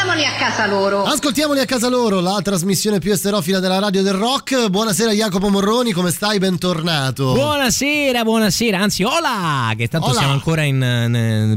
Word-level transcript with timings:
ascoltamoli 0.00 0.24
a 0.24 0.34
casa 0.34 0.66
loro. 0.66 1.04
Ascoltiamoli 1.04 1.60
a 1.60 1.64
casa 1.66 1.88
loro, 1.90 2.20
la 2.20 2.40
trasmissione 2.42 2.98
più 3.00 3.12
esterofila 3.12 3.60
della 3.60 3.78
radio 3.78 4.02
del 4.02 4.14
rock. 4.14 4.68
Buonasera 4.68 5.12
Jacopo 5.12 5.50
Morroni, 5.50 5.92
come 5.92 6.10
stai? 6.10 6.38
Bentornato. 6.38 7.34
Buonasera, 7.34 8.24
buonasera, 8.24 8.78
anzi 8.78 9.02
hola, 9.02 9.74
che 9.76 9.88
tanto 9.88 10.08
Hola. 10.08 10.18
siamo 10.18 10.32
ancora 10.32 10.62
in, 10.62 10.76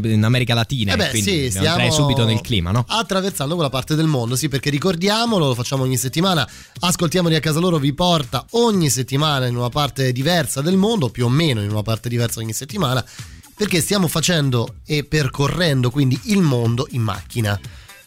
in 0.04 0.24
America 0.26 0.54
Latina, 0.54 0.92
Eh 0.94 0.98
beh, 0.98 1.10
quindi 1.12 1.32
sì, 1.50 1.54
dobbiamo 1.54 1.76
stiamo 1.76 1.94
subito 1.94 2.26
nel 2.26 2.42
clima, 2.42 2.72
no? 2.72 2.84
Attraversando 2.86 3.54
quella 3.54 3.70
parte 3.70 3.96
del 3.96 4.08
mondo, 4.08 4.36
sì, 4.36 4.50
perché 4.50 4.70
ricordiamolo, 4.70 5.48
lo 5.48 5.56
facciamo 5.56 5.84
ogni 5.84 5.98
settimana. 5.98 6.46
Ascoltiamoli 6.82 7.36
a 7.36 7.40
casa 7.40 7.60
loro, 7.60 7.78
vi 7.78 7.94
porta 7.94 8.46
ogni 8.52 8.90
settimana 8.90 9.46
in 9.46 9.56
una 9.56 9.70
parte 9.70 10.12
diversa 10.12 10.60
del 10.60 10.76
mondo, 10.76 11.08
più 11.08 11.26
o 11.26 11.30
meno 11.30 11.62
in 11.62 11.70
una 11.70 11.82
parte 11.82 12.10
diversa 12.10 12.42
ogni 12.42 12.54
settimana, 12.54 13.04
perché 13.56 13.80
stiamo 13.80 14.10
facendo 14.10 14.76
e 14.86 15.06
percorrendo 15.06 15.90
quindi 15.90 16.20
il 16.26 16.42
mondo 16.42 16.88
in 16.92 17.04
macchina. 17.04 17.58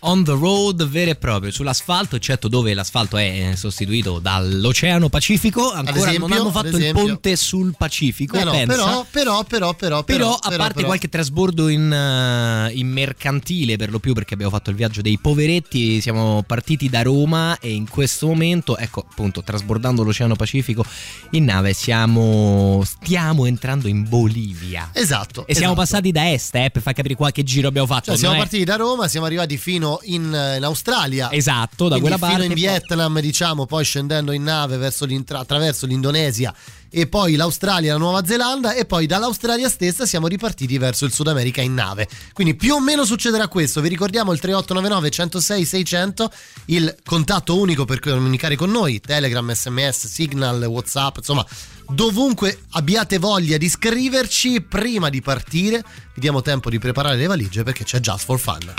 On 0.09 0.23
the 0.23 0.31
road 0.31 0.87
vero 0.87 1.11
e 1.11 1.17
proprio, 1.17 1.51
sull'asfalto, 1.51 2.15
eccetto 2.15 2.47
dove 2.47 2.73
l'asfalto 2.75 3.17
è 3.17 3.55
sostituito 3.57 4.21
dall'Oceano 4.21 5.09
Pacifico, 5.09 5.73
ancora 5.73 5.99
esempio, 5.99 6.29
non 6.29 6.39
hanno 6.39 6.51
fatto 6.53 6.77
il 6.77 6.93
ponte 6.93 7.35
sul 7.35 7.75
Pacifico, 7.77 8.37
Eh 8.37 8.45
no, 8.45 8.53
però, 8.53 9.05
però, 9.11 9.43
però, 9.43 9.75
però, 9.75 10.05
Però, 10.05 10.39
a 10.41 10.57
parte 10.57 10.85
qualche 10.85 11.09
trasbordo 11.09 11.67
in, 11.67 11.93
eh, 11.93 12.71
in 12.75 12.89
mercantile 12.89 13.75
per 13.75 13.91
lo 13.91 13.99
più 13.99 14.13
perché 14.15 14.35
abbiamo 14.35 14.53
fatto 14.53 14.71
il 14.71 14.77
viaggio 14.77 15.03
dei 15.03 15.19
poveretti, 15.19 16.01
siamo 16.01 16.45
partiti 16.47 16.89
da 16.89 17.03
Roma 17.03 17.59
e 17.59 17.73
in 17.73 17.89
questo 17.89 18.29
momento, 18.29 18.77
ecco 18.77 19.05
appunto, 19.11 19.43
trasbordando 19.43 20.05
l'Oceano 20.05 20.37
Pacifico 20.37 20.85
in 21.31 21.47
nave 21.47 21.73
siamo, 21.73 22.81
stiamo 22.85 23.45
entrando 23.45 23.89
in 23.89 24.09
Bolivia. 24.09 24.91
Esatto. 24.93 25.49
E 25.49 25.55
siamo 25.57 25.73
esatto. 25.73 25.89
passati 25.89 26.13
da 26.13 26.31
est 26.31 26.55
eh, 26.55 26.71
per 26.71 26.81
far 26.81 26.93
capire 26.93 27.17
qualche 27.17 27.43
giro 27.43 27.67
abbiamo 27.67 27.89
fatto. 27.89 28.11
Cioè, 28.11 28.17
siamo 28.17 28.35
è- 28.35 28.39
partiti 28.39 28.63
da 28.63 28.77
Roma, 28.77 29.09
siamo 29.09 29.27
arrivati 29.27 29.57
fino 29.57 29.95
in, 30.05 30.25
in 30.25 30.65
Australia. 30.65 31.31
Esatto, 31.33 31.89
da 31.89 31.99
quella 31.99 32.17
fino 32.17 32.31
parte. 32.31 32.45
in 32.47 32.55
Vietnam, 32.55 33.21
diciamo, 33.21 33.67
poi 33.67 33.85
scendendo 33.85 34.33
in 34.33 34.43
nave 34.43 34.77
verso 34.77 35.05
l'intra- 35.05 35.41
attraverso 35.41 35.87
l'Indonesia 35.87 36.55
e 36.89 37.07
poi 37.07 37.35
l'Australia 37.35 37.91
e 37.91 37.93
la 37.93 37.99
Nuova 37.99 38.25
Zelanda 38.25 38.73
e 38.73 38.85
poi 38.85 39.07
dall'Australia 39.07 39.69
stessa 39.69 40.07
siamo 40.07 40.29
ripartiti 40.29 40.79
verso 40.79 41.05
il 41.05 41.13
Sud 41.13 41.29
America 41.29 41.61
in 41.61 41.75
nave. 41.75 42.09
Quindi 42.33 42.55
più 42.55 42.75
o 42.75 42.81
meno 42.81 43.05
succederà 43.05 43.49
questo. 43.49 43.81
Vi 43.81 43.89
ricordiamo 43.89 44.33
il 44.33 44.39
3899 44.39 45.11
106 45.11 45.65
600, 45.65 46.33
il 46.67 46.97
contatto 47.05 47.59
unico 47.59 47.85
per 47.85 48.01
comunicare 48.01 48.57
con 48.57 48.71
noi, 48.71 49.01
Telegram, 49.01 49.53
SMS, 49.53 50.07
Signal, 50.07 50.63
WhatsApp, 50.65 51.19
insomma, 51.19 51.45
dovunque 51.89 52.61
abbiate 52.73 53.19
voglia 53.19 53.57
di 53.57 53.69
scriverci 53.69 54.61
prima 54.63 55.09
di 55.09 55.21
partire, 55.21 55.83
vi 56.15 56.21
diamo 56.21 56.43
tempo 56.43 56.71
di 56.71 56.79
preparare 56.79 57.17
le 57.17 57.27
valigie 57.27 57.63
perché 57.63 57.85
c'è 57.85 58.01
Just 58.01 58.25
for 58.25 58.39
Fun. 58.39 58.75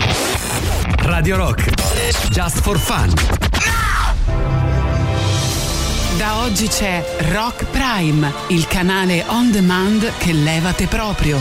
Radio 1.02 1.36
Rock. 1.36 1.70
Just 2.30 2.60
for 2.60 2.78
fun. 2.78 3.12
Da 6.18 6.38
oggi 6.42 6.66
c'è 6.66 7.04
Rock 7.32 7.64
Prime, 7.66 8.32
il 8.48 8.66
canale 8.66 9.24
on 9.28 9.50
demand 9.50 10.12
che 10.18 10.32
levate 10.32 10.86
proprio. 10.86 11.38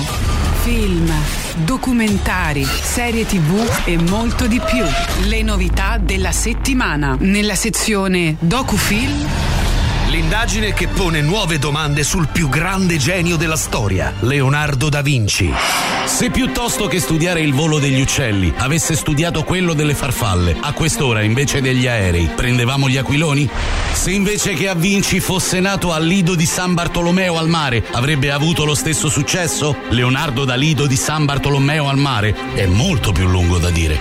Film, 0.64 1.12
documentari, 1.66 2.64
serie 2.64 3.26
tv 3.26 3.82
e 3.86 3.98
molto 3.98 4.48
di 4.48 4.60
più. 4.60 4.86
Le 5.28 5.42
novità 5.42 5.98
della 5.98 6.32
settimana 6.32 7.18
nella 7.20 7.56
sezione 7.56 8.38
Docufilm 8.40 9.57
L'indagine 10.18 10.74
che 10.74 10.88
pone 10.88 11.22
nuove 11.22 11.60
domande 11.60 12.04
sul 12.04 12.28
più 12.28 12.50
grande 12.50 12.98
genio 12.98 13.36
della 13.36 13.56
storia, 13.56 14.16
Leonardo 14.22 14.90
da 14.90 15.04
Vinci. 15.04 15.54
Se 16.06 16.32
piuttosto 16.32 16.88
che 16.88 17.00
studiare 17.00 17.42
il 17.42 17.54
volo 17.54 17.78
degli 17.78 18.02
uccelli 18.02 18.52
avesse 18.58 18.96
studiato 18.96 19.44
quello 19.44 19.76
delle 19.76 19.94
farfalle, 19.94 20.58
a 20.60 20.74
quest'ora 20.74 21.22
invece 21.22 21.62
degli 21.62 21.86
aerei 21.86 22.32
prendevamo 22.36 22.90
gli 22.90 22.98
aquiloni? 22.98 23.48
Se 23.94 24.10
invece 24.10 24.54
che 24.54 24.68
a 24.68 24.74
Vinci 24.74 25.20
fosse 25.20 25.60
nato 25.60 25.94
al 25.94 26.04
Lido 26.04 26.34
di 26.34 26.48
San 26.48 26.74
Bartolomeo 26.74 27.38
al 27.38 27.48
mare, 27.48 27.86
avrebbe 27.92 28.32
avuto 28.32 28.66
lo 28.66 28.74
stesso 28.74 29.10
successo? 29.10 29.76
Leonardo 29.90 30.46
da 30.46 30.56
Lido 30.56 30.88
di 30.88 30.96
San 30.96 31.26
Bartolomeo 31.26 31.90
al 31.90 31.98
mare 31.98 32.36
è 32.56 32.66
molto 32.66 33.12
più 33.12 33.28
lungo 33.28 33.60
da 33.60 33.70
dire. 33.70 34.00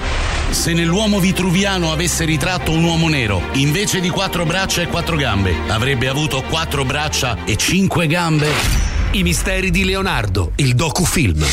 Se 0.50 0.72
nell'uomo 0.72 1.18
vitruviano 1.18 1.92
avesse 1.92 2.24
ritratto 2.24 2.70
un 2.70 2.84
uomo 2.84 3.08
nero, 3.08 3.42
invece 3.54 4.00
di 4.00 4.08
quattro 4.08 4.46
braccia 4.46 4.80
e 4.80 4.86
quattro 4.86 5.16
gambe, 5.16 5.54
avrebbe 5.66 6.05
avuto 6.08 6.42
quattro 6.42 6.84
braccia 6.84 7.44
e 7.44 7.56
cinque 7.56 8.06
gambe? 8.06 8.50
I 9.12 9.22
misteri 9.22 9.70
di 9.70 9.84
Leonardo, 9.84 10.52
il 10.56 10.74
docufilm. 10.74 11.44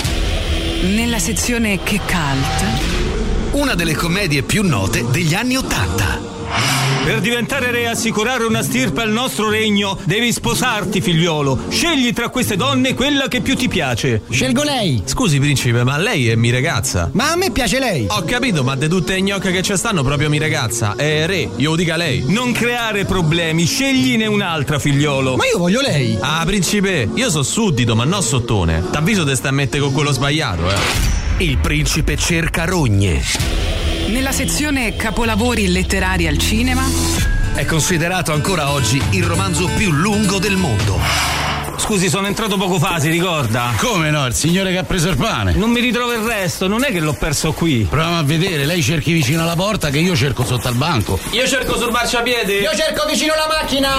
nella 0.95 1.19
sezione 1.19 1.81
Che 1.81 1.99
Cult. 1.99 3.51
Una 3.51 3.73
delle 3.75 3.95
commedie 3.95 4.43
più 4.43 4.67
note 4.67 5.05
degli 5.09 5.33
anni 5.33 5.55
Ottanta. 5.55 6.32
Per 7.03 7.19
diventare 7.19 7.69
re 7.69 7.81
e 7.81 7.87
assicurare 7.87 8.45
una 8.45 8.63
stirpe 8.63 9.01
al 9.01 9.11
nostro 9.11 9.49
regno, 9.49 9.97
devi 10.05 10.31
sposarti, 10.31 11.01
figliuolo. 11.01 11.63
Scegli 11.69 12.13
tra 12.13 12.29
queste 12.29 12.55
donne 12.55 12.93
quella 12.93 13.27
che 13.27 13.41
più 13.41 13.57
ti 13.57 13.67
piace. 13.67 14.21
Scelgo 14.29 14.63
lei. 14.63 15.03
Scusi, 15.03 15.37
principe, 15.37 15.83
ma 15.83 15.97
lei 15.97 16.29
è 16.29 16.35
mi 16.35 16.49
ragazza. 16.49 17.09
Ma 17.11 17.31
a 17.31 17.35
me 17.35 17.51
piace 17.51 17.79
lei. 17.79 18.05
Ho 18.07 18.23
capito, 18.23 18.63
ma 18.63 18.75
de 18.75 18.87
tutte 18.87 19.15
le 19.15 19.21
gnocche 19.21 19.51
che 19.51 19.61
ci 19.61 19.75
stanno 19.75 20.01
proprio 20.01 20.29
mi 20.29 20.39
ragazza. 20.39 20.95
È 20.95 21.25
re, 21.25 21.49
io 21.57 21.71
lo 21.71 21.75
dica 21.75 21.97
lei. 21.97 22.23
Non 22.27 22.53
creare 22.53 23.03
problemi, 23.03 23.65
scegliene 23.65 24.25
un'altra, 24.25 24.79
figliolo. 24.79 25.35
Ma 25.35 25.45
io 25.45 25.57
voglio 25.57 25.81
lei. 25.81 26.17
Ah, 26.21 26.43
principe, 26.45 27.09
io 27.13 27.29
so 27.29 27.43
suddito, 27.43 27.95
ma 27.95 28.05
non 28.05 28.23
sottone. 28.23 28.81
T'avviso 28.91 29.25
te 29.25 29.35
sta 29.35 29.49
a 29.49 29.51
mettere 29.51 29.81
con 29.81 29.91
quello 29.91 30.13
sbagliato, 30.13 30.71
eh. 30.71 30.75
Il 31.37 31.57
principe 31.57 32.15
cerca 32.15 32.63
rogne. 32.63 33.72
Nella 34.07 34.31
sezione 34.31 34.95
Capolavori 34.95 35.67
letterari 35.69 36.27
al 36.27 36.37
cinema. 36.37 36.83
È 37.53 37.65
considerato 37.65 38.31
ancora 38.31 38.71
oggi 38.71 39.01
il 39.11 39.23
romanzo 39.23 39.67
più 39.75 39.91
lungo 39.91 40.39
del 40.39 40.55
mondo. 40.55 40.99
Scusi, 41.77 42.09
sono 42.09 42.27
entrato 42.27 42.57
poco 42.57 42.79
fa, 42.79 42.99
si 42.99 43.09
ricorda? 43.09 43.73
Come 43.77 44.09
no? 44.09 44.25
Il 44.25 44.33
signore 44.33 44.71
che 44.71 44.77
ha 44.77 44.83
preso 44.83 45.09
il 45.09 45.17
pane. 45.17 45.53
Non 45.53 45.69
mi 45.69 45.79
ritrovo 45.79 46.13
il 46.13 46.19
resto, 46.19 46.67
non 46.67 46.83
è 46.83 46.91
che 46.91 46.99
l'ho 46.99 47.13
perso 47.13 47.53
qui. 47.53 47.87
Proviamo 47.89 48.19
a 48.19 48.23
vedere, 48.23 48.65
lei 48.65 48.81
cerchi 48.83 49.11
vicino 49.11 49.41
alla 49.41 49.55
porta 49.55 49.89
che 49.89 49.99
io 49.99 50.15
cerco 50.15 50.45
sotto 50.45 50.67
al 50.67 50.75
banco. 50.75 51.19
Io 51.31 51.47
cerco 51.47 51.77
sul 51.77 51.91
marciapiede. 51.91 52.59
Io 52.59 52.75
cerco 52.75 53.05
vicino 53.07 53.33
alla 53.33 53.47
macchina. 53.47 53.89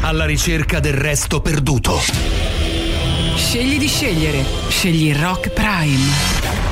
Alla 0.00 0.26
ricerca 0.26 0.80
del 0.80 0.94
resto 0.94 1.40
perduto. 1.40 2.00
Scegli 3.36 3.78
di 3.78 3.88
scegliere. 3.88 4.44
Scegli 4.68 5.14
Rock 5.14 5.50
Prime. 5.50 6.67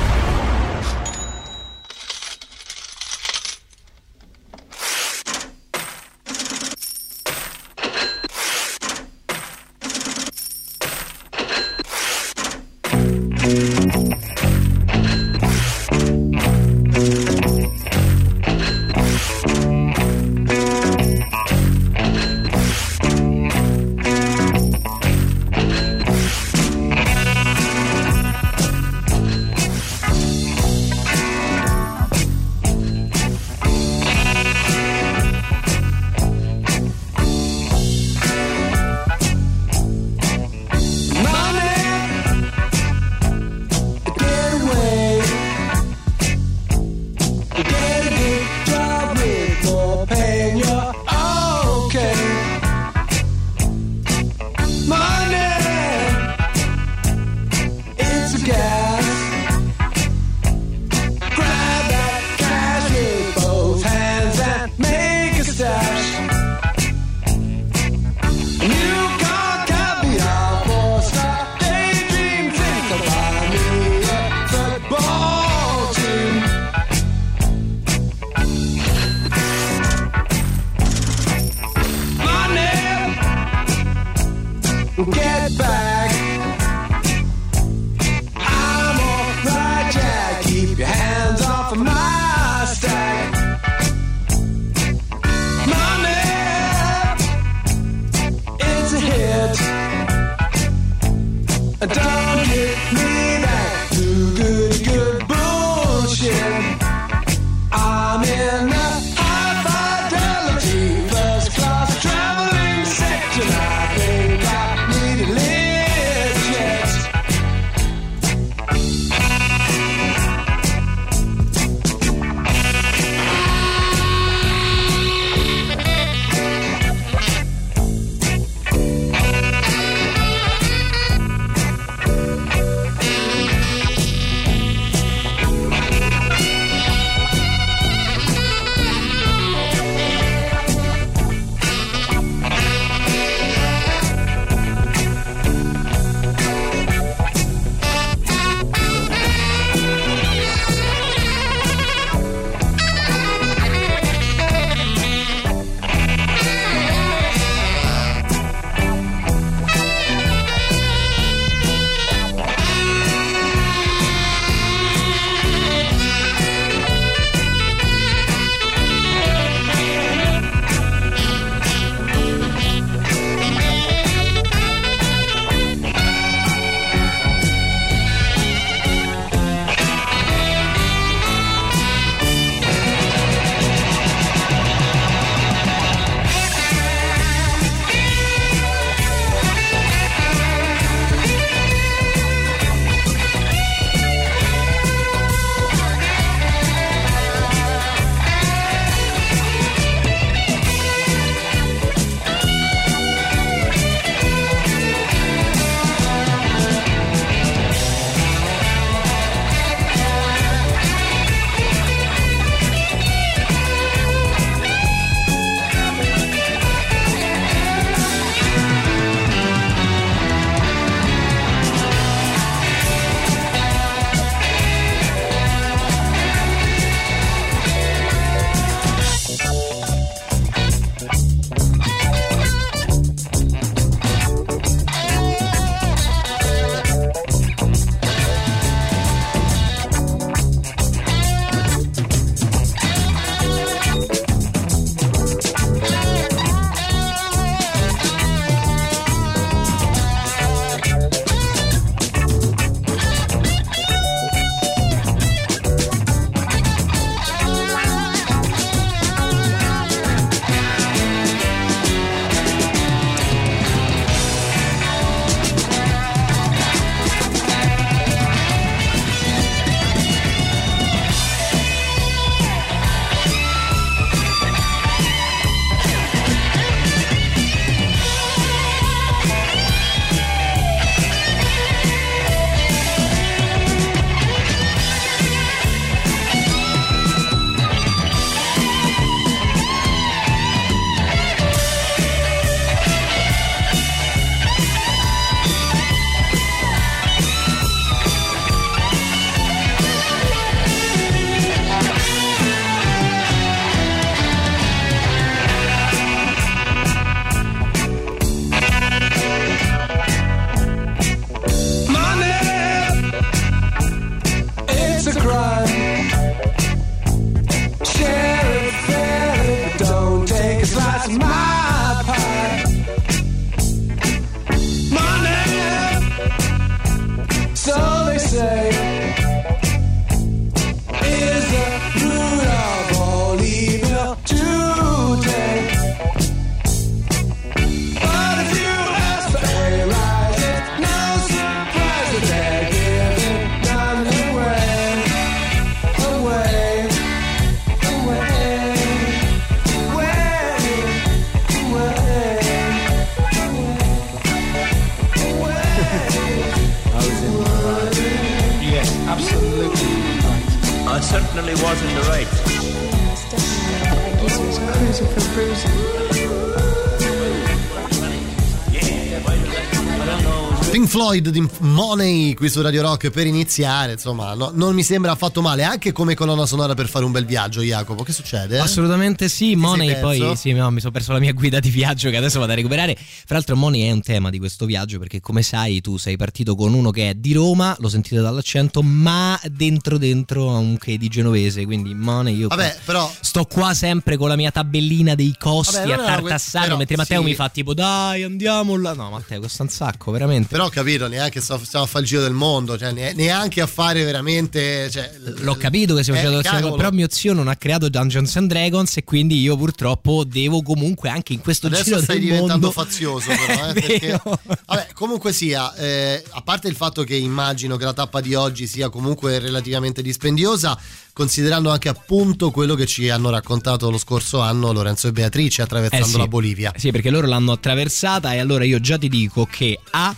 Floyd 370.97 371.29
di 371.29 371.47
Money 371.59 372.33
qui 372.33 372.49
su 372.49 372.59
Radio 372.59 372.81
Rock 372.81 373.11
per 373.11 373.27
iniziare, 373.27 373.91
insomma, 373.91 374.33
no- 374.33 374.49
non 374.55 374.73
mi 374.73 374.81
sembra 374.81 375.11
affatto 375.11 375.43
male, 375.43 375.61
anche 375.61 375.91
come 375.91 376.15
colonna 376.15 376.47
sonora 376.47 376.73
per 376.73 376.89
fare 376.89 377.05
un 377.05 377.11
bel 377.11 377.23
viaggio, 377.23 377.61
Jacopo. 377.61 378.01
Che 378.01 378.11
succede? 378.11 378.57
Assolutamente 378.57 379.29
sì, 379.29 379.55
Money 379.55 379.91
sei 379.91 379.99
poi 379.99 380.35
sì, 380.35 380.53
no, 380.53 380.71
mi 380.71 380.79
sono 380.79 380.91
perso 380.91 381.13
la 381.13 381.19
mia 381.19 381.33
guida 381.33 381.59
di 381.59 381.69
viaggio 381.69 382.09
che 382.09 382.17
adesso 382.17 382.39
vado 382.39 382.53
a 382.53 382.55
recuperare. 382.55 382.97
Fra 382.97 383.35
l'altro 383.35 383.55
Money 383.55 383.83
è 383.83 383.91
un 383.91 384.01
tema 384.01 384.31
di 384.31 384.39
questo 384.39 384.65
viaggio 384.65 384.97
perché 384.97 385.19
come 385.19 385.43
sai 385.43 385.81
tu 385.81 385.97
sei 385.97 386.17
partito 386.17 386.55
con 386.55 386.73
uno 386.73 386.89
che 386.89 387.11
è 387.11 387.13
di 387.13 387.31
Roma, 387.31 387.75
lo 387.77 387.89
sentite 387.89 388.19
dall'accento, 388.19 388.81
ma 388.81 389.39
dentro 389.51 389.99
dentro 389.99 390.49
ha 390.49 390.57
un 390.57 390.79
che 390.79 390.97
di 390.97 391.09
genovese, 391.09 391.63
quindi 391.65 391.93
Money 391.93 392.37
io 392.37 392.47
Vabbè, 392.47 392.71
qua- 392.71 392.81
però 392.85 393.11
sto 393.19 393.45
qua 393.45 393.75
sempre 393.75 394.17
con 394.17 394.29
la 394.29 394.35
mia 394.35 394.49
tabellina 394.49 395.13
dei 395.13 395.35
costi 395.37 395.75
Vabbè, 395.75 395.91
a 395.91 395.97
tartassare, 395.97 396.65
però, 396.65 396.77
mentre 396.77 396.95
Matteo 396.95 397.19
sì. 397.19 397.25
mi 397.27 397.35
fa 397.35 397.49
tipo 397.49 397.75
dai 397.75 398.23
andiamo 398.23 398.75
là. 398.77 398.93
No 398.93 399.11
Matteo 399.11 399.41
costa 399.41 399.61
un 399.61 399.69
sacco, 399.69 400.09
veramente. 400.09 400.47
Però 400.47 400.65
ho 400.65 400.85
capito, 400.87 401.07
neanche 401.07 401.41
stiamo 401.41 401.61
a 401.83 401.85
fare 401.85 402.03
il 402.03 402.05
giro 402.09 402.21
del 402.21 402.33
mondo, 402.33 402.77
cioè 402.77 402.91
ne- 402.91 403.13
neanche 403.13 403.61
a 403.61 403.67
fare 403.67 404.03
veramente. 404.03 404.89
Cioè, 404.89 405.11
L'ho 405.39 405.55
capito 405.55 405.95
che 405.95 406.01
stiamo 406.03 406.19
eh, 406.19 406.23
facendo 406.23 406.41
cavolo. 406.41 406.75
però 406.75 406.89
mio 406.91 407.07
zio 407.09 407.33
non 407.33 407.47
ha 407.47 407.55
creato 407.55 407.89
Dungeons 407.89 408.35
and 408.37 408.47
Dragons 408.49 408.97
e 408.97 409.03
quindi 409.03 409.39
io 409.41 409.57
purtroppo 409.57 410.23
devo 410.23 410.61
comunque 410.61 411.09
anche 411.09 411.33
in 411.33 411.41
questo 411.41 411.67
Adesso 411.67 411.83
giro 411.83 412.01
stai 412.01 412.19
del 412.19 412.25
diventando 412.25 412.67
mondo 412.67 412.71
fazioso, 412.71 413.27
però, 413.47 413.69
eh, 413.69 413.73
perché, 413.73 414.21
vabbè, 414.65 414.87
comunque 414.93 415.33
sia, 415.33 415.73
eh, 415.75 416.23
a 416.29 416.41
parte 416.41 416.67
il 416.67 416.75
fatto 416.75 417.03
che 417.03 417.15
immagino 417.15 417.75
che 417.77 417.83
la 417.83 417.93
tappa 417.93 418.21
di 418.21 418.33
oggi 418.35 418.65
sia 418.67 418.89
comunque 418.89 419.39
relativamente 419.39 420.01
dispendiosa, 420.01 420.77
considerando 421.13 421.69
anche 421.71 421.89
appunto 421.89 422.51
quello 422.51 422.75
che 422.75 422.85
ci 422.85 423.09
hanno 423.09 423.29
raccontato 423.29 423.89
lo 423.89 423.97
scorso 423.97 424.39
anno 424.39 424.71
Lorenzo 424.71 425.07
e 425.07 425.11
Beatrice 425.11 425.61
attraversando 425.63 426.05
Eh 426.05 426.09
sì. 426.11 426.17
la 426.17 426.27
Bolivia. 426.27 426.73
Sì, 426.77 426.91
perché 426.91 427.09
loro 427.09 427.27
l'hanno 427.27 427.51
attraversata 427.51 428.33
e 428.33 428.37
allora 428.39 428.63
io 428.63 428.79
già 428.79 428.97
ti 428.97 429.09
dico 429.09 429.45
che 429.49 429.79
A 429.91 430.15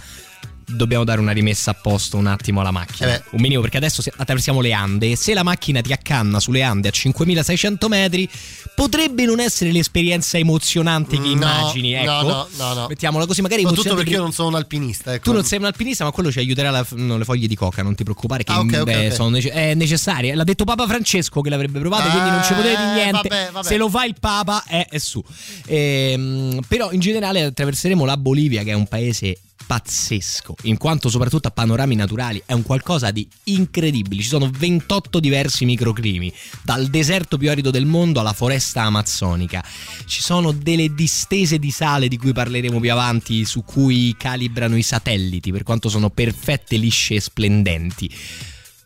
dobbiamo 0.75 1.03
dare 1.03 1.19
una 1.19 1.31
rimessa 1.31 1.71
a 1.71 1.73
posto 1.73 2.17
un 2.17 2.27
attimo 2.27 2.59
alla 2.61 2.71
macchina. 2.71 3.15
Eh 3.15 3.23
un 3.31 3.41
minimo 3.41 3.61
perché 3.61 3.77
adesso 3.77 4.01
attraversiamo 4.15 4.59
le 4.61 4.73
Ande 4.73 5.11
e 5.11 5.15
se 5.15 5.33
la 5.33 5.43
macchina 5.43 5.81
ti 5.81 5.91
accanna 5.93 6.39
sulle 6.39 6.63
Ande 6.63 6.87
a 6.87 6.91
5600 6.91 7.87
metri 7.87 8.27
potrebbe 8.75 9.25
non 9.25 9.39
essere 9.39 9.71
l'esperienza 9.71 10.37
emozionante 10.37 11.15
che 11.17 11.21
No, 11.27 11.31
immagini, 11.31 11.91
no, 11.93 11.99
ecco. 11.99 12.27
no, 12.27 12.47
no, 12.57 12.73
no. 12.73 12.85
Mettiamola 12.87 13.25
così, 13.25 13.41
magari 13.41 13.61
Soprattutto 13.61 13.89
emozionante 13.89 14.03
perché 14.03 14.19
io 14.19 14.23
non 14.23 14.33
sono 14.33 14.47
un 14.49 14.55
alpinista. 14.55 15.13
Ecco. 15.13 15.29
Tu 15.29 15.33
non 15.33 15.43
sei 15.43 15.59
un 15.59 15.65
alpinista, 15.65 16.03
ma 16.05 16.11
quello 16.11 16.31
ci 16.31 16.39
aiuterà 16.39 16.69
la- 16.71 16.85
no, 16.91 17.17
le 17.17 17.23
foglie 17.25 17.47
di 17.47 17.55
coca, 17.55 17.83
non 17.83 17.95
ti 17.95 18.03
preoccupare 18.03 18.43
che 18.43 18.51
Ah, 18.51 18.59
ok, 18.59 18.73
ok, 18.79 18.83
beh, 18.83 19.07
ok. 19.07 19.13
sono 19.13 19.29
nece- 19.29 19.51
è 19.51 19.73
necessarie. 19.75 20.33
L'ha 20.35 20.43
detto 20.43 20.63
Papa 20.63 20.87
Francesco 20.87 21.41
che 21.41 21.49
l'avrebbe 21.49 21.79
provato, 21.79 22.09
quindi 22.09 22.29
non 22.29 22.43
ci 22.43 22.53
potete 22.53 22.75
dire 22.77 22.91
Eh, 22.91 22.93
niente. 22.93 23.27
vabbè, 23.29 23.49
vabbè. 23.51 23.67
Se 23.67 23.77
lo 23.77 23.89
fa 23.89 24.05
il 24.05 24.15
Papa 24.19 24.63
è, 24.65 24.87
è 24.89 24.97
su. 24.97 25.23
Ehm, 25.65 26.61
però 26.67 26.91
in 26.91 26.99
generale 26.99 27.43
attraverseremo 27.43 28.05
la 28.05 28.17
Bolivia 28.17 28.63
che 28.63 28.71
è 28.71 28.73
un 28.75 28.87
paese 28.87 29.37
pazzesco, 29.65 30.55
in 30.63 30.77
quanto 30.77 31.09
soprattutto 31.09 31.47
a 31.47 31.51
panorami 31.51 31.95
naturali 31.95 32.41
è 32.45 32.53
un 32.53 32.63
qualcosa 32.63 33.11
di 33.11 33.27
incredibile. 33.45 34.21
Ci 34.21 34.27
sono 34.29 34.49
28 34.51 35.19
diversi 35.19 35.65
microclimi, 35.65 36.33
dal 36.63 36.87
deserto 36.87 37.37
più 37.37 37.49
arido 37.49 37.71
del 37.71 37.85
mondo 37.85 38.19
alla 38.19 38.33
foresta 38.33 38.83
amazzonica. 38.83 39.63
Ci 40.05 40.21
sono 40.21 40.51
delle 40.51 40.93
distese 40.93 41.59
di 41.59 41.71
sale 41.71 42.07
di 42.07 42.17
cui 42.17 42.33
parleremo 42.33 42.79
più 42.79 42.91
avanti, 42.91 43.45
su 43.45 43.63
cui 43.63 44.15
calibrano 44.17 44.75
i 44.75 44.83
satelliti, 44.83 45.51
per 45.51 45.63
quanto 45.63 45.89
sono 45.89 46.09
perfette, 46.09 46.77
lisce 46.77 47.15
e 47.15 47.21
splendenti. 47.21 48.09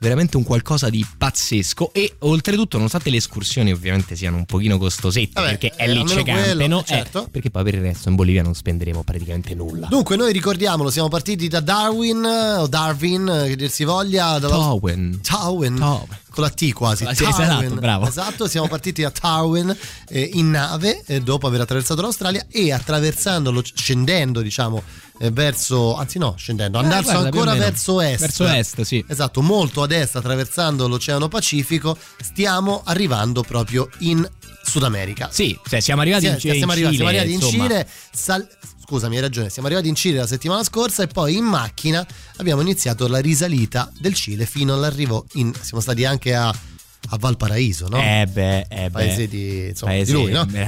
Veramente 0.03 0.35
un 0.35 0.43
qualcosa 0.43 0.89
di 0.89 1.05
pazzesco 1.17 1.93
e 1.93 2.15
oltretutto 2.19 2.75
nonostante 2.75 3.09
le 3.09 3.15
escursioni 3.15 3.71
ovviamente 3.71 4.17
siano 4.17 4.35
un 4.35 4.43
pochino 4.43 4.77
costosette 4.77 5.31
Vabbè, 5.33 5.47
perché 5.57 5.71
è 5.77 5.87
eh, 5.87 5.93
lì 5.93 6.03
c'è 6.03 6.23
campe, 6.23 6.41
quello, 6.41 6.67
no? 6.67 6.79
eh, 6.81 6.85
certo. 6.85 7.25
Eh, 7.25 7.29
perché 7.29 7.49
poi 7.49 7.63
per 7.63 7.75
il 7.75 7.81
resto 7.81 8.09
in 8.09 8.15
Bolivia 8.15 8.43
non 8.43 8.53
spenderemo 8.53 9.01
praticamente 9.03 9.55
nulla. 9.55 9.87
Dunque, 9.87 10.17
noi 10.17 10.33
ricordiamolo, 10.33 10.91
siamo 10.91 11.07
partiti 11.07 11.47
da 11.47 11.61
Darwin 11.61 12.21
o 12.25 12.67
Darwin, 12.67 13.43
che 13.47 13.55
dir 13.55 13.69
si 13.69 13.85
voglia. 13.85 14.39
dalla- 14.39 14.57
Darwin. 14.57 15.21
Darwin. 15.23 15.75
Darwin. 15.77 16.21
Con 16.29 16.43
la 16.43 16.49
T 16.49 16.73
quasi. 16.73 17.05
Ah, 17.05 17.13
sì, 17.13 17.23
esatto, 17.23 17.75
bravo. 17.75 18.05
Esatto, 18.07 18.47
siamo 18.49 18.67
partiti 18.67 19.03
da 19.03 19.11
Darwin 19.17 19.73
eh, 20.09 20.31
in 20.33 20.49
nave 20.49 21.01
eh, 21.05 21.21
dopo 21.21 21.47
aver 21.47 21.61
attraversato 21.61 22.01
l'Australia 22.01 22.45
e 22.49 22.73
attraversandolo, 22.73 23.61
scendendo 23.73 24.41
diciamo 24.41 24.83
verso, 25.31 25.95
anzi 25.95 26.17
no, 26.17 26.35
scendendo, 26.37 26.77
andando 26.79 27.09
Eh, 27.09 27.11
guarda, 27.13 27.29
più 27.29 27.39
o 27.39 27.41
ancora 27.43 27.59
verso 27.65 28.01
est. 28.01 28.19
Verso 28.19 28.47
est, 28.47 28.81
sì. 28.81 29.03
Esatto, 29.07 29.41
molto 29.41 29.83
ad 29.83 29.91
est 29.91 30.15
attraversando 30.15 30.87
l'Oceano 30.87 31.27
Pacifico, 31.27 31.97
stiamo 32.21 32.81
arrivando 32.85 33.41
proprio 33.41 33.89
in 33.99 34.27
Sud 34.63 34.83
America. 34.83 35.29
Sì, 35.31 35.57
cioè 35.67 35.79
siamo 35.79 36.01
arrivati 36.01 36.25
in, 36.27 36.39
Sì, 36.39 36.47
in 36.47 36.53
siamo, 36.55 36.71
arrivati, 36.71 36.95
Cile, 36.95 37.05
siamo 37.05 37.09
arrivati 37.09 37.33
in 37.33 37.41
insomma. 37.41 37.67
Cile. 37.67 37.87
sal- 38.11 38.47
scusami, 38.85 39.15
hai 39.15 39.21
ragione. 39.21 39.49
Siamo 39.49 39.67
arrivati 39.67 39.89
in 39.89 39.95
Cile 39.95 40.17
la 40.19 40.27
settimana 40.27 40.63
scorsa 40.63 41.03
e 41.03 41.07
poi 41.07 41.37
in 41.37 41.45
macchina 41.45 42.05
abbiamo 42.37 42.61
iniziato 42.61 43.07
la 43.07 43.19
risalita 43.19 43.91
del 43.99 44.13
Cile 44.13 44.45
fino 44.45 44.73
all'arrivo 44.73 45.25
in. 45.33 45.53
Siamo 45.59 45.81
stati 45.81 46.05
anche 46.05 46.33
a, 46.35 46.53
a 47.09 47.17
Valparaíso, 47.17 47.87
no? 47.87 47.97
Eh 47.97 48.25
beh, 48.31 48.59
eh 48.69 48.83
beh. 48.85 48.89
Paese 48.89 49.27
di, 49.27 49.67
insomma, 49.69 49.91
Paese- 49.91 50.11
di 50.13 50.21
lui, 50.21 50.31
no? 50.31 50.45
beh. 50.45 50.67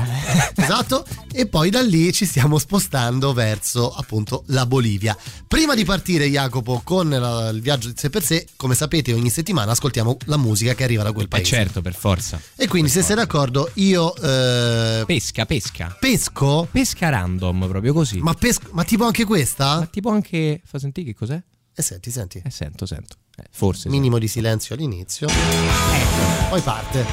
esatto. 0.62 1.06
E 1.32 1.48
poi 1.48 1.70
da 1.70 1.82
lì 1.82 2.12
ci 2.14 2.26
stiamo 2.26 2.58
spostando 2.60 3.34
verso 3.34 3.92
appunto 3.92 4.44
la 4.48 4.66
Bolivia. 4.66 5.18
Prima 5.48 5.74
di 5.76 5.84
partire, 5.86 6.28
Jacopo, 6.30 6.82
con 6.84 7.10
la- 7.10 7.50
il 7.50 7.62
viaggio 7.62 7.90
di 7.90 7.96
sé 7.98 8.10
per 8.10 8.24
sé, 8.24 8.48
come 8.56 8.76
sapete, 8.76 9.14
ogni 9.14 9.30
settimana 9.30 9.72
ascoltiamo 9.72 10.18
la 10.26 10.38
musica 10.38 10.74
che 10.76 10.84
arriva 10.84 11.04
da 11.04 11.12
quel 11.12 11.26
Eh 11.26 11.30
paese. 11.30 11.46
certo, 11.46 11.82
per 11.82 11.94
forza. 11.96 12.40
E 12.56 12.68
quindi, 12.68 12.90
se 12.90 13.02
sei 13.02 13.16
d'accordo, 13.16 13.70
io 13.76 14.16
eh, 14.16 15.04
Pesca, 15.06 15.46
pesca. 15.46 15.96
pesco. 16.00 16.68
Pesca 16.72 17.10
random, 17.10 17.68
proprio 17.68 17.94
così. 17.94 18.20
Ma, 18.20 18.34
pes- 18.34 18.60
ma 18.72 18.84
tipo 18.84 19.04
anche 19.06 19.24
questa? 19.26 19.80
Ma 19.80 19.86
tipo 19.88 20.10
anche. 20.10 20.62
Fa 20.66 20.80
sentire 20.80 21.08
che 21.08 21.16
cos'è? 21.16 21.42
Eh, 21.78 21.82
senti, 21.82 22.12
senti. 22.12 22.42
Eh, 22.44 22.50
sento, 22.50 22.86
sento. 22.86 23.16
Eh, 23.38 23.44
forse. 23.52 23.82
sì. 23.84 23.90
Minimo 23.90 24.18
di 24.18 24.28
silenzio 24.28 24.76
all'inizio. 24.76 25.28
Poi 26.50 26.62
parte. 26.62 27.06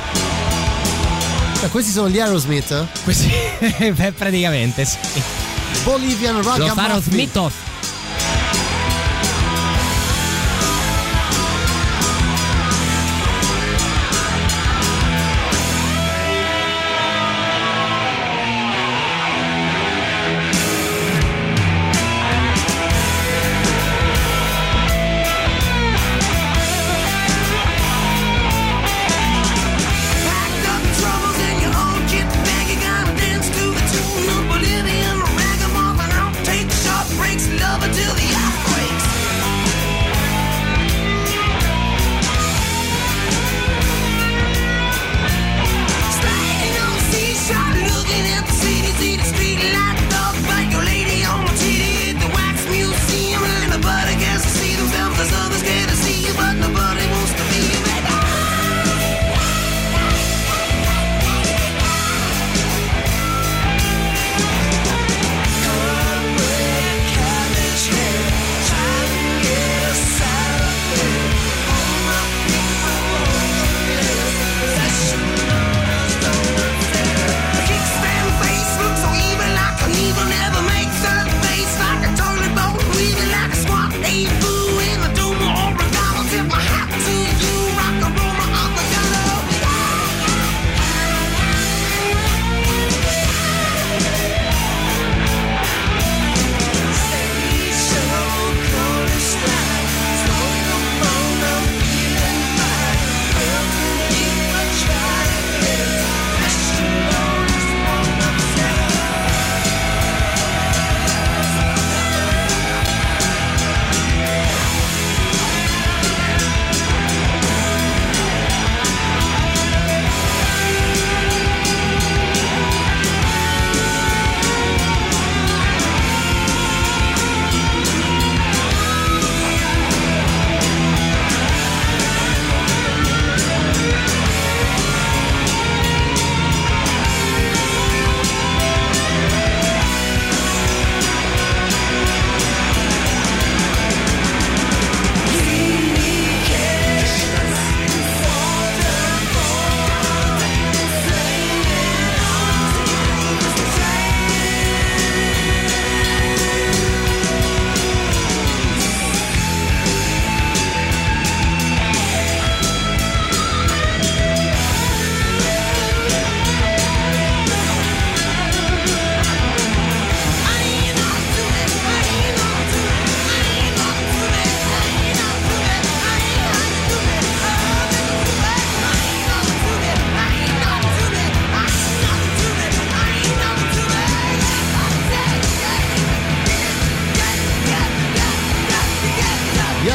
Cioè, 1.58 1.70
questi 1.70 1.90
sono 1.90 2.08
gli 2.08 2.18
Aerosmith? 2.18 2.86
Così. 3.04 3.30
Beh, 3.94 4.12
praticamente 4.12 4.84
sì. 4.84 4.98
Bolivian 5.84 6.36
Lo 6.36 6.42
farò 6.42 6.66
Ragamuffin. 6.66 7.12
Smith 7.12 7.36
off. 7.36 7.54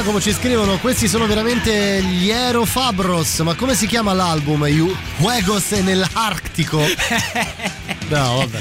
Jacopo 0.08 0.24
ci 0.24 0.32
scrivono: 0.32 0.78
questi 0.78 1.10
sono 1.10 1.28
veramente 1.28 2.02
gli 2.02 2.32
Aero 2.32 2.64
Fabros. 2.64 3.40
Ma 3.40 3.56
come 3.56 3.76
si 3.76 3.88
chiama 3.88 4.14
l'album? 4.14 4.66
Ju- 4.68 4.96
Juegos 5.18 5.72
nell'Artico. 5.72 6.80
No, 8.10 8.38
vabbè. 8.38 8.60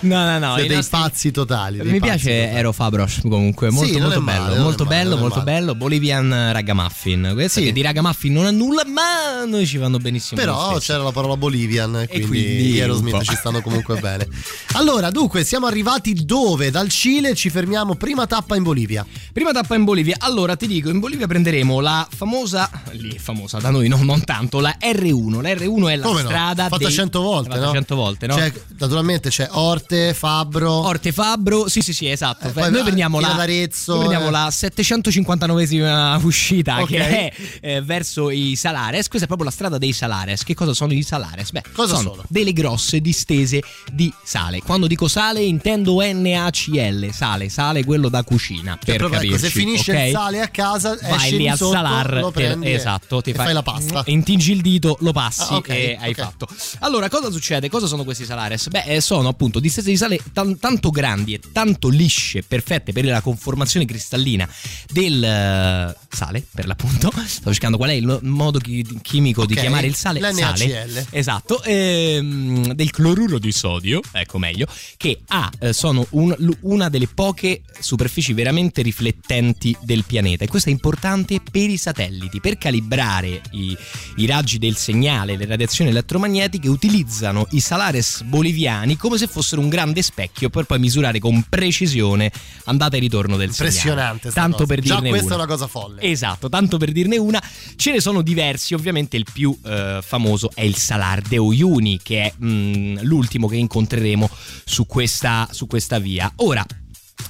No, 0.00 0.24
no, 0.24 0.38
no. 0.38 0.52
Siete 0.54 0.68
dei 0.68 0.76
nostri- 0.76 0.98
pazzi 0.98 1.30
totali. 1.30 1.78
dei 1.78 1.86
Mi 1.92 1.98
pazzi 1.98 2.10
piace 2.10 2.38
totali. 2.40 2.58
Ero 2.58 2.72
Fabros 2.72 3.20
comunque, 3.22 3.70
molto 3.70 3.92
Sì, 3.92 3.98
molto 4.00 4.20
male, 4.20 4.38
bello, 4.50 4.62
molto 4.62 4.84
male, 4.84 4.96
bello, 4.96 5.16
molto 5.16 5.38
male. 5.38 5.50
bello. 5.50 5.74
Bolivian 5.74 6.52
Ragamuffin. 6.52 7.30
Questa 7.34 7.60
Sì. 7.60 7.66
che 7.66 7.72
di 7.72 7.82
Ragamuffin 7.82 8.32
non 8.32 8.46
ha 8.46 8.50
nulla, 8.50 8.82
ma 8.86 9.44
noi 9.46 9.66
ci 9.66 9.76
vanno 9.78 9.98
benissimo. 9.98 10.40
Però 10.40 10.76
c'era 10.78 11.02
la 11.02 11.12
parola 11.12 11.36
Bolivian 11.36 11.96
e 11.96 12.06
quindi, 12.08 12.26
quindi 12.26 12.62
gli 12.64 12.80
Aerosmith 12.80 13.22
ci 13.22 13.34
stanno 13.36 13.60
comunque 13.60 13.98
bene. 14.00 14.26
Allora, 14.72 15.10
dunque, 15.10 15.44
siamo 15.44 15.66
arrivati 15.66 16.12
dove? 16.24 16.70
Dal 16.70 16.88
Cile 16.88 17.34
ci 17.34 17.50
fermiamo, 17.50 17.94
prima 17.94 18.26
tappa 18.26 18.56
in 18.56 18.62
Bolivia. 18.62 19.06
Prima 19.32 19.52
tappa 19.52 19.74
in 19.74 19.84
Bolivia. 19.84 20.16
Allora 20.18 20.56
ti 20.56 20.66
dico, 20.66 20.88
in 20.90 20.98
Bolivia 20.98 21.26
prenderemo 21.26 21.80
la 21.80 22.06
famosa, 22.10 22.68
lì 22.92 23.14
è 23.14 23.18
famosa 23.18 23.58
da 23.58 23.70
noi, 23.70 23.88
no, 23.88 24.02
non 24.02 24.24
tanto, 24.24 24.60
la 24.60 24.76
R1. 24.80 25.40
La 25.40 25.50
R1 25.50 25.88
è 25.88 25.96
la 25.96 26.04
Come 26.06 26.22
no? 26.22 26.28
strada 26.28 26.64
Fatta 26.68 26.76
dei- 26.84 26.92
100 26.92 27.20
volte, 27.20 27.50
fatta 27.50 27.66
no? 27.66 27.72
100 27.72 27.94
volte, 27.94 28.26
no? 28.26 28.34
Cioè, 28.34 28.52
naturalmente 28.78 29.28
c'è 29.30 29.48
Orte, 29.52 29.85
Fabbro. 30.14 30.72
Orte 30.72 31.12
Fabbro, 31.12 31.68
sì, 31.68 31.80
sì, 31.80 31.92
sì, 31.92 32.08
esatto. 32.08 32.48
Eh, 32.48 32.50
poi 32.50 32.70
noi 32.70 32.82
prendiamo 32.82 33.18
Villa 33.18 33.36
la, 33.36 33.46
noi 33.46 33.68
prendiamo 33.98 34.28
eh. 34.28 34.30
la 34.30 34.48
759esima 34.48 36.22
uscita 36.24 36.80
Ok. 36.80 36.86
che 36.88 36.98
è 37.08 37.32
eh, 37.60 37.82
verso 37.82 38.30
i 38.30 38.56
Salares. 38.56 39.08
Questa 39.08 39.24
è 39.24 39.26
proprio 39.26 39.48
la 39.48 39.54
strada 39.54 39.78
dei 39.78 39.92
Salares. 39.92 40.42
Che 40.44 40.54
cosa 40.54 40.72
sono 40.74 40.92
i 40.92 41.02
Salares? 41.02 41.50
Beh, 41.52 41.62
Cosa 41.72 41.96
sono, 41.96 42.10
sono? 42.10 42.24
delle 42.28 42.52
grosse 42.52 43.00
distese 43.00 43.62
di 43.92 44.12
sale. 44.24 44.60
Quando 44.60 44.86
dico 44.86 45.08
sale 45.08 45.42
intendo 45.42 46.00
NaCl, 46.00 47.10
sale, 47.12 47.48
sale 47.48 47.84
quello 47.84 48.08
da 48.08 48.22
cucina. 48.22 48.72
Cioè, 48.82 48.84
per 48.84 48.96
proprio, 48.96 49.20
ecco, 49.20 49.30
capirci, 49.30 49.44
se 49.46 49.50
finisce 49.50 49.92
ok? 49.92 50.06
il 50.06 50.12
sale 50.12 50.40
a 50.40 50.48
casa, 50.48 50.98
Vai 51.00 51.36
lì 51.36 51.48
a 51.48 51.56
sotto, 51.56 51.72
salar, 51.72 52.30
prendi 52.32 52.72
esatto, 52.72 53.20
ti 53.20 53.30
e 53.30 53.34
fai 53.34 53.52
la 53.52 53.62
pasta. 53.62 54.02
Intingi 54.06 54.52
il 54.52 54.60
dito, 54.60 54.96
lo 55.00 55.12
passi 55.12 55.52
Ah, 55.52 55.56
ok, 55.56 55.68
e 55.68 55.96
hai 56.00 56.14
fatto. 56.14 56.46
Allora, 56.80 57.08
cosa 57.08 57.30
succede? 57.30 57.68
Cosa 57.68 57.86
sono 57.86 58.04
questi 58.04 58.24
salares? 58.24 58.68
Beh, 58.68 58.84
eh, 58.84 59.00
sono 59.00 59.28
appunto 59.28 59.60
distese 59.82 59.90
di 59.90 59.96
sale 59.96 60.18
tan- 60.32 60.58
tanto 60.58 60.90
grandi 60.90 61.34
e 61.34 61.40
tanto 61.52 61.88
lisce, 61.88 62.42
perfette 62.42 62.92
per 62.92 63.04
la 63.04 63.20
conformazione 63.20 63.84
cristallina 63.86 64.48
del 64.90 65.22
eh, 65.22 65.96
sale, 66.10 66.44
per 66.54 66.66
l'appunto. 66.66 67.12
Sto 67.26 67.50
cercando 67.52 67.76
qual 67.76 67.90
è 67.90 67.94
il 67.94 68.18
modo 68.22 68.58
chi- 68.58 68.84
chimico 69.02 69.44
di 69.44 69.54
Ok, 69.54 69.60
chiamare 69.60 69.86
il 69.86 69.94
sale. 69.94 70.20
l'NaCl. 70.20 70.56
Sale. 70.58 71.06
Esatto, 71.10 71.62
ehm, 71.62 72.72
del 72.72 72.90
cloruro 72.90 73.38
di 73.38 73.52
sodio, 73.52 74.00
ecco 74.12 74.38
meglio, 74.38 74.66
che 74.96 75.20
ha, 75.28 75.50
eh, 75.58 75.72
sono 75.72 76.06
un- 76.10 76.34
una 76.60 76.88
delle 76.88 77.08
poche 77.08 77.62
superfici 77.78 78.32
veramente 78.32 78.82
riflettenti 78.82 79.76
del 79.82 80.04
pianeta 80.04 80.44
e 80.44 80.48
questo 80.48 80.68
è 80.68 80.72
importante 80.72 81.40
per 81.48 81.68
i 81.68 81.76
satelliti, 81.76 82.40
per 82.40 82.56
calibrare 82.58 83.40
i, 83.52 83.76
i 84.16 84.26
raggi 84.26 84.58
del 84.58 84.76
segnale, 84.76 85.36
le 85.36 85.46
radiazioni 85.46 85.90
elettromagnetiche 85.90 86.68
utilizzano 86.68 87.46
i 87.50 87.60
salares 87.60 88.22
boliviani 88.22 88.96
come 88.96 89.18
se 89.18 89.26
fossero 89.26 89.60
un 89.60 89.65
grande 89.68 90.02
specchio 90.02 90.50
per 90.50 90.64
poi 90.64 90.78
misurare 90.78 91.18
con 91.18 91.44
precisione 91.48 92.30
andata 92.64 92.96
e 92.96 93.00
ritorno 93.00 93.36
del 93.36 93.52
segnale. 93.52 93.74
Impressionante. 93.74 94.30
Tanto 94.30 94.56
cosa. 94.58 94.66
per 94.74 94.80
Già 94.80 94.94
dirne 94.94 95.08
questa 95.10 95.26
una. 95.26 95.34
è 95.34 95.38
una 95.38 95.46
cosa 95.46 95.66
folle. 95.66 96.02
Esatto, 96.02 96.48
tanto 96.48 96.78
per 96.78 96.92
dirne 96.92 97.16
una, 97.16 97.42
ce 97.76 97.92
ne 97.92 98.00
sono 98.00 98.22
diversi, 98.22 98.74
ovviamente 98.74 99.16
il 99.16 99.26
più 99.32 99.56
eh, 99.64 100.00
famoso 100.02 100.50
è 100.54 100.62
il 100.62 100.76
Salar 100.76 101.20
de 101.22 101.38
Uyuni, 101.38 102.00
che 102.02 102.22
è 102.22 102.32
mm, 102.42 102.98
l'ultimo 103.02 103.48
che 103.48 103.56
incontreremo 103.56 104.28
su 104.64 104.86
questa, 104.86 105.48
su 105.50 105.66
questa 105.66 105.98
via. 105.98 106.30
Ora, 106.36 106.64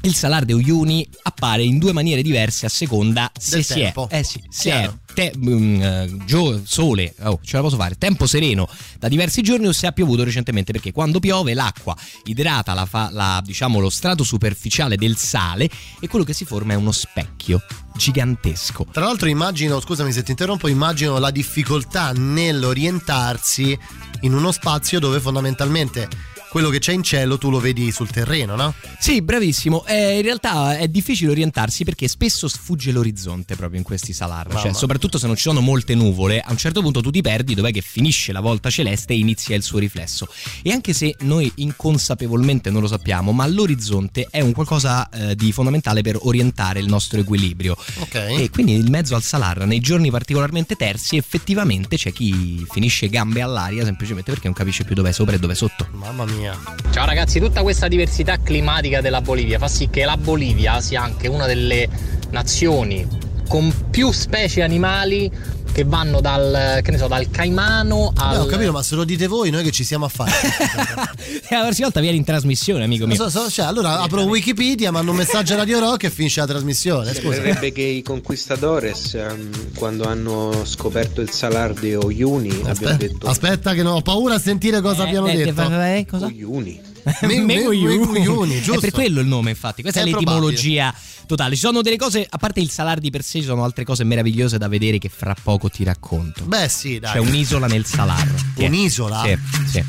il 0.03 0.15
Salar 0.15 0.45
de 0.45 0.53
Uyuni 0.53 1.07
appare 1.23 1.63
in 1.65 1.79
due 1.79 1.93
maniere 1.93 2.23
diverse 2.23 2.67
a 2.67 2.69
seconda 2.69 3.31
se 3.39 3.57
Del 3.57 3.65
si 3.65 3.75
tempo. 3.75 4.09
è, 4.09 4.19
eh 4.19 4.25
sì, 4.25 4.43
se 4.49 4.71
è 4.71 4.91
te- 5.15 5.33
eh, 5.35 6.17
gio- 6.25 6.61
sole, 6.65 7.15
oh, 7.23 7.41
ce 7.43 7.57
la 7.57 7.63
posso 7.63 7.77
fare, 7.77 7.97
tempo 7.97 8.27
sereno 8.27 8.69
da 8.99 9.09
diversi 9.09 9.43
giorni 9.43 9.67
o 9.67 9.73
se 9.73 9.87
ha 9.87 9.93
piovuto 9.93 10.23
recentemente 10.25 10.73
perché 10.73 10.93
quando 10.93 11.19
piove 11.21 11.55
l'acqua 11.55 11.97
idrata 12.25 12.75
la 12.75 12.85
fa- 12.87 13.09
la- 13.11 13.43
diciamo, 13.45 13.79
lo 13.81 13.91
strato 13.91 14.23
superficiale 14.25 14.97
del 14.97 15.17
sale 15.17 15.69
e 16.01 16.09
quello 16.09 16.25
che 16.25 16.35
si 16.35 16.45
forma 16.45 16.73
è 16.75 16.77
uno 16.77 16.93
specchio 16.93 17.63
gigantesco. 17.97 18.87
Tra 18.93 19.05
l'altro 19.05 19.29
immagino, 19.29 19.81
scusami 19.81 20.13
se 20.13 20.23
ti 20.23 20.31
interrompo, 20.33 20.69
immagino 20.69 21.19
la 21.19 21.31
difficoltà 21.31 22.13
nell'orientarsi 22.13 23.79
in 24.21 24.35
uno 24.35 24.53
spazio 24.53 24.99
dove 24.99 25.21
fondamentalmente 25.21 26.09
quello 26.57 26.71
che 26.71 26.79
c'è 26.79 26.95
in 26.95 27.03
cielo 27.03 27.37
tu 27.37 27.51
lo 27.51 27.61
vedi 27.61 27.93
sul 27.93 28.09
terreno, 28.09 28.57
no? 28.57 28.73
Sì, 28.99 29.21
bravissimo. 29.21 29.85
Eh, 29.85 30.17
in 30.17 30.23
realtà 30.23 30.79
è 30.79 30.89
difficile 30.89 31.31
orientarsi 31.31 31.85
perché 31.85 32.09
spesso 32.09 32.49
sfugge 32.49 32.93
l'orizzonte 32.93 33.57
proprio 33.57 33.77
in 33.79 33.85
questi 33.85 34.15
salar. 34.15 34.59
Cioè, 34.59 34.73
soprattutto 34.73 35.19
se 35.19 35.27
non 35.27 35.37
ci 35.37 35.43
sono 35.43 35.61
molte 35.61 35.95
nuvole, 35.95 36.41
a 36.41 36.51
un 36.51 36.57
certo 36.57 36.81
punto 36.81 37.03
tu 37.03 37.11
ti 37.11 37.21
perdi 37.21 37.53
dov'è 37.53 37.71
che 37.73 37.83
finisce 37.83 38.33
la 38.33 38.41
volta 38.41 38.71
celeste 38.71 39.13
e 39.13 39.19
inizia 39.19 39.55
il 39.55 39.63
suo 39.63 39.79
riflesso. 39.79 40.29
E 40.63 40.73
anche 40.73 40.95
se 40.95 41.15
noi 41.21 41.53
inconsapevolmente 41.57 42.71
non 42.71 42.81
lo 42.81 42.89
sappiamo, 42.89 43.33
ma 43.33 43.47
l'orizzonte 43.47 44.27
è 44.31 44.41
un 44.41 44.53
qualcosa 44.53 45.11
eh, 45.11 45.37
di 45.37 45.53
fondamentale 45.53 46.01
per 46.01 46.17
orientare 46.23 46.81
il 46.81 46.87
nostro 46.87 47.21
equilibrio. 47.21 47.77
Ok. 47.99 48.15
E 48.15 48.49
quindi 48.51 48.73
in 48.77 48.89
mezzo 48.89 49.15
al 49.15 49.23
salar, 49.23 49.67
nei 49.67 49.81
giorni 49.81 50.11
particolarmente 50.11 50.75
terzi, 50.75 51.19
effettivamente 51.19 51.99
c'è 51.99 52.15
chi 52.15 52.65
finisce 52.71 53.11
gambe 53.11 53.43
all'aria 53.43 53.85
semplicemente 53.85 54.31
perché 54.31 54.47
non 54.47 54.57
capisce 54.57 54.85
più 54.85 54.95
dov'è 54.95 55.13
sopra 55.13 55.35
e 55.35 55.39
dov'è 55.39 55.55
sotto. 55.55 55.87
Mamma 55.93 56.25
mia. 56.25 56.46
Ciao 56.91 57.07
ragazzi, 57.07 57.41
tutta 57.41 57.63
questa 57.63 57.89
diversità 57.89 58.37
climatica 58.39 59.01
della 59.01 59.21
Bolivia 59.21 59.59
fa 59.59 59.69
sì 59.69 59.89
che 59.89 60.05
la 60.05 60.17
Bolivia 60.17 60.81
sia 60.81 61.03
anche 61.03 61.29
una 61.29 61.47
delle 61.47 61.89
nazioni 62.31 63.07
con 63.49 63.73
più 63.91 64.11
specie 64.13 64.63
animali 64.63 65.31
che 65.77 65.85
vanno 65.85 66.23
dal, 66.23 66.81
che 66.83 66.91
ne 66.91 66.97
so, 66.97 67.07
dal 67.07 67.29
caimano 67.31 68.11
al... 68.17 68.29
Vabbè, 68.31 68.41
ho 68.41 68.47
capito, 68.47 68.73
ma 68.73 68.83
se 68.83 68.95
lo 68.95 69.05
dite 69.05 69.27
voi, 69.27 69.51
noi 69.51 69.63
che 69.63 69.71
ci 69.73 69.85
siamo 69.85 70.07
a 70.07 70.09
fare? 70.09 70.31
La 71.51 71.61
prossima 71.65 71.89
volta 71.89 72.01
vieni 72.01 72.17
in 72.17 72.25
trasmissione, 72.25 72.85
amico 72.85 73.07
mio. 73.07 73.15
So- 73.15 73.29
so- 73.29 73.51
cioè, 73.51 73.67
allora 73.67 74.01
apro 74.01 74.23
Wikipedia, 74.23 74.91
mando 74.91 75.11
un 75.11 75.19
messaggio 75.19 75.53
a 75.53 75.57
Radio 75.59 75.79
Rock 75.79 76.05
e 76.05 76.11
finisce 76.11 76.41
la 76.41 76.47
trasmissione. 76.47 77.13
Scusa. 77.13 77.35
Sembrerebbe 77.35 77.73
che 77.73 77.83
i 77.83 78.01
conquistadores, 78.01 79.13
ehm, 79.17 79.75
quando 79.75 80.05
hanno 80.05 80.65
scoperto 80.65 81.21
il 81.21 81.29
Salar 81.29 81.75
de 81.75 81.97
Oyuni, 81.97 82.49
abbiano 82.49 82.71
Aspetta, 82.71 82.95
detto 82.97 83.27
aspetta 83.27 83.75
che 83.75 83.83
non 83.83 83.97
ho 83.97 84.01
paura 84.01 84.37
a 84.37 84.39
sentire 84.39 84.81
cosa 84.81 85.03
Eh, 85.05 85.09
abbiano 85.09 85.27
eh, 85.27 85.37
detto. 85.37 85.61
eh, 85.61 86.07
cosa? 86.09 86.25
Oyuni. 86.25 86.81
Me- 86.83 86.95
me- 87.23 87.41
Megoyuni. 87.41 87.99
Megoyuni, 87.99 88.59
È 88.59 88.61
giusto. 88.61 88.81
per 88.81 88.91
quello 88.91 89.21
il 89.21 89.27
nome, 89.27 89.51
infatti. 89.51 89.83
Questa 89.83 90.01
è, 90.01 90.03
È 90.03 90.07
l'etimologia 90.07 90.95
totale. 91.27 91.55
Ci 91.55 91.61
sono 91.61 91.83
delle 91.83 91.97
cose, 91.97 92.27
a 92.29 92.39
parte 92.39 92.61
il 92.61 92.71
salar 92.71 92.99
di 92.99 93.11
per 93.11 93.23
sé, 93.23 93.41
ci 93.41 93.47
sono 93.47 93.65
altre 93.65 93.85
cose 93.85 94.05
meravigliose 94.05 94.59
da 94.59 94.69
vedere 94.69 94.99
che 94.99 95.09
fra 95.09 95.35
poco 95.41 95.69
ti 95.69 95.85
racconto. 95.85 96.45
Beh, 96.45 96.69
sì, 96.69 96.99
dai. 96.99 97.13
C'è 97.13 97.19
un'isola 97.19 97.67
nel 97.67 97.85
salar. 97.85 98.27
Un'isola? 98.57 99.23
Sì, 99.25 99.39
sì. 99.71 99.85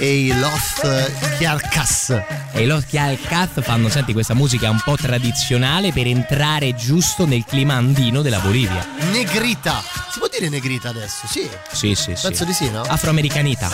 E 0.00 0.14
i 0.26 0.38
Lost 0.38 1.36
Chiarcas. 1.38 2.10
E 2.52 2.62
i 2.62 2.66
Lost 2.66 2.86
Cats 2.88 3.60
fanno, 3.62 3.88
senti, 3.88 4.12
questa 4.12 4.32
musica 4.34 4.70
un 4.70 4.80
po' 4.82 4.96
tradizionale 4.96 5.92
per 5.92 6.06
entrare 6.06 6.74
giusto 6.76 7.26
nel 7.26 7.44
clima 7.44 7.74
andino 7.74 8.22
della 8.22 8.38
Bolivia. 8.38 8.86
Negrita. 9.10 9.82
Si 10.12 10.18
può 10.18 10.28
dire 10.28 10.48
negrita 10.48 10.90
adesso? 10.90 11.26
Sì. 11.26 11.48
Sì, 11.72 11.94
sì, 11.96 12.14
sì. 12.14 12.22
Penso 12.28 12.44
di 12.44 12.52
sì, 12.52 12.70
no? 12.70 12.82
Afroamericanita. 12.82 13.70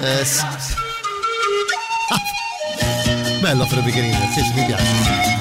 Eh, 0.00 0.24
sì. 0.24 0.44
Bello 3.40 3.64
Piccherino, 3.82 4.18
sì, 4.32 4.40
sì, 4.42 4.52
mi 4.54 4.64
piace. 4.66 5.39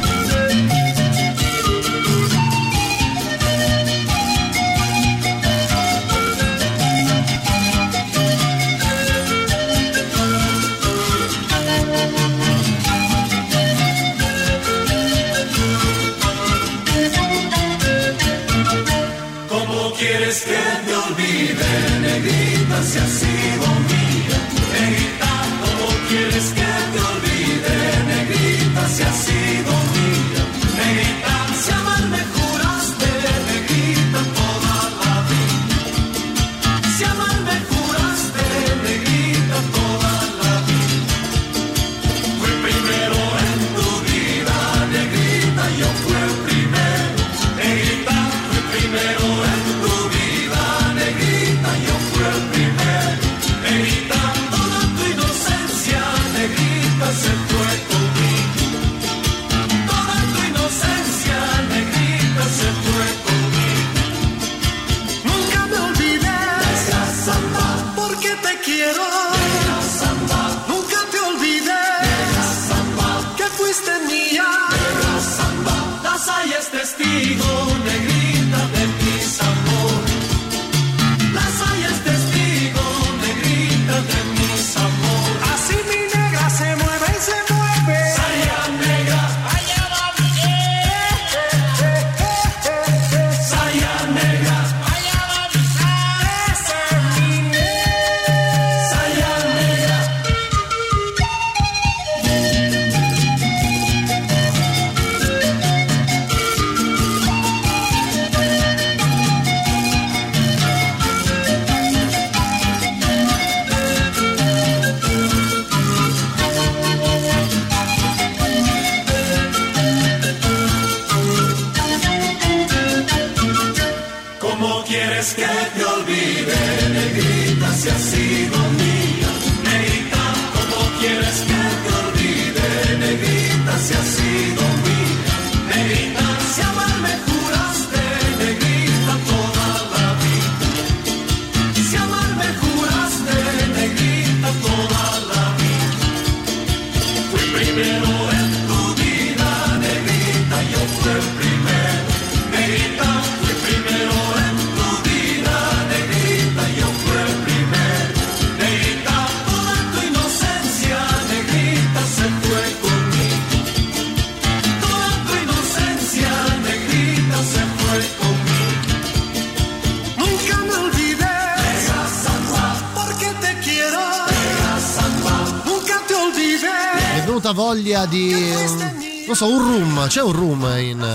So, 179.40 179.48
un 179.48 179.58
room. 179.60 180.08
C'è 180.08 180.22
un 180.22 180.32
room 180.34 180.70
in. 180.80 181.08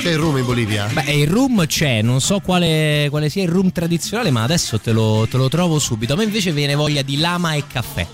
C'è 0.00 0.10
il 0.10 0.18
room 0.18 0.36
in 0.36 0.44
Bolivia? 0.44 0.86
Beh, 0.92 1.10
il 1.10 1.26
room 1.26 1.64
c'è, 1.64 2.02
non 2.02 2.20
so 2.20 2.40
quale, 2.40 3.06
quale 3.08 3.30
sia 3.30 3.42
il 3.42 3.48
room 3.48 3.72
tradizionale, 3.72 4.30
ma 4.30 4.42
adesso 4.42 4.78
te 4.78 4.92
lo, 4.92 5.26
te 5.30 5.38
lo 5.38 5.48
trovo 5.48 5.78
subito. 5.78 6.12
A 6.12 6.16
me 6.16 6.24
invece 6.24 6.52
viene 6.52 6.74
voglia 6.74 7.00
di 7.00 7.16
lama 7.16 7.54
e 7.54 7.66
caffè. 7.66 8.06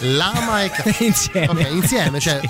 Lama 0.00 0.64
e 0.64 0.70
caffè. 0.70 0.96
insieme. 1.04 1.46
Ok, 1.48 1.68
insieme, 1.70 2.20
cioè. 2.20 2.40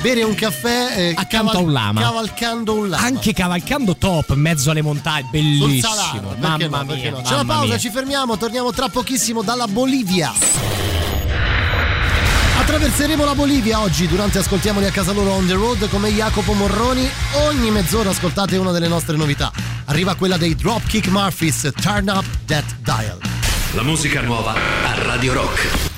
Bere 0.00 0.22
un 0.22 0.34
caffè 0.34 0.94
eh, 0.96 1.14
Accanto 1.14 1.58
a 1.58 1.60
un 1.60 1.72
lama. 1.72 2.00
Cavalcando 2.00 2.74
un 2.74 2.88
lama. 2.88 3.04
Anche 3.04 3.34
cavalcando 3.34 3.96
top, 3.96 4.30
in 4.30 4.40
mezzo 4.40 4.70
alle 4.70 4.80
montagne, 4.80 5.28
bellissimo. 5.30 6.28
perché 6.40 6.68
Mamma 6.68 6.82
no, 6.84 6.94
mia. 6.94 7.10
no? 7.10 7.20
C'è 7.20 7.30
mamma 7.34 7.52
pausa, 7.52 7.66
mia. 7.66 7.78
ci 7.78 7.90
fermiamo, 7.90 8.38
torniamo 8.38 8.72
tra 8.72 8.88
pochissimo 8.88 9.42
dalla 9.42 9.66
Bolivia. 9.66 10.32
Attraverseremo 12.70 13.24
la 13.24 13.34
Bolivia 13.34 13.80
oggi 13.80 14.06
durante 14.06 14.38
Ascoltiamoli 14.38 14.86
a 14.86 14.92
casa 14.92 15.10
loro 15.10 15.32
on 15.32 15.44
the 15.44 15.54
road 15.54 15.88
come 15.88 16.08
Jacopo 16.10 16.52
Morroni. 16.52 17.04
Ogni 17.48 17.68
mezz'ora 17.72 18.10
ascoltate 18.10 18.56
una 18.58 18.70
delle 18.70 18.86
nostre 18.86 19.16
novità. 19.16 19.50
Arriva 19.86 20.14
quella 20.14 20.36
dei 20.36 20.54
Dropkick 20.54 21.08
Murphys, 21.08 21.68
Turn 21.82 22.08
Up 22.08 22.24
That 22.46 22.76
Dial. 22.84 23.18
La 23.72 23.82
musica 23.82 24.20
nuova 24.20 24.54
a 24.54 25.02
Radio 25.02 25.32
Rock. 25.32 25.89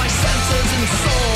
My 0.00 0.08
senses 0.08 0.72
and 0.78 0.88
soul. 0.88 1.29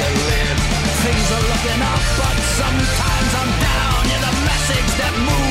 To 0.00 0.08
live. 0.32 0.58
Things 1.04 1.26
are 1.36 1.44
looking 1.52 1.80
up, 1.92 2.02
but 2.20 2.36
sometimes 2.60 3.30
I'm 3.40 3.52
down. 3.68 4.00
You're 4.08 4.24
the 4.28 4.36
message 4.48 4.90
that 5.00 5.12
moves 5.28 5.49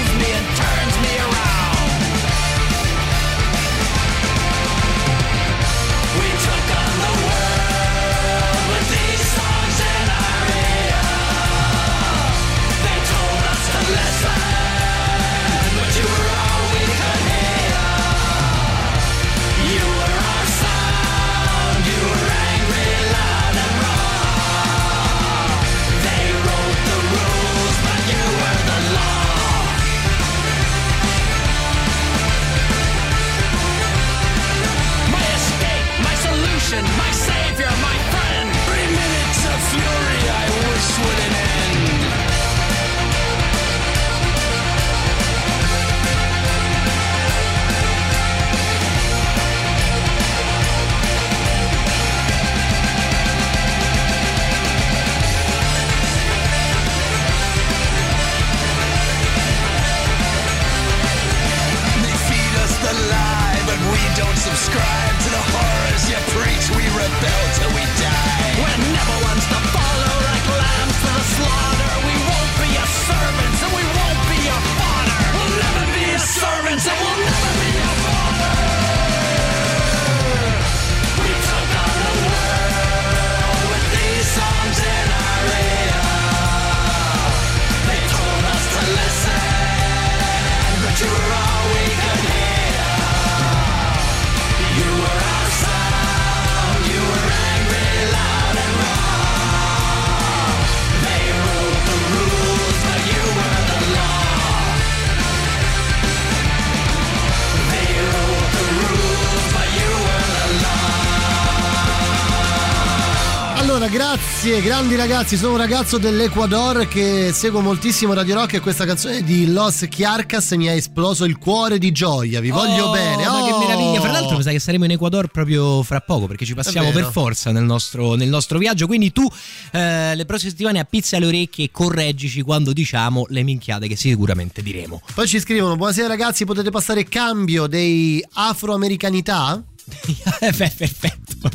grazie, 114.60 114.64
grandi 114.64 114.96
ragazzi. 114.96 115.38
Sono 115.38 115.52
un 115.54 115.58
ragazzo 115.58 115.98
dell'Ecuador 115.98 116.88
che 116.88 117.32
seguo 117.34 117.62
moltissimo 117.62 118.14
Radio 118.14 118.36
Rock 118.36 118.54
e 118.56 118.60
questa 118.60 118.86
canzone 118.86 119.24
di 119.24 119.52
Los 119.52 119.86
Chiarcas 119.90 120.52
mi 120.52 120.68
ha 120.68 120.74
esploso 120.74 121.26
il 121.26 121.38
cuore 121.38 121.78
di 121.78 121.92
gioia. 121.92 122.40
Vi 122.40 122.50
voglio 122.50 122.88
Oh, 122.88 122.92
bene. 122.92 123.26
Ma 123.26 123.44
che 123.46 123.52
Oh! 123.52 123.60
meraviglia! 123.60 124.00
Fra 124.02 124.12
l'altro, 124.12 124.38
mi 124.38 124.44
sa 124.44 124.52
che 124.52 124.60
saremo 124.60 124.86
in 124.86 124.92
Ecuador 124.92 125.28
proprio 125.28 125.82
fra 125.84 126.02
poco 126.02 126.28
perché 126.28 126.46
ci 126.46 126.54
passiamo 126.54 126.92
per 126.92 127.10
forza 127.12 127.52
nel 127.52 127.64
nostro, 127.64 128.16
nel 128.16 128.30
nostro 128.30 128.58
viaggio. 128.58 128.86
Quindi 128.88 129.12
tu 129.12 129.28
eh, 129.72 130.16
le 130.16 130.26
prossime 130.26 130.52
settimane 130.52 130.80
appizza 130.80 131.18
le 131.20 131.26
orecchie 131.28 131.66
e 131.66 131.70
correggici 131.72 132.42
quando 132.42 132.74
diciamo 132.74 133.26
le 133.30 133.44
minchiate 133.44 133.88
che 133.88 133.96
sicuramente 133.96 134.62
diremo. 134.62 135.02
Poi 135.14 135.28
ci 135.28 135.40
scrivono: 135.40 135.76
Buonasera 135.76 136.08
ragazzi, 136.08 136.46
potete 136.46 136.70
passare 136.70 137.04
cambio 137.06 137.68
dei 137.68 138.24
afroamericanità? 138.34 139.64
Beh, 140.40 140.52
perfetto. 140.52 141.50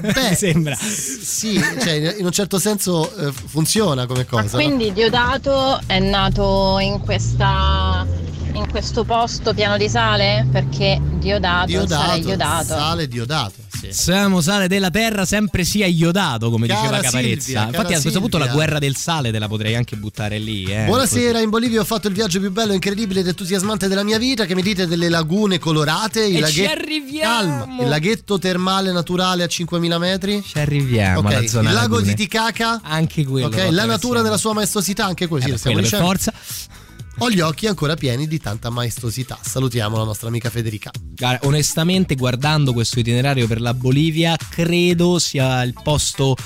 Beh, 0.00 0.28
Mi 0.30 0.34
sembra. 0.34 0.76
Sì, 0.76 1.60
cioè, 1.80 2.16
in 2.18 2.24
un 2.24 2.32
certo 2.32 2.58
senso 2.58 3.14
eh, 3.16 3.32
funziona 3.32 4.06
come 4.06 4.24
cosa. 4.24 4.42
no? 4.42 4.62
Quindi 4.64 4.92
Diodato 4.92 5.80
è 5.86 5.98
nato 5.98 6.78
in 6.80 7.00
questa 7.00 8.06
in 8.52 8.70
questo 8.70 9.04
posto 9.04 9.52
pieno 9.52 9.76
di 9.76 9.88
sale? 9.88 10.46
Perché 10.50 11.00
Diodato, 11.18 11.66
Diodato, 11.66 12.18
Diodato. 12.18 12.64
sale 12.64 13.06
diodato. 13.08 13.54
Sì. 13.80 13.92
Siamo 13.92 14.40
sale 14.40 14.68
della 14.68 14.90
terra, 14.90 15.24
sempre 15.24 15.64
sia 15.64 15.86
iodato, 15.86 16.50
come 16.50 16.66
Cara 16.66 16.80
diceva 16.80 17.00
Caparezza. 17.00 17.40
Silvia, 17.44 17.66
Infatti, 17.66 17.94
a 17.94 18.00
questo 18.00 18.20
punto 18.20 18.38
la 18.38 18.46
guerra 18.48 18.78
del 18.78 18.96
sale 18.96 19.30
te 19.30 19.38
la 19.38 19.48
potrei 19.48 19.74
anche 19.74 19.96
buttare 19.96 20.38
lì. 20.38 20.64
Eh, 20.64 20.84
Buonasera, 20.86 21.40
in 21.40 21.50
Bolivia 21.50 21.80
ho 21.80 21.84
fatto 21.84 22.08
il 22.08 22.14
viaggio 22.14 22.40
più 22.40 22.50
bello, 22.50 22.72
incredibile 22.72 23.20
ed 23.20 23.28
entusiasmante 23.28 23.88
della 23.88 24.02
mia 24.02 24.18
vita. 24.18 24.44
Che 24.46 24.54
mi 24.54 24.62
dite 24.62 24.86
delle 24.86 25.08
lagune 25.08 25.58
colorate? 25.58 26.24
Il 26.24 26.36
E 26.36 26.40
laghe- 26.40 26.52
ci 26.52 26.64
arriviamo! 26.64 27.58
Calma, 27.64 27.82
il 27.82 27.88
laghetto 27.88 28.38
termale 28.38 28.92
naturale 28.92 29.42
a 29.42 29.46
5.000 29.46 29.98
metri. 29.98 30.42
Ci 30.44 30.58
arriviamo 30.58 31.18
Ok, 31.20 31.26
alla 31.26 31.46
zona 31.46 31.68
il 31.68 31.74
lago 31.74 31.94
lagune. 31.96 32.14
di 32.14 32.16
Titicaca. 32.16 32.80
Anche 32.82 33.24
quello. 33.24 33.46
Ok, 33.48 33.56
lo 33.56 33.70
la 33.70 33.84
natura 33.84 34.22
nella 34.22 34.38
sua 34.38 34.52
maestosità, 34.54 35.04
anche 35.04 35.26
così. 35.28 35.48
Eh, 35.48 35.50
lo 35.52 35.56
stiamo 35.58 35.78
quello 35.80 35.90
per 35.90 36.00
dicendo. 36.00 36.32
forza. 36.32 36.74
Ho 37.18 37.30
gli 37.30 37.40
occhi 37.40 37.66
ancora 37.66 37.94
pieni 37.94 38.26
di 38.26 38.38
tanta 38.38 38.68
maestosità. 38.68 39.38
Salutiamo 39.40 39.96
la 39.96 40.04
nostra 40.04 40.28
amica 40.28 40.50
Federica. 40.50 40.90
Guarda, 41.14 41.46
onestamente, 41.46 42.14
guardando 42.14 42.74
questo 42.74 43.00
itinerario 43.00 43.46
per 43.46 43.62
la 43.62 43.72
Bolivia, 43.72 44.36
credo 44.50 45.18
sia 45.18 45.62
il 45.62 45.72
posto. 45.82 46.36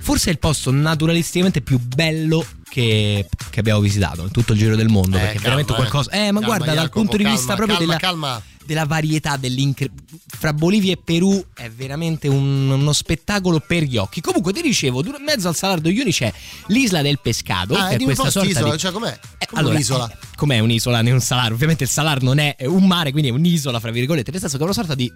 Forse 0.00 0.30
è 0.30 0.32
il 0.32 0.38
posto 0.38 0.70
naturalisticamente 0.70 1.60
più 1.60 1.78
bello 1.80 2.44
che, 2.68 3.28
che 3.50 3.60
abbiamo 3.60 3.80
visitato 3.80 4.22
in 4.22 4.30
tutto 4.30 4.52
il 4.52 4.60
giro 4.60 4.76
del 4.76 4.88
mondo. 4.88 5.16
Eh, 5.16 5.20
perché 5.20 5.40
calma, 5.40 5.42
veramente 5.42 5.72
eh. 5.72 5.76
qualcosa. 5.76 6.10
Eh, 6.12 6.30
ma 6.30 6.40
Calma, 6.40 6.46
guarda, 6.46 6.64
dal 6.66 6.76
Jacopo, 6.76 7.00
punto 7.00 7.16
di 7.16 7.22
calma, 7.24 7.38
vista 7.38 7.54
proprio 7.56 7.78
della, 7.78 7.96
calma. 7.96 8.42
Della 8.66 8.84
varietà, 8.86 9.36
dell'incre... 9.36 9.90
fra 10.26 10.52
Bolivia 10.52 10.92
e 10.92 10.98
Perù 11.02 11.44
è 11.54 11.68
veramente 11.70 12.28
un- 12.28 12.70
uno 12.70 12.92
spettacolo 12.92 13.60
per 13.60 13.82
gli 13.82 13.96
occhi. 13.96 14.20
Comunque, 14.20 14.52
ti 14.52 14.62
dicevo, 14.62 15.04
in 15.04 15.14
mezzo 15.24 15.48
al 15.48 15.54
Salar 15.56 15.80
d'Uyuni 15.80 16.10
c'è 16.12 16.32
l'isola 16.68 17.02
del 17.02 17.18
pescato, 17.20 17.74
Ah, 17.74 17.88
che 17.88 17.94
è 17.94 17.96
di 17.98 18.04
questa 18.04 18.30
sorta 18.30 18.48
st'isola, 18.48 18.72
di. 18.72 18.78
cioè 18.78 18.92
com'è? 18.92 19.18
Eh, 19.38 19.46
Come 19.46 19.60
allora, 19.60 19.74
un'isola. 19.74 20.10
eh, 20.10 20.16
com'è 20.36 20.58
un'isola 20.58 21.02
né 21.02 21.10
un 21.10 21.20
salar? 21.20 21.52
Ovviamente 21.52 21.84
il 21.84 21.90
salar 21.90 22.22
non 22.22 22.38
è 22.38 22.56
un 22.66 22.86
mare, 22.86 23.10
quindi 23.12 23.28
è 23.30 23.32
un'isola, 23.32 23.80
fra 23.80 23.90
virgolette, 23.90 24.30
nel 24.30 24.40
senso 24.40 24.56
che 24.56 24.62
è 24.62 24.66
una 24.66 24.74
sorta 24.74 24.94
di 24.94 25.10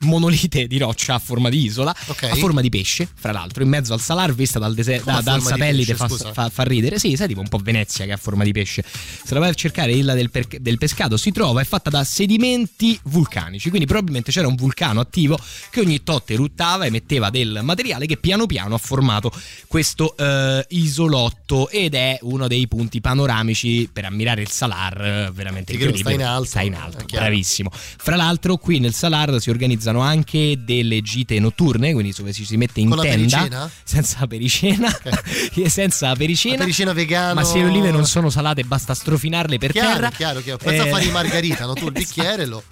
monolite 0.00 0.66
di 0.66 0.78
roccia 0.78 1.14
a 1.14 1.18
forma 1.18 1.48
di 1.48 1.64
isola, 1.64 1.94
Ok. 2.06 2.22
a 2.24 2.34
forma 2.36 2.60
di 2.60 2.68
pesce, 2.68 3.08
fra 3.14 3.32
l'altro, 3.32 3.62
in 3.62 3.68
mezzo 3.68 3.92
al 3.92 4.00
salar, 4.00 4.32
vista 4.34 4.58
dal, 4.58 4.74
dese- 4.74 5.02
da- 5.04 5.20
dal 5.20 5.42
satellite, 5.42 5.94
pesce, 5.94 6.16
fa, 6.24 6.32
fa- 6.32 6.48
fa 6.50 6.62
ridere. 6.62 6.98
Sì, 6.98 7.16
sai, 7.16 7.28
tipo 7.28 7.40
un 7.40 7.48
po' 7.48 7.58
Venezia 7.58 8.04
che 8.04 8.12
ha 8.12 8.16
forma 8.16 8.44
di 8.44 8.52
pesce. 8.52 8.84
Se 8.88 9.34
la 9.34 9.40
vai 9.40 9.50
a 9.50 9.54
cercare, 9.54 9.92
l'illa 9.92 10.14
del, 10.14 10.30
per- 10.30 10.46
del 10.60 10.78
pescato 10.78 11.16
si 11.16 11.32
trova, 11.32 11.60
è 11.60 11.64
fatta 11.64 11.90
da 11.90 12.04
sedimenti 12.04 12.98
vulcanici, 13.04 13.68
quindi 13.68 13.86
probabilmente 13.86 14.30
c'era 14.30 14.46
un 14.46 14.54
vulcano 14.54 15.00
attivo 15.00 15.38
che 15.70 15.80
ogni 15.80 16.02
tot 16.02 16.30
eruttava, 16.30 16.86
emetteva 16.86 17.30
del 17.30 17.60
materiale 17.62 18.06
che 18.06 18.16
piano 18.16 18.46
piano 18.46 18.74
ha 18.74 18.78
formato 18.78 19.32
questo 19.66 20.16
eh, 20.16 20.64
isolotto 20.70 21.68
ed 21.70 21.94
è 21.94 22.18
uno 22.22 22.46
dei 22.48 22.66
punti 22.68 23.00
panoramici 23.00 23.88
per 23.92 24.04
ammirare 24.04 24.42
il 24.42 24.50
salar, 24.50 25.00
eh, 25.00 25.30
veramente 25.32 25.72
incredibile. 25.72 26.02
sta 26.04 26.12
in 26.12 26.22
alto, 26.24 26.46
Sta 26.48 26.60
in 26.62 26.74
alto, 26.74 27.04
bravissimo. 27.10 27.70
Fra 27.72 28.16
l'altro, 28.16 28.56
qui 28.56 28.78
nel 28.78 28.94
Salar 28.94 29.40
si 29.40 29.50
organizzano 29.88 30.00
anche 30.00 30.58
delle 30.64 31.00
gite 31.02 31.38
notturne, 31.40 31.92
quindi 31.92 32.12
dove 32.16 32.32
ci 32.32 32.44
si 32.44 32.56
mette 32.56 32.80
in 32.80 32.88
Con 32.90 33.00
tenda 33.00 33.38
pericena? 33.38 33.70
senza 33.84 34.26
pericena, 34.26 35.00
senza 35.68 36.14
pericena. 36.14 36.56
La 36.56 36.60
pericena 36.64 36.92
vegano. 36.92 37.34
Ma 37.34 37.44
se 37.44 37.58
le 37.58 37.64
olive 37.64 37.90
non 37.90 38.04
sono 38.06 38.30
salate, 38.30 38.64
basta 38.64 38.94
strofinarle 38.94 39.58
per 39.58 39.72
Chiaro, 39.72 39.92
terra. 39.94 40.10
chiaro, 40.10 40.40
chiaro. 40.40 40.58
Pensa 40.58 40.84
Eh, 40.84 40.88
a 40.88 40.92
fare 40.92 41.04
i 41.04 41.10
margarita, 41.10 41.66
no? 41.66 41.72
Tu 41.74 41.86
il 41.86 41.92
bicchiere 41.98 42.46
lo, 42.46 42.62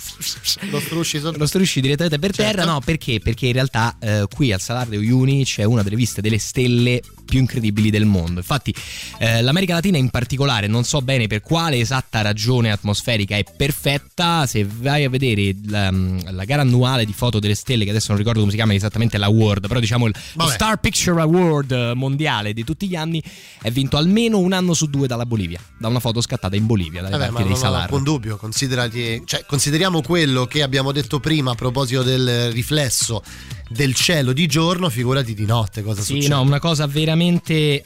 lo 0.71 0.81
strusci 0.81 1.19
sotto. 1.21 1.39
lo 1.39 1.47
strusci 1.47 1.81
direttamente 1.81 2.19
per 2.19 2.33
Certo. 2.33 2.53
terra, 2.57 2.65
no? 2.71 2.81
Perché? 2.81 3.21
Perché 3.21 3.47
in 3.47 3.53
realtà 3.53 3.97
eh, 4.01 4.27
qui 4.35 4.53
al 4.53 4.61
Salar 4.61 4.87
de 4.87 4.97
Uyuni 4.97 5.45
c'è 5.45 5.65
una 5.65 5.83
delle 5.83 5.97
viste 5.97 6.21
delle 6.21 6.39
stelle 6.39 7.01
più 7.27 7.41
incredibili 7.41 7.91
del 7.91 8.07
mondo. 8.07 8.41
Infatti, 8.41 8.75
eh, 9.19 9.43
l'America 9.43 9.75
Latina 9.75 9.99
in 9.99 10.09
particolare, 10.09 10.67
non 10.67 10.85
so 10.85 11.03
bene 11.03 11.27
per 11.27 11.43
quale 11.43 11.79
esatta 11.79 12.23
ragione 12.23 12.71
atmosferica 12.71 13.37
è 13.37 13.45
perfetta. 13.45 14.47
Se 14.47 14.65
vai 14.67 15.05
a 15.05 15.11
vedere 15.11 15.55
la, 15.67 15.91
la 15.91 16.45
gara 16.45 16.63
annuale 16.63 17.05
di 17.05 17.13
foto 17.13 17.39
delle 17.39 17.55
stelle, 17.55 17.85
che 17.85 17.91
adesso 17.91 18.07
non 18.09 18.17
ricordo 18.19 18.39
come 18.39 18.51
si 18.51 18.57
chiama 18.57 18.73
esattamente 18.73 19.19
l'award, 19.19 19.67
però 19.69 19.81
diciamo 19.81 20.07
il 20.07 20.15
Vabbè. 20.35 20.53
Star 20.53 20.79
Picture 20.79 21.21
Award 21.21 21.71
eh, 21.73 21.93
mondiale 21.95 22.53
di 22.55 22.65
tutti 22.65 22.89
gli 22.89 22.95
anni, 22.97 23.23
è 23.61 23.71
vinto 23.71 23.97
almeno 23.99 24.39
un 24.39 24.53
anno 24.53 24.73
su 24.73 24.87
due 24.87 25.07
dalla 25.07 25.27
Bolivia, 25.27 25.61
da 25.79 25.89
una 25.89 26.01
foto 26.01 26.21
scattata 26.21 26.57
in 26.57 26.65
Bolivia, 26.67 27.03
dalle 27.03 27.19
Vabbè, 27.19 27.33
parti 27.33 27.43
dei 27.43 27.53
non 27.53 27.59
ho 27.61 27.63
Salar. 27.63 27.83
alcun 27.83 28.03
dubbio, 28.05 28.37
considerati- 28.37 29.23
cioè, 29.27 29.45
consideriamo 29.47 30.01
quello 30.03 30.47
che 30.47 30.63
abbiamo 30.63 30.93
detto 30.93 31.19
prima 31.21 31.51
a 31.51 31.55
proposito 31.55 32.03
del 32.03 32.53
riflesso 32.53 33.23
del 33.69 33.95
cielo 33.95 34.33
di 34.33 34.47
giorno, 34.47 34.89
figurati 34.89 35.35
di 35.35 35.45
notte 35.45 35.83
cosa 35.83 36.01
Sì, 36.01 36.15
succede. 36.15 36.29
no, 36.35 36.41
una 36.43 36.61
cosa 36.61 36.87
veramente, 36.87 37.15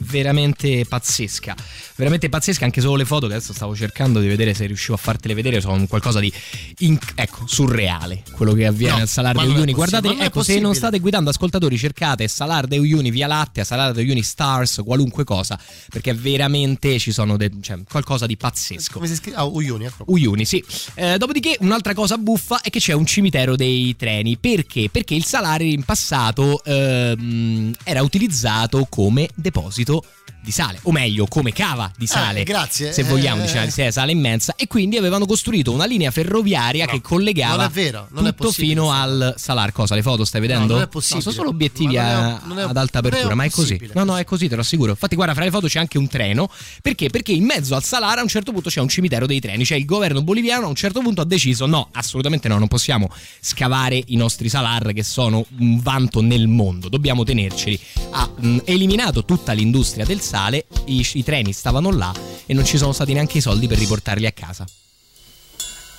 veramente 0.01 0.85
pazzesca. 0.89 1.55
Veramente 1.97 2.29
pazzesca, 2.29 2.65
anche 2.65 2.81
solo 2.81 2.97
le 2.97 3.05
foto 3.05 3.27
che 3.27 3.35
adesso 3.35 3.53
stavo 3.53 3.75
cercando 3.77 4.21
di 4.21 4.27
vedere 4.27 4.55
se 4.55 4.67
riuscivo 4.67 4.95
a 4.95 4.97
fartele 4.97 5.35
vedere, 5.35 5.61
sono 5.61 5.87
qualcosa 5.87 6.19
di 6.21 6.33
in- 6.79 6.99
ecco, 7.15 7.47
surreale 7.47 8.23
quello 8.33 8.53
che 8.55 8.67
avviene 8.67 8.95
No, 8.97 9.01
al 9.03 9.09
Salar 9.09 9.37
de 9.37 9.47
Uyuni. 9.47 9.73
Guardate, 9.73 10.17
ecco, 10.19 10.43
se 10.43 10.59
non 10.59 10.75
state 10.75 10.99
guidando 10.99 11.31
ascoltatori, 11.31 11.77
cercate 11.77 12.27
Salar 12.29 12.67
de 12.67 12.79
Uyuni 12.79 13.11
Via 13.11 13.27
Lattea, 13.27 13.65
Salar 13.65 13.93
de 13.93 14.01
Uyuni 14.03 14.23
Stars, 14.23 14.81
qualunque 14.85 15.25
cosa, 15.25 15.59
perché 15.91 16.15
veramente 16.15 16.99
ci 16.99 17.13
sono 17.13 17.37
de- 17.37 17.51
cioè, 17.61 17.79
qualcosa 17.89 18.27
di 18.27 18.37
pazzesco. 18.37 18.93
Come 18.95 19.07
si 19.07 19.15
scrive? 19.17 19.37
Ah, 19.37 19.45
Uyuni, 19.45 19.85
ecco. 19.85 20.05
Uyuni, 20.07 20.45
sì. 20.45 20.65
Eh, 20.95 21.19
dopodiché, 21.19 21.57
un'altra 21.61 21.93
cosa 21.95 22.17
buffa 22.17 22.61
è 22.63 22.71
che 22.71 22.79
c'è 22.81 22.93
un 22.93 23.05
cimitero 23.07 23.57
dei 23.57 23.95
treni. 23.97 24.37
Perché? 24.39 24.89
Perché 24.91 25.15
il 25.15 25.25
salario 25.25 25.71
in 25.71 25.83
passato 25.85 26.63
ehm, 26.65 27.73
era 27.85 28.03
utilizzato 28.03 28.87
come 28.89 29.20
deposito 29.35 30.05
di 30.43 30.53
sale, 30.53 30.79
o 30.85 30.93
meglio, 30.93 31.27
come 31.27 31.53
cava 31.53 31.91
di 31.97 32.07
sale. 32.07 32.41
Eh, 32.41 32.45
grazie. 32.45 32.93
Se 32.93 33.03
vogliamo, 33.03 33.43
Eh, 33.43 33.47
diciamo, 33.47 33.67
di 33.67 33.91
sale 33.93 34.13
immensa. 34.13 34.55
E 34.57 34.67
quindi 34.67 34.97
avevano 34.97 35.27
costruito 35.27 35.71
una 35.73 35.85
linea 35.85 36.11
ferroviaria 36.11 36.87
che 36.87 37.01
collegava 37.03 37.67
è 37.67 37.69
vero, 37.69 38.09
è 38.15 38.23
tutto 38.35 38.51
fino 38.51 38.91
al 38.91 39.35
salar. 39.37 39.73
Cosa? 39.73 39.95
Le 39.95 40.03
foto 40.03 40.25
stai 40.25 40.41
vedendo? 40.41 40.67
No, 40.69 40.73
non 40.75 40.83
è 40.83 40.89
possibile. 40.89 41.21
sono 41.23 41.35
solo 41.35 41.49
obiettivi 41.51 41.97
è- 41.97 41.99
a- 41.99 42.41
non 42.45 42.59
è- 42.59 42.63
ad 42.63 42.77
alta 42.77 43.01
non 43.01 43.11
è 43.11 43.15
apertura, 43.15 43.35
ma 43.35 43.45
è 43.45 43.51
così. 43.51 43.79
No, 43.93 44.05
no, 44.05 44.17
è 44.17 44.25
così, 44.25 44.49
te 44.49 44.55
lo 44.55 44.63
assicuro. 44.63 44.93
Infatti, 44.93 45.15
guarda, 45.15 45.35
fra 45.35 45.45
le 45.45 45.51
foto 45.51 45.67
c'è 45.67 45.79
anche 45.79 45.99
un 45.99 46.09
treno. 46.09 46.51
Perché? 46.81 47.11
Perché 47.11 47.33
in 47.33 47.45
mezzo 47.45 47.75
al 47.75 47.85
Salar 47.85 48.19
a 48.19 48.23
un 48.23 48.29
certo 48.29 48.53
punto 48.53 48.71
c'è 48.71 48.81
un 48.81 48.89
cimitero 48.89 49.27
dei 49.27 49.41
treni. 49.41 49.65
Cioè 49.65 49.77
il 49.77 49.85
governo 49.85 50.23
boliviano 50.23 50.65
a 50.67 50.69
un 50.69 50.75
certo 50.75 51.01
punto 51.03 51.21
ha 51.21 51.25
deciso: 51.27 51.67
no, 51.67 51.89
assolutamente 51.93 52.49
no, 52.49 52.57
non 52.59 52.69
possiamo 52.69 53.11
scavare 53.41 54.03
i 54.07 54.17
nostri 54.17 54.49
Salar 54.49 54.93
che 54.93 55.03
sono 55.03 55.45
un 55.59 55.81
vanto 55.81 56.23
nel 56.23 56.47
mondo. 56.49 56.89
Dobbiamo 56.89 57.25
tenerceli. 57.25 57.79
Ha 58.13 58.31
mh, 58.39 58.59
eliminato 58.65 59.10
tutta 59.13 59.53
l'industria 59.53 60.05
del 60.05 60.21
sale. 60.21 60.67
I, 60.87 61.07
I 61.15 61.25
treni 61.25 61.53
stavano 61.53 61.91
là 61.91 62.13
e 62.47 62.55
non 62.55 62.65
ci 62.65 62.79
sono 62.79 62.93
stati 62.93 63.13
neanche 63.13 63.39
i 63.39 63.41
soldi 63.41 63.67
per 63.67 63.79
riportarli 63.79 64.27
a 64.27 64.33
casa. 64.33 64.65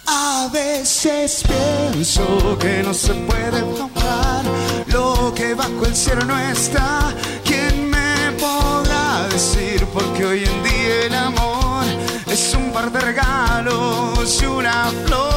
A 0.06 0.50
pienso 0.52 2.58
que 2.60 2.84
no 2.84 2.94
se 2.94 3.14
puede 3.14 3.62
comprar 3.78 4.44
lo 4.88 5.34
que 5.36 5.54
bajo 5.54 5.86
el 5.86 5.96
cielo 5.96 6.26
no 6.26 6.38
está. 6.40 7.14
¿Quién 7.44 7.90
me 7.90 8.32
podrá 8.40 9.28
decir? 9.30 9.86
Porque 9.94 10.26
hoy 10.26 10.44
en 10.44 10.64
día 10.64 11.06
el 11.06 11.16
amor 11.16 11.86
es 12.28 12.54
un 12.54 12.72
par 12.72 12.92
de 12.92 13.00
regalos 13.00 14.42
y 14.42 14.46
una 14.46 14.92
flor, 15.06 15.31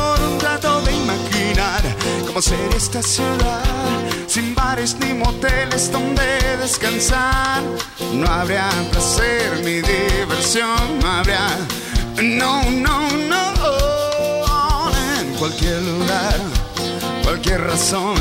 sería 2.42 2.76
esta 2.76 3.02
ciudad 3.02 3.62
sin 4.26 4.54
bares 4.54 4.96
ni 4.98 5.14
moteles 5.14 5.92
donde 5.92 6.24
descansar. 6.60 7.62
No 8.12 8.26
habría 8.26 8.68
placer 8.90 9.60
ni 9.64 9.80
diversión, 9.80 10.98
no 11.00 11.08
habría. 11.08 11.48
No, 12.22 12.68
no, 12.70 13.08
no. 13.10 13.44
En 15.20 15.34
cualquier 15.36 15.82
lugar, 15.82 16.36
cualquier 17.22 17.60
razón, 17.62 18.16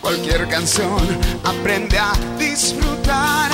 cualquier 0.00 0.48
canción, 0.48 1.00
aprende 1.44 1.98
a 1.98 2.12
disfrutar. 2.38 3.50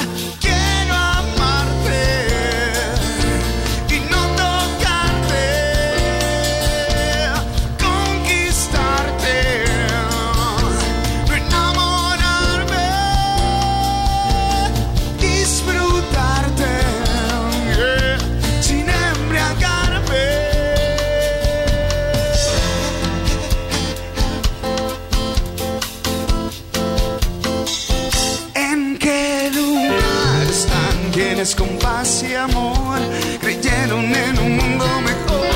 Compás 32.06 32.22
y 32.22 32.34
amor, 32.34 32.98
creyendo 33.40 33.96
en 33.96 34.38
un 34.38 34.56
mundo 34.56 34.86
mejor. 35.00 35.46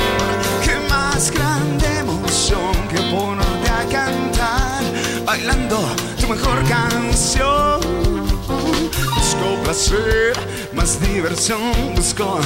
Qué 0.63 0.75
más 0.89 1.31
grande 1.31 1.87
emoción 1.99 2.73
que 2.89 2.99
ponerte 3.09 3.69
a 3.69 3.83
cantar, 3.89 4.83
bailando 5.25 5.79
tu 6.19 6.27
mejor 6.27 6.57
canción. 6.67 7.79
Busco 9.15 9.63
placer, 9.63 10.33
más 10.73 10.99
diversión, 10.99 11.95
busco 11.95 12.39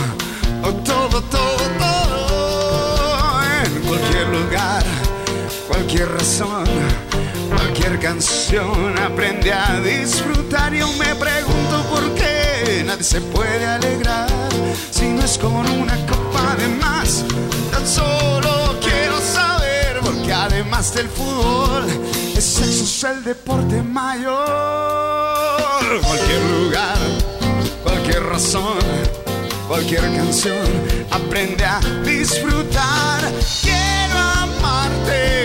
todo, 0.84 1.22
todo, 1.22 1.62
todo. 1.80 3.42
En 3.66 3.82
cualquier 3.88 4.28
lugar, 4.28 4.84
cualquier 5.68 6.12
razón, 6.12 6.66
cualquier 7.50 8.00
canción, 8.00 8.98
aprende 9.00 9.54
a 9.54 9.80
disfrutar. 9.80 10.74
Yo 10.74 10.92
me 10.94 11.16
pregunto 11.16 11.84
por 11.92 12.14
qué 12.16 12.35
nadie 12.96 13.04
se 13.04 13.20
puede 13.20 13.66
alegrar 13.66 14.30
si 14.90 15.08
no 15.08 15.24
es 15.24 15.38
con 15.38 15.54
una 15.54 15.96
copa 16.06 16.56
de 16.56 16.68
más. 16.80 17.26
Tan 17.72 17.86
solo 17.86 18.80
quiero 18.82 19.20
saber, 19.20 20.00
porque 20.02 20.32
además 20.32 20.94
del 20.94 21.10
fútbol, 21.10 21.84
el 22.36 22.42
sexo 22.42 22.84
es 22.84 23.04
el 23.04 23.24
deporte 23.24 23.82
mayor. 23.82 24.46
Cualquier 26.04 26.42
lugar, 26.62 26.98
cualquier 27.84 28.24
razón, 28.24 28.80
cualquier 29.68 30.02
canción, 30.16 30.68
aprende 31.12 31.66
a 31.66 31.80
disfrutar. 32.06 33.30
Quiero 33.62 34.20
amarte 34.20 35.45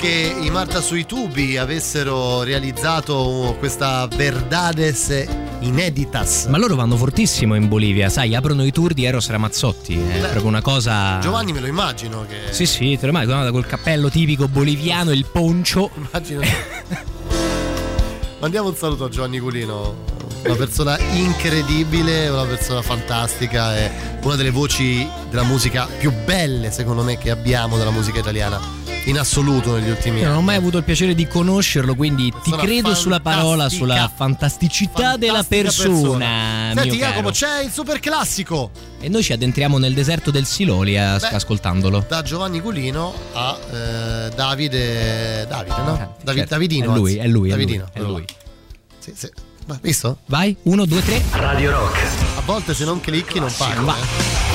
che 0.00 0.34
i 0.40 0.48
Marta 0.48 0.80
sui 0.80 1.04
tubi 1.04 1.58
avessero 1.58 2.42
realizzato 2.42 3.54
questa 3.58 4.06
Verdades 4.06 5.26
ineditas. 5.58 6.46
Ma 6.46 6.56
loro 6.56 6.74
vanno 6.74 6.96
fortissimo 6.96 7.54
in 7.54 7.68
Bolivia, 7.68 8.08
sai, 8.08 8.34
aprono 8.34 8.64
i 8.64 8.72
tour 8.72 8.94
di 8.94 9.04
Eros 9.04 9.28
Ramazzotti, 9.28 9.92
è 9.92 10.20
Beh, 10.20 10.28
proprio 10.28 10.46
una 10.46 10.62
cosa... 10.62 11.18
Giovanni 11.18 11.52
me 11.52 11.60
lo 11.60 11.66
immagino 11.66 12.24
che 12.26 12.50
Sì, 12.50 12.64
sì, 12.64 12.96
te 12.98 13.06
lo 13.06 13.12
immagini, 13.12 13.50
col 13.50 13.66
cappello 13.66 14.08
tipico 14.08 14.48
boliviano, 14.48 15.10
il 15.10 15.26
poncio. 15.30 15.90
Immagino. 16.00 16.40
Mandiamo 18.40 18.68
un 18.68 18.76
saluto 18.76 19.04
a 19.04 19.08
Giovanni 19.10 19.38
Culino, 19.38 19.96
una 20.44 20.54
persona 20.54 20.98
incredibile, 20.98 22.28
una 22.28 22.46
persona 22.46 22.80
fantastica 22.80 23.76
e 23.76 23.90
una 24.22 24.34
delle 24.34 24.50
voci 24.50 25.06
della 25.28 25.44
musica 25.44 25.86
più 25.98 26.10
belle 26.24 26.70
secondo 26.70 27.02
me 27.02 27.18
che 27.18 27.30
abbiamo 27.30 27.76
della 27.76 27.90
musica 27.90 28.20
italiana 28.20 28.79
in 29.04 29.18
assoluto 29.18 29.74
negli 29.76 29.88
ultimi 29.90 30.18
Io 30.18 30.24
non 30.26 30.32
ho 30.34 30.36
anni. 30.36 30.46
mai 30.46 30.56
avuto 30.56 30.76
il 30.78 30.84
piacere 30.84 31.14
di 31.14 31.26
conoscerlo, 31.26 31.94
quindi 31.94 32.24
ti 32.30 32.50
Persona 32.50 32.62
credo 32.62 32.94
sulla 32.94 33.20
parola, 33.20 33.68
sulla 33.68 34.10
fantasticità 34.14 35.16
della 35.16 35.42
Fantastica 35.42 35.62
persona. 35.92 36.70
Senti 36.74 36.88
mio 36.90 36.98
Jacopo, 36.98 37.20
caro. 37.20 37.30
c'è 37.30 37.62
il 37.62 37.70
super 37.70 37.98
classico 38.00 38.70
E 39.00 39.08
noi 39.08 39.22
ci 39.22 39.32
addentriamo 39.32 39.78
nel 39.78 39.94
deserto 39.94 40.30
del 40.30 40.44
Siloli 40.46 40.96
a- 40.98 41.16
Beh, 41.18 41.28
ascoltandolo. 41.28 42.04
da 42.08 42.22
Giovanni 42.22 42.60
Culino 42.60 43.12
a 43.32 43.58
eh, 43.72 44.30
Davide 44.34 45.46
Davide, 45.48 45.76
no? 45.82 46.16
Davi- 46.22 46.38
certo. 46.38 46.54
Davidino. 46.54 46.92
È 46.92 46.96
lui, 46.96 47.16
è 47.16 47.26
lui, 47.26 47.26
è 47.26 47.26
lui, 47.26 47.48
Davidino, 47.50 47.88
è 47.92 48.00
lui. 48.00 48.24
Sì, 48.98 49.12
sì. 49.16 49.30
Ma 49.66 49.78
visto? 49.80 50.18
Vai, 50.26 50.56
uno, 50.64 50.84
due, 50.84 51.02
tre. 51.02 51.22
Radio 51.32 51.70
Rock. 51.70 51.98
A 52.36 52.40
volte 52.44 52.74
se 52.74 52.84
non 52.84 53.00
clicchi 53.00 53.38
non 53.38 53.52
parli. 53.56 53.84
Va. 53.84 53.96
eh. 53.96 54.49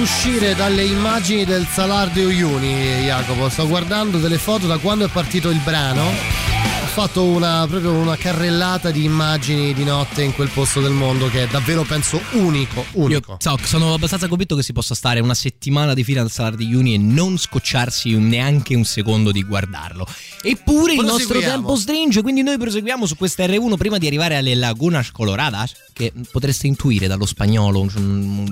Uscire 0.00 0.54
dalle 0.54 0.84
immagini 0.84 1.44
del 1.44 1.66
Salardo 1.66 2.20
Uyuni, 2.20 3.02
Jacopo. 3.02 3.48
Sto 3.48 3.68
guardando 3.68 4.18
delle 4.18 4.38
foto 4.38 4.66
da 4.66 4.78
quando 4.78 5.04
è 5.04 5.08
partito 5.08 5.50
il 5.50 5.60
brano. 5.62 6.49
Ho 6.90 7.06
fatto 7.06 7.22
una, 7.22 7.68
proprio 7.68 7.92
una 7.92 8.16
carrellata 8.16 8.90
di 8.90 9.04
immagini 9.04 9.72
di 9.72 9.84
notte 9.84 10.24
in 10.24 10.34
quel 10.34 10.48
posto 10.48 10.80
del 10.80 10.90
mondo 10.90 11.30
che 11.30 11.44
è 11.44 11.46
davvero, 11.46 11.84
penso, 11.84 12.20
unico. 12.32 12.84
unico. 12.94 13.30
Io 13.30 13.36
so, 13.38 13.56
sono 13.62 13.94
abbastanza 13.94 14.26
convinto 14.26 14.56
che 14.56 14.64
si 14.64 14.72
possa 14.72 14.96
stare 14.96 15.20
una 15.20 15.34
settimana 15.34 15.94
di 15.94 16.02
fila 16.02 16.20
al 16.20 16.32
Salar 16.32 16.56
di 16.56 16.74
Uni 16.74 16.94
e 16.94 16.98
non 16.98 17.38
scocciarsi 17.38 18.18
neanche 18.18 18.74
un 18.74 18.84
secondo 18.84 19.30
di 19.30 19.44
guardarlo. 19.44 20.04
Eppure 20.42 20.94
il 20.94 21.04
nostro 21.04 21.38
tempo 21.38 21.76
stringe, 21.76 22.22
quindi 22.22 22.42
noi 22.42 22.58
proseguiamo 22.58 23.06
su 23.06 23.14
questa 23.14 23.44
R1 23.44 23.76
prima 23.76 23.96
di 23.96 24.08
arrivare 24.08 24.34
alle 24.34 24.56
Lagunas 24.56 25.12
Coloradas, 25.12 25.72
che 25.92 26.12
potreste 26.32 26.66
intuire 26.66 27.06
dallo 27.06 27.24
spagnolo 27.24 27.86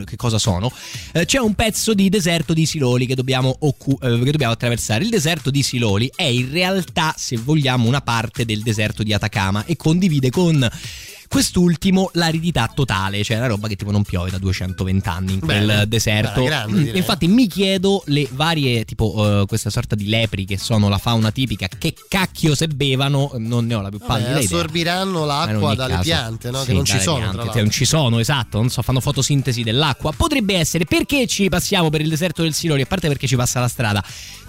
che 0.05 0.15
cosa 0.15 0.39
sono. 0.39 0.71
Eh, 1.13 1.25
c'è 1.25 1.39
un 1.39 1.55
pezzo 1.55 1.93
di 1.93 2.09
deserto 2.09 2.55
di 2.55 2.67
Siloli 2.67 3.05
che 3.05 3.17
dobbiamo, 3.17 3.57
occu- 3.59 4.01
eh, 4.01 4.21
che 4.23 4.31
dobbiamo 4.31 4.53
attraversare. 4.53 5.03
Il 5.03 5.11
deserto 5.11 5.51
di 5.51 5.65
Siloli 5.65 6.09
è 6.15 6.23
in 6.23 6.53
realtà, 6.53 7.13
se 7.17 7.37
vogliamo, 7.37 7.89
una 7.89 8.01
parte 8.01 8.27
del 8.45 8.63
deserto 8.63 9.03
di 9.03 9.13
Atacama 9.13 9.65
e 9.65 9.77
condivide 9.77 10.31
con 10.31 10.69
quest'ultimo 11.29 12.11
l'aridità 12.15 12.71
totale, 12.75 13.23
cioè 13.23 13.37
una 13.37 13.47
roba 13.47 13.69
che 13.69 13.77
tipo 13.77 13.91
non 13.91 14.03
piove 14.03 14.31
da 14.31 14.39
220 14.39 15.09
anni 15.09 15.33
in 15.35 15.41
quel 15.41 15.67
Bene. 15.67 15.89
deserto. 15.89 16.43
Grande. 16.43 16.91
Infatti 16.97 17.29
mi 17.29 17.47
chiedo 17.47 18.03
le 18.07 18.27
varie, 18.33 18.85
tipo 18.85 19.43
eh, 19.43 19.47
questa 19.47 19.71
sorta 19.71 19.95
di 19.95 20.09
lepri 20.09 20.45
che 20.45 20.59
sono 20.59 20.89
la 20.89 20.99
fauna 20.99 21.31
tipica, 21.31 21.69
che 21.79 21.95
cacchio 22.09 22.55
se 22.55 22.67
bevano, 22.69 23.33
non 23.37 23.67
ne 23.67 23.75
ho 23.75 23.81
la 23.81 23.89
più 23.91 23.99
Vabbè, 23.99 24.11
pallida 24.13 24.41
idea. 24.41 24.45
assorbiranno 24.59 25.25
l'acqua 25.25 25.75
dalle 25.75 25.93
caso. 25.95 26.03
piante, 26.05 26.51
no? 26.51 26.61
Sì, 26.61 26.67
che 26.67 26.73
non 26.73 26.85
ci 26.85 27.01
sono. 27.01 27.19
piante, 27.31 27.47
cioè, 27.53 27.61
non 27.63 27.71
ci 27.71 27.85
sono, 27.85 28.19
esatto, 28.19 28.59
non 28.59 28.71
so, 28.71 28.83
fanno 28.83 29.01
fotosintesi 29.01 29.63
dell'acqua. 29.63 30.13
Potrebbe 30.13 30.57
essere 30.57 30.85
perché 30.87 31.27
ci 31.27 31.49
passiamo 31.49 31.91
per 31.91 32.01
il 32.01 32.09
deserto 32.09 32.43
del 32.43 32.55
Silori, 32.55 32.83
a 32.83 32.87
parte 32.87 33.09
perché 33.09 33.27
ci 33.27 33.37
passa 33.37 33.61
la 33.61 33.69
strada, 33.69 34.03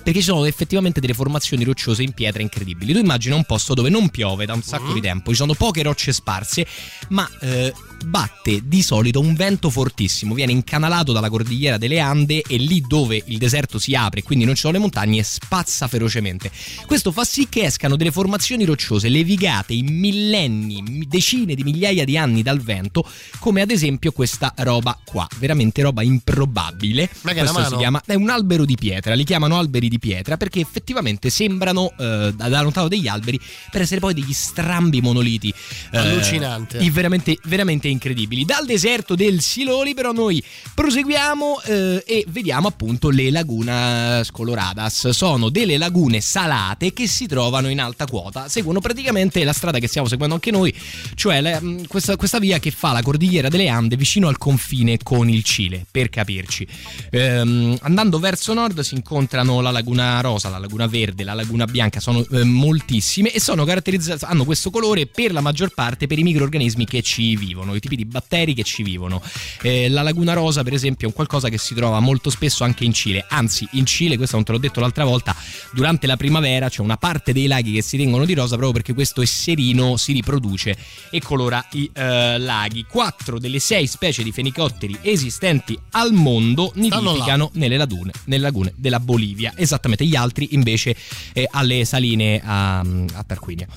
perché 0.04 0.20
ci 0.20 0.26
sono 0.26 0.46
effettivamente 0.46 1.00
delle 1.00 1.14
formazioni 1.14 1.64
rocciose 1.64 2.04
in 2.04 2.14
pietra 2.14 2.42
incredibili. 2.42 2.94
Tu 2.94 3.00
immagina 3.00 3.36
un 3.36 3.44
posto 3.44 3.74
dove 3.74 3.90
non 3.90 4.10
piove 4.10 4.46
da 4.46 4.54
un 4.54 4.62
sacco 4.64 4.92
Mm. 4.92 4.94
di 4.94 5.02
tempo, 5.02 5.30
ci 5.32 5.36
sono 5.38 5.54
poche 5.54 5.84
rocce 5.84 6.14
sparse, 6.14 6.66
ma 7.10 7.30
eh, 7.42 7.74
batte 8.06 8.62
di 8.64 8.82
solito 8.82 9.20
un 9.20 9.34
vento 9.36 9.70
fortissimo, 9.70 10.34
viene 10.34 10.52
incanalato 10.52 11.12
dalla 11.12 11.30
cordigliera 11.30 11.78
delle 11.78 12.00
Ande 12.00 12.42
e 12.48 12.58
lì 12.58 12.82
dove 12.88 13.22
il 13.26 13.38
deserto 13.38 13.80
si 13.80 13.94
apre, 13.96 14.24
quindi 14.24 14.46
non 14.46 14.56
ci 14.56 14.62
sono 14.62 14.74
le 14.74 14.80
montagne, 14.80 15.24
spazza 15.24 15.88
ferocemente. 15.88 16.52
Questo 16.86 17.12
fa 17.12 17.24
sì 17.24 17.48
che 17.50 17.64
escano 17.66 17.96
delle 17.96 18.12
formazioni 18.12 18.64
rocciose 18.66 19.10
levigate 19.10 19.74
in 19.74 19.94
millenni, 19.98 20.82
mi- 20.82 21.06
decine 21.08 21.56
di 21.56 21.64
migliaia 21.64 22.06
di 22.06 22.18
anni 22.18 22.42
dal 22.42 22.60
vento, 22.62 23.06
come 23.40 23.62
ad 23.62 23.72
esempio 23.72 24.12
questa 24.12 24.54
roba 24.58 24.98
qua, 25.04 25.28
veramente 25.38 25.82
roba 25.82 26.02
improbabile. 26.02 27.10
Ma 27.22 27.34
che 27.34 27.40
Questo 27.42 27.66
si 27.70 27.76
chiama 27.76 28.02
è 28.06 28.14
un 28.14 28.30
albero 28.30 28.66
di 28.66 28.76
pietra, 28.76 29.14
li 29.14 29.24
chiamano 29.24 29.58
alberi 29.58 29.90
di 29.90 30.00
pietra 30.00 30.38
perché 30.38 30.60
effettivamente 30.60 31.30
sembrano 31.30 31.92
eh, 31.98 32.34
da 32.36 32.62
lontano 32.62 32.88
degli 32.88 33.08
alberi 33.08 33.40
per 33.72 33.82
essere 33.82 34.00
poi 34.00 34.14
degli 34.14 34.34
strambi 34.34 35.02
monoliti 35.02 35.54
eh, 35.92 35.98
Allucinante. 35.98 36.78
i- 36.78 36.90
veramente, 36.90 37.38
veramente 37.44 37.88
incredibili. 37.90 38.46
Dal 38.46 38.66
deserto 38.66 39.16
del 39.16 39.42
Siloli, 39.42 39.94
però, 39.94 40.12
noi 40.12 40.44
proseguiamo 40.74 41.62
eh, 41.62 42.04
e 42.06 42.26
vediamo 42.30 42.68
appunto 42.68 43.10
le 43.10 43.32
lagunas 43.32 44.32
coloradas. 44.32 45.10
Sono 45.10 45.50
delle 45.50 45.78
lagune 45.78 46.22
salate 46.22 46.94
che 46.94 47.08
si 47.08 47.28
trovano 47.28 47.70
in 47.70 47.80
alta 47.80 48.06
quota, 48.06 48.48
seguono 48.48 48.80
praticamente 48.80 49.44
la 49.44 49.54
strada 49.54 49.80
che 49.80 49.88
stiamo 49.88 50.08
seguendo 50.08 50.36
anche 50.36 50.52
noi, 50.52 50.74
cioè 51.16 51.42
la- 51.42 51.60
mh, 51.60 51.88
questa, 51.88 52.16
questa 52.16 52.40
via 52.40 52.60
che 52.60 52.72
fa 52.72 52.92
la 52.92 53.02
cordigliera 53.02 53.50
delle 53.50 53.68
Ande 53.68 53.96
vicino 53.96 54.28
al 54.28 54.38
confine 54.38 54.98
con 55.02 55.30
il 55.30 55.44
Cile, 55.44 55.86
per 55.90 56.10
capirci. 56.10 56.68
Ehm, 57.12 57.78
andando 57.82 58.20
verso 58.20 58.54
nord 58.54 58.80
si 58.82 58.96
incontrano 58.96 59.62
la 59.62 59.72
laguna 59.72 60.22
rosa, 60.22 60.50
la 60.50 60.58
laguna 60.58 60.88
verde, 60.88 61.24
la 61.24 61.34
laguna 61.34 61.66
bianca, 61.66 62.00
sono 62.00 62.26
eh, 62.32 62.44
moltissime 62.44 63.32
e 63.32 63.40
sono 63.40 63.66
caratterizzate, 63.66 64.26
hanno 64.26 64.46
questo 64.46 64.70
colore 64.70 65.06
per 65.06 65.32
la 65.32 65.42
maggior 65.42 65.74
parte 65.74 66.08
per 66.08 66.20
i 66.20 66.24
microorganismi 66.24 66.86
che 66.86 67.02
ci 67.02 67.36
vivono, 67.36 67.74
i 67.80 67.82
tipi 67.82 67.96
di 67.96 68.06
batteri 68.06 68.54
che 68.54 68.64
ci 68.64 68.84
vivono. 68.84 69.22
Eh, 69.62 69.90
la 69.90 70.02
laguna 70.02 70.34
rosa, 70.34 70.64
per 70.64 70.74
esempio, 70.74 71.08
è 71.08 71.10
un 71.10 71.16
qualcosa 71.16 71.50
che 71.50 71.58
si 71.58 71.74
trova 71.74 72.00
molto 72.00 72.30
spesso 72.30 72.64
anche 72.64 72.86
in 72.86 72.94
Cile, 72.94 73.26
anzi 73.28 73.68
in 73.72 73.86
Cile, 73.86 74.18
questo 74.18 74.36
non 74.36 74.46
te 74.46 74.52
l'ho 74.52 74.58
detto 74.58 74.80
l'altra 74.80 75.04
volta, 75.04 75.36
durante 75.74 76.08
la 76.08 76.18
primavera 76.18 76.70
c'è 76.70 76.82
una 76.82 76.98
parte 76.98 77.34
dei 77.34 77.48
laghi 77.48 77.74
che 77.74 77.82
si 77.82 77.98
tengono 77.98 78.26
di 78.26 78.34
rosa 78.34 78.56
proprio 78.56 78.72
perché 78.72 78.94
questo 78.94 79.22
esserino 79.22 79.98
si 79.98 80.14
riproduce 80.14 80.76
e 81.10 81.22
colora 81.22 81.66
i 81.72 81.90
eh, 81.94 82.38
laghi. 82.38 82.86
Quattro 82.88 83.40
delle 83.40 83.60
sei 83.60 83.88
specie 83.88 84.24
di 84.24 84.32
fenicotteri 84.32 84.98
esistenti 85.02 85.78
al 85.92 86.14
mondo 86.14 86.72
nidificano 86.76 87.50
nelle 87.54 87.78
lagune, 87.78 88.12
nelle 88.26 88.44
lagune 88.44 88.74
della 88.76 89.00
Bolivia, 89.00 89.54
esattamente 89.56 90.06
gli 90.06 90.16
altri 90.16 90.50
invece 90.52 90.96
eh, 91.34 91.48
alle 91.52 91.86
saline 91.86 92.42
a, 92.44 92.80
a 92.80 93.24
Tarquinia. 93.26 93.68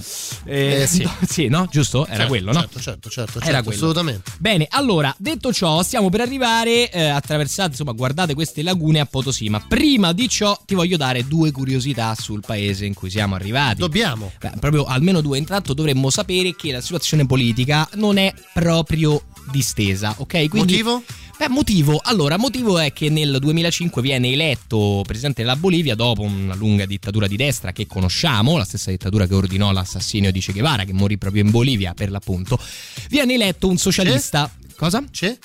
Eh, 0.45 0.87
sì. 0.89 1.03
no, 1.03 1.17
sì, 1.29 1.49
no? 1.49 1.69
Giusto? 1.71 2.07
Era 2.07 2.23
Certo, 2.23 2.29
quello, 2.29 2.53
no? 2.53 2.61
Certo, 2.61 2.81
certo, 2.81 3.11
certo, 3.11 3.39
Era 3.39 3.47
certo, 3.47 3.63
quello. 3.65 3.79
Assolutamente. 3.93 4.33
Bene, 4.39 4.67
allora, 4.71 5.15
detto 5.19 5.53
ciò, 5.53 5.83
stiamo 5.83 6.11
per 6.11 6.21
arrivare, 6.21 6.91
eh, 6.91 7.09
attraversate, 7.09 7.71
insomma, 7.71 7.93
guardate 7.93 8.35
queste 8.35 8.63
lagune 8.63 9.01
a 9.01 9.07
Potosí, 9.07 9.49
ma 9.49 9.61
prima 9.61 10.13
di 10.13 10.29
ciò 10.29 10.59
ti 10.65 10.75
voglio 10.75 10.97
dare 10.97 11.27
due 11.27 11.53
curiosità 11.53 12.15
sul 12.19 12.43
paese 12.45 12.87
in 12.87 12.95
cui 12.95 13.11
siamo 13.11 13.35
arrivati. 13.35 13.79
Dobbiamo. 13.79 14.33
Beh, 14.41 14.53
proprio 14.59 14.85
almeno 14.85 15.21
due. 15.21 15.39
Intanto 15.39 15.75
dovremmo 15.75 16.11
sapere 16.11 16.55
che 16.57 16.73
la 16.73 16.81
situazione 16.81 17.27
politica 17.27 17.89
non 17.95 18.17
è 18.17 18.33
proprio 18.53 19.23
distesa, 19.51 20.15
ok? 20.19 20.49
Quindi, 20.49 20.59
Motivo? 20.59 21.03
Beh, 21.43 21.49
motivo. 21.49 21.99
Allora, 22.01 22.37
motivo 22.39 22.79
è 22.79 22.93
che 22.93 23.11
nel 23.11 23.39
2005 23.41 24.01
viene 24.01 24.31
eletto 24.31 25.03
presidente 25.05 25.43
della 25.43 25.57
Bolivia 25.57 25.97
dopo 25.97 26.23
una 26.23 26.55
lunga 26.55 26.87
dittatura 26.87 27.27
di 27.27 27.35
destra 27.35 27.73
che 27.73 27.89
conosciamo, 27.89 28.57
la 28.57 28.63
stessa 28.63 28.93
dittatura 28.93 29.27
che 29.27 29.35
ordinò 29.35 29.73
l'assassinio 29.73 30.31
di 30.31 30.39
Che 30.39 30.53
Guevara, 30.53 30.85
che 30.85 30.93
morì 30.93 31.19
proprio 31.19 31.43
in 31.43 31.51
Bolivia 31.51 31.95
per 31.95 32.13
l'appunto. 32.13 32.57
Viene 33.09 33.35
eletto 33.35 33.67
un 33.67 33.77
socialista. 33.77 34.49
Cosa? 34.77 35.03
C'è? 35.11 35.37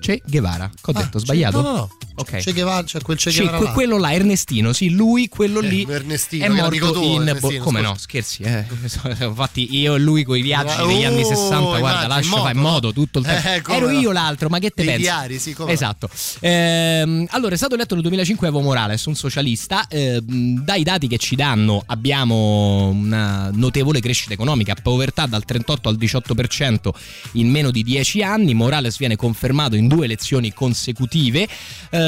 Che 0.00 0.22
Guevara. 0.24 0.70
Che 0.74 0.90
ho 0.90 0.94
Ah, 0.94 1.02
detto, 1.02 1.18
sbagliato? 1.18 1.60
No, 1.60 1.68
no, 1.70 1.76
no. 1.76 1.90
Ok. 2.14 2.38
Che 2.42 2.52
Guevara, 2.52 2.84
c'è 2.84 3.00
quel 3.00 3.16
Che 3.18 3.30
Sì, 3.30 3.38
Guevara 3.40 3.62
là. 3.64 3.72
quello 3.72 3.98
là, 3.98 4.12
Ernestino, 4.12 4.72
sì, 4.72 4.90
lui, 4.90 5.28
quello 5.28 5.60
Eh, 5.60 5.66
lì. 5.68 5.86
Ernestino, 5.88 6.44
è 6.44 6.48
morto 6.48 6.92
tuo, 6.92 7.02
in. 7.02 7.28
Ernestino, 7.28 7.64
come 7.64 7.78
scusa. 7.78 7.90
no, 7.92 7.96
scherzi, 7.98 8.42
eh. 8.42 8.66
Infatti, 9.24 9.76
io 9.76 9.94
e 9.94 9.98
lui 9.98 10.24
con 10.24 10.36
i 10.36 10.42
viaggi 10.42 10.74
degli 10.86 11.04
anni 11.04 11.22
Oh, 11.22 11.26
60, 11.26 11.78
guarda, 11.78 12.04
immagini, 12.04 12.08
lascio 12.34 12.48
in 12.48 12.58
modo 12.58 12.92
tutto 12.92 13.18
il 13.20 13.24
tempo. 13.42 13.70
Eh, 13.72 13.76
Ero 13.76 13.90
no? 13.90 13.98
io 13.98 14.12
l'altro, 14.12 14.48
ma 14.48 14.58
che 14.58 14.68
te 14.70 14.82
Dei 14.82 14.86
pensi? 14.86 15.00
diari, 15.02 15.38
sì, 15.38 15.52
come 15.54 15.68
no. 15.68 15.74
Esatto. 15.74 16.08
Ehm, 16.40 17.26
allora, 17.30 17.54
è 17.54 17.56
stato 17.56 17.74
eletto 17.74 17.94
nel 17.94 18.02
2005 18.02 18.48
Evo 18.48 18.60
Morales, 18.60 19.04
un 19.06 19.14
socialista. 19.14 19.86
Ehm, 19.88 20.62
dai 20.64 20.82
dati 20.82 21.08
che 21.08 21.18
ci 21.18 21.36
danno, 21.36 21.82
abbiamo 21.86 22.88
una 22.88 23.50
notevole 23.52 24.00
crescita 24.00 24.32
economica, 24.32 24.74
povertà 24.80 25.26
dal 25.26 25.44
38 25.44 25.88
al 25.88 25.96
18% 25.96 26.90
in 27.32 27.48
meno 27.50 27.70
di 27.70 27.82
10 27.82 28.22
anni. 28.22 28.54
Morales 28.54 28.98
viene 28.98 29.16
confermato 29.16 29.76
in 29.76 29.88
due 29.88 30.04
elezioni 30.04 30.52
consecutive, 30.52 31.48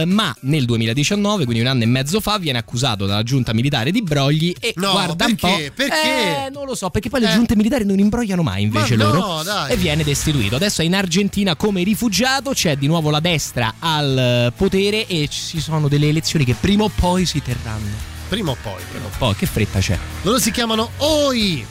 eh, 0.00 0.04
ma 0.04 0.34
nel 0.40 0.64
2019, 0.64 1.44
quindi 1.44 1.62
un 1.62 1.68
anno 1.68 1.82
e 1.82 1.86
mezzo 1.86 2.20
fa, 2.20 2.38
viene 2.38 2.58
accusato 2.58 3.06
dalla 3.06 3.22
giunta 3.22 3.52
militare 3.52 3.90
di 3.90 4.02
brogli 4.02 4.54
e 4.60 4.72
No, 4.76 4.90
guarda 4.92 5.24
un 5.26 5.36
po'. 5.36 5.48
perché? 5.48 5.72
Perché? 5.72 6.46
Eh, 6.46 6.50
non 6.50 6.66
lo 6.66 6.74
so, 6.74 6.90
perché 6.90 7.08
poi 7.08 7.20
le 7.20 7.30
Eh. 7.30 7.34
giunte 7.34 7.56
militari 7.56 7.84
non 7.84 7.98
imbrogliano 7.98 8.42
mai 8.42 8.62
invece 8.62 8.96
Ma 8.96 9.04
no, 9.04 9.12
loro. 9.12 9.42
dai. 9.42 9.72
E 9.72 9.76
viene 9.76 10.04
destituito. 10.04 10.56
Adesso 10.56 10.82
è 10.82 10.84
in 10.84 10.94
Argentina 10.94 11.56
come 11.56 11.82
rifugiato, 11.82 12.50
c'è 12.52 12.76
di 12.76 12.86
nuovo 12.86 13.10
la 13.10 13.20
destra 13.20 13.74
al 13.78 14.18
eh, 14.18 14.52
potere 14.56 15.06
e 15.06 15.28
ci 15.28 15.60
sono 15.60 15.88
delle 15.88 16.08
elezioni 16.08 16.44
che 16.44 16.54
prima 16.58 16.84
o 16.84 16.90
poi 16.94 17.24
si 17.26 17.42
terranno. 17.42 18.12
Prima 18.28 18.50
o 18.50 18.56
poi. 18.60 18.80
Prima 18.90 19.06
o 19.06 19.10
poi, 19.18 19.34
che 19.34 19.46
fretta 19.46 19.78
c'è? 19.78 19.98
Loro 20.22 20.38
si 20.38 20.50
chiamano 20.50 20.90
OI. 20.98 21.66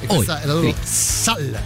E 0.00 0.06
questa 0.06 0.36
Oi, 0.36 0.42
è 0.42 0.46
la 0.46 0.52
loro 0.54 0.68
sì. 0.68 0.74
sal. 0.84 1.60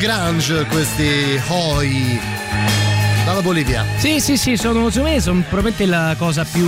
Grunge 0.00 0.64
questi 0.64 1.38
Hoi 1.48 2.18
dalla 3.22 3.42
Bolivia. 3.42 3.84
Sì, 3.98 4.18
sì, 4.18 4.38
sì, 4.38 4.56
sono, 4.56 4.88
secondo 4.88 5.10
me 5.10 5.20
sono 5.20 5.40
probabilmente 5.46 5.84
la 5.84 6.14
cosa 6.16 6.42
più, 6.42 6.66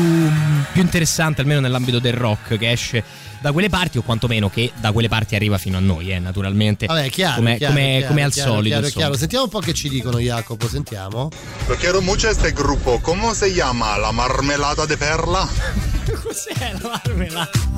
più 0.70 0.82
interessante, 0.82 1.40
almeno 1.40 1.60
nell'ambito 1.60 1.98
del 1.98 2.12
rock, 2.12 2.58
che 2.58 2.70
esce 2.70 3.02
da 3.40 3.50
quelle 3.52 3.70
parti, 3.70 3.96
o 3.96 4.02
quantomeno 4.02 4.50
che 4.50 4.70
da 4.78 4.92
quelle 4.92 5.08
parti 5.08 5.34
arriva 5.34 5.56
fino 5.56 5.78
a 5.78 5.80
noi, 5.80 6.12
eh, 6.12 6.18
naturalmente. 6.18 6.84
Vabbè, 6.84 7.08
chiaro. 7.08 7.36
Come, 7.36 7.56
chiaro, 7.56 7.72
come- 7.72 7.88
chiaro, 7.88 8.06
come 8.08 8.22
al 8.22 8.32
chiaro, 8.32 8.52
solito. 8.52 8.76
Chiaro, 8.76 8.92
chiaro. 8.92 9.16
Sentiamo 9.16 9.44
un 9.44 9.50
po' 9.50 9.60
che 9.60 9.72
ci 9.72 9.88
dicono, 9.88 10.18
Jacopo. 10.18 10.68
Sentiamo. 10.68 11.30
Lo 11.68 11.74
quiero 11.76 12.02
mucho 12.02 12.28
este 12.28 12.52
grupo. 12.52 13.00
¿Cómo 13.00 13.32
se 13.32 13.54
llama? 13.54 13.96
¿La 13.96 14.12
marmelada 14.12 14.84
de 14.84 14.96
perla? 14.98 15.48
Cos'è 16.22 16.74
la 16.82 17.00
marmelata? 17.02 17.71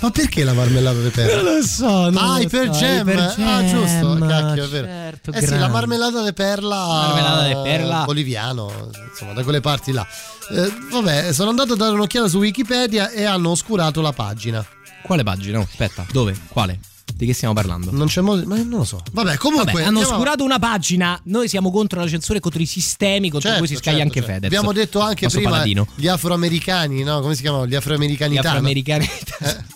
Ma 0.00 0.10
perché 0.10 0.44
la 0.44 0.52
marmellata 0.52 1.00
di 1.00 1.08
perla? 1.08 1.42
Non 1.42 1.54
lo 1.54 1.62
so. 1.62 2.10
non 2.10 2.16
ah, 2.16 2.38
per 2.48 2.72
so, 2.72 2.78
Jam. 2.78 3.08
Ah, 3.08 3.64
giusto. 3.66 4.26
Cacchio, 4.26 4.64
è 4.64 4.68
vero. 4.68 4.86
certo, 4.86 5.32
eh 5.32 5.46
sì, 5.46 5.58
la 5.58 5.68
marmellata 5.68 6.22
di 6.22 6.32
perla. 6.32 6.76
Marmellata 6.76 7.42
de 7.46 7.56
perla. 7.62 8.04
Boliviano, 8.04 8.90
insomma, 9.10 9.32
da 9.32 9.42
quelle 9.42 9.60
parti 9.60 9.92
là. 9.92 10.06
Eh, 10.50 10.72
vabbè, 10.90 11.32
sono 11.32 11.50
andato 11.50 11.72
a 11.72 11.76
dare 11.76 11.94
un'occhiata 11.94 12.28
su 12.28 12.38
Wikipedia 12.38 13.10
e 13.10 13.24
hanno 13.24 13.50
oscurato 13.50 14.00
la 14.00 14.12
pagina. 14.12 14.64
Quale 15.02 15.22
pagina? 15.22 15.58
No, 15.58 15.66
aspetta, 15.68 16.06
dove? 16.10 16.36
Quale? 16.48 16.78
Di 17.16 17.26
che 17.26 17.32
stiamo 17.34 17.54
parlando? 17.54 17.90
Non 17.92 18.08
c'è 18.08 18.20
modo. 18.22 18.42
Ma 18.44 18.56
non 18.56 18.78
lo 18.78 18.84
so. 18.84 19.00
Vabbè, 19.12 19.36
comunque. 19.36 19.66
Vabbè, 19.72 19.84
hanno 19.84 19.98
andiamo- 19.98 20.12
oscurato 20.16 20.42
una 20.42 20.58
pagina. 20.58 21.18
Noi 21.24 21.48
siamo 21.48 21.70
contro 21.70 22.00
la 22.00 22.08
censura 22.08 22.38
e 22.38 22.40
contro 22.40 22.60
i 22.60 22.66
sistemi 22.66 23.30
contro 23.30 23.50
Certo, 23.50 23.64
cui 23.64 23.68
si 23.68 23.80
scaglia 23.80 23.98
certo, 23.98 24.02
anche 24.08 24.18
certo. 24.20 24.32
Fedez. 24.34 24.46
Abbiamo 24.50 24.72
detto 24.72 24.98
anche 25.00 25.28
prima 25.28 25.50
paladino. 25.50 25.86
gli 25.94 26.08
afroamericani, 26.08 27.02
no? 27.04 27.20
Come 27.20 27.36
si 27.36 27.42
chiamano? 27.42 27.66
Gli 27.68 27.74
afroamericani. 27.76 28.34
Gli 28.34 28.38
afroamericani. 28.38 29.08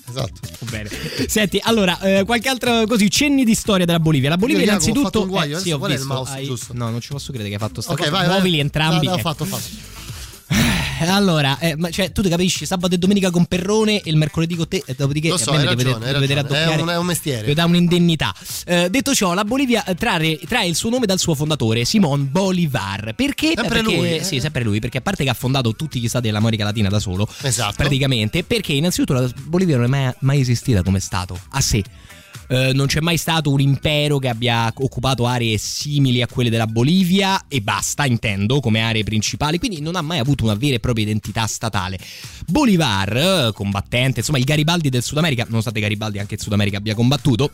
esatto. 0.08 0.32
Va 0.60 0.70
bene. 0.70 0.90
Senti, 1.28 1.60
allora, 1.62 2.00
eh, 2.00 2.24
qualche 2.24 2.48
altro 2.48 2.84
così, 2.88 3.08
cenni 3.08 3.44
di 3.44 3.54
storia 3.54 3.86
della 3.86 4.00
Bolivia. 4.00 4.30
La 4.30 4.36
Bolivia, 4.36 4.62
Io, 4.64 4.66
ho 4.66 4.70
innanzitutto. 4.72 5.04
fatto 5.04 5.22
un 5.22 5.28
guaio, 5.28 5.58
eh, 5.58 5.60
sì, 5.60 5.70
ho 5.70 5.78
qual 5.78 5.90
è 5.90 5.94
il 5.94 6.00
visto, 6.00 6.14
mouse 6.14 6.32
hai- 6.32 6.44
giusto? 6.44 6.72
No, 6.74 6.90
non 6.90 7.00
ci 7.00 7.08
posso 7.10 7.26
credere 7.30 7.50
che 7.50 7.54
hai 7.54 7.60
fatto 7.60 7.80
sta 7.80 7.92
Ok, 7.92 7.98
cosa. 7.98 8.10
vai, 8.10 8.20
vai. 8.26 8.32
Muovili 8.34 8.58
entrambi. 8.58 9.06
No, 9.06 9.12
no, 9.12 9.16
eh. 9.16 9.20
ho 9.20 9.22
fatto, 9.22 9.42
ho 9.44 9.46
fatto. 9.46 9.68
Eh, 11.00 11.06
Allora, 11.08 11.58
eh, 11.58 11.76
ma 11.76 11.90
cioè, 11.90 12.12
tu 12.12 12.22
ti 12.22 12.28
capisci 12.28 12.64
sabato 12.66 12.94
e 12.94 12.98
domenica 12.98 13.30
con 13.30 13.44
Perrone 13.46 14.00
e 14.00 14.10
il 14.10 14.16
mercoledì 14.16 14.54
con 14.56 14.68
te, 14.68 14.82
e 14.86 14.94
dopodiché 14.96 15.28
Lo 15.28 15.36
so, 15.36 15.50
hai 15.52 15.64
ragione, 15.64 15.94
hai 16.04 16.12
deve 16.12 16.18
vedere 16.20 16.42
ragione. 16.42 16.74
È 16.76 16.80
un- 16.80 16.88
è 16.88 16.96
un 16.96 17.06
mestiere. 17.06 17.46
Ti 17.46 17.54
dà 17.54 17.64
un'indennità. 17.64 18.34
Eh, 18.66 18.88
detto 18.90 19.14
ciò, 19.14 19.34
la 19.34 19.44
Bolivia 19.44 19.84
eh, 19.84 19.94
trae, 19.94 20.38
trae 20.46 20.66
il 20.66 20.74
suo 20.74 20.90
nome 20.90 21.06
dal 21.06 21.18
suo 21.18 21.34
fondatore, 21.34 21.84
Simón 21.84 22.28
Bolivar. 22.30 23.14
Perché? 23.14 23.52
Sempre 23.54 23.82
perché, 23.82 23.96
lui, 23.96 24.16
eh? 24.16 24.22
Sì, 24.24 24.40
sempre 24.40 24.62
lui, 24.64 24.80
perché 24.80 24.98
a 24.98 25.00
parte 25.00 25.24
che 25.24 25.30
ha 25.30 25.34
fondato 25.34 25.74
tutti 25.74 26.00
gli 26.00 26.08
stati 26.08 26.26
dell'America 26.26 26.64
Latina 26.64 26.88
da 26.88 26.98
solo, 27.00 27.28
Esatto. 27.42 27.74
praticamente, 27.76 28.42
perché 28.44 28.72
innanzitutto 28.72 29.12
la 29.14 29.30
Bolivia 29.44 29.76
non 29.76 29.84
è 29.86 29.88
mai, 29.88 30.12
mai 30.20 30.40
esistita 30.40 30.82
come 30.82 31.00
Stato, 31.00 31.38
a 31.50 31.60
sé. 31.60 31.82
Eh, 32.48 32.72
non 32.72 32.86
c'è 32.86 33.00
mai 33.00 33.18
stato 33.18 33.50
un 33.50 33.60
impero 33.60 34.18
che 34.18 34.28
abbia 34.28 34.72
occupato 34.74 35.26
aree 35.26 35.58
simili 35.58 36.22
a 36.22 36.26
quelle 36.26 36.48
della 36.48 36.66
Bolivia 36.66 37.44
e 37.46 37.60
basta, 37.60 38.06
intendo, 38.06 38.60
come 38.60 38.80
aree 38.80 39.04
principali, 39.04 39.58
quindi 39.58 39.80
non 39.80 39.96
ha 39.96 40.02
mai 40.02 40.18
avuto 40.18 40.44
una 40.44 40.54
vera 40.54 40.76
e 40.76 40.80
propria 40.80 41.04
identità 41.04 41.46
statale. 41.46 41.98
Bolivar, 42.46 43.16
eh, 43.16 43.50
combattente, 43.52 44.20
insomma 44.20 44.38
il 44.38 44.44
Garibaldi 44.44 44.88
del 44.88 45.02
Sud 45.02 45.18
America, 45.18 45.44
nonostante 45.48 45.80
Garibaldi 45.80 46.18
anche 46.18 46.34
il 46.34 46.40
Sud 46.40 46.52
America 46.52 46.78
abbia 46.78 46.94
combattuto, 46.94 47.52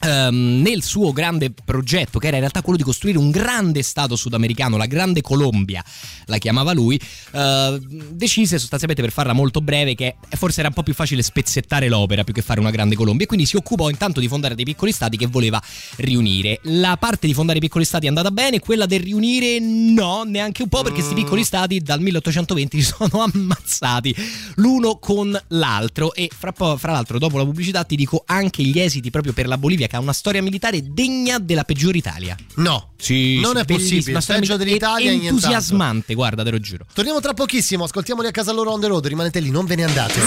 ehm, 0.00 0.62
nel 0.62 0.82
suo 0.82 1.12
grande 1.12 1.52
progetto, 1.64 2.18
che 2.18 2.26
era 2.26 2.36
in 2.36 2.42
realtà 2.42 2.62
quello 2.62 2.78
di 2.78 2.84
costruire 2.84 3.18
un 3.18 3.30
grande 3.30 3.82
stato 3.82 4.16
sudamericano, 4.16 4.76
la 4.76 4.86
Grande 4.86 5.20
Colombia, 5.20 5.84
la 6.26 6.38
chiamava 6.38 6.72
lui, 6.72 7.00
eh, 7.32 7.80
decise 8.10 8.58
sostanzialmente 8.58 9.02
per 9.02 9.12
farla 9.12 9.32
molto 9.32 9.60
breve 9.60 9.94
che 9.94 10.16
forse 10.30 10.60
era 10.60 10.68
un 10.68 10.74
po' 10.74 10.82
più 10.82 10.94
facile 10.94 11.22
spezzettare 11.22 11.88
l'opera 11.88 12.24
più 12.24 12.34
che 12.34 12.42
fare 12.42 12.60
una 12.60 12.70
Grande 12.70 12.94
Colombia 12.94 13.24
e 13.24 13.28
quindi 13.28 13.46
si 13.46 13.56
occupò 13.56 13.88
intanto 13.90 14.20
di 14.20 14.28
fondare 14.28 14.54
dei 14.54 14.64
piccoli 14.64 14.92
stati 14.92 15.16
che 15.16 15.26
voleva 15.26 15.62
riunire. 15.96 16.60
La 16.64 16.96
parte 16.96 17.26
di 17.26 17.34
fondare 17.34 17.58
i 17.58 17.60
piccoli 17.60 17.84
stati 17.84 18.06
è 18.06 18.08
andata 18.08 18.30
bene, 18.30 18.60
quella 18.60 18.86
del 18.86 19.00
riunire 19.00 19.58
no, 19.58 20.22
neanche 20.24 20.62
un 20.62 20.68
po' 20.68 20.82
perché 20.82 20.98
questi 21.00 21.14
piccoli 21.14 21.44
stati 21.44 21.80
dal 21.80 22.00
1820 22.00 22.80
si 22.80 22.94
sono 22.96 23.22
ammazzati 23.32 24.14
l'uno 24.56 24.98
con 24.98 25.38
l'altro 25.48 26.14
e 26.14 26.30
fra, 26.36 26.52
fra 26.52 26.92
l'altro 26.92 27.18
dopo 27.18 27.38
la 27.38 27.44
pubblicità 27.44 27.84
ti 27.84 27.96
dico 27.96 28.22
anche 28.26 28.62
gli 28.62 28.78
esiti 28.78 29.10
proprio 29.10 29.32
per 29.32 29.46
la 29.46 29.58
Bolivia 29.58 29.88
ha 29.96 30.00
una 30.00 30.12
storia 30.12 30.42
militare 30.42 30.80
degna 30.82 31.38
della 31.38 31.64
peggiore 31.64 31.98
Italia. 31.98 32.36
No, 32.56 32.92
Sì, 32.96 33.40
non 33.40 33.54
sì, 33.56 33.60
è 33.60 33.64
possibile. 33.64 34.10
una 34.10 34.20
storia 34.20 34.40
Peggio 34.40 34.56
dell'Italia, 34.56 35.10
nient'altro. 35.10 35.36
entusiasmante, 35.36 36.14
guarda, 36.14 36.42
te 36.42 36.50
lo 36.50 36.58
giuro. 36.60 36.84
Torniamo 36.92 37.20
tra 37.20 37.34
pochissimo, 37.34 37.84
ascoltiamoli 37.84 38.28
a 38.28 38.30
casa 38.30 38.52
loro 38.52 38.72
on 38.72 38.80
the 38.80 38.86
road, 38.86 39.06
rimanete 39.06 39.40
lì, 39.40 39.50
non 39.50 39.66
ve 39.66 39.74
ne 39.76 39.84
andate. 39.84 40.20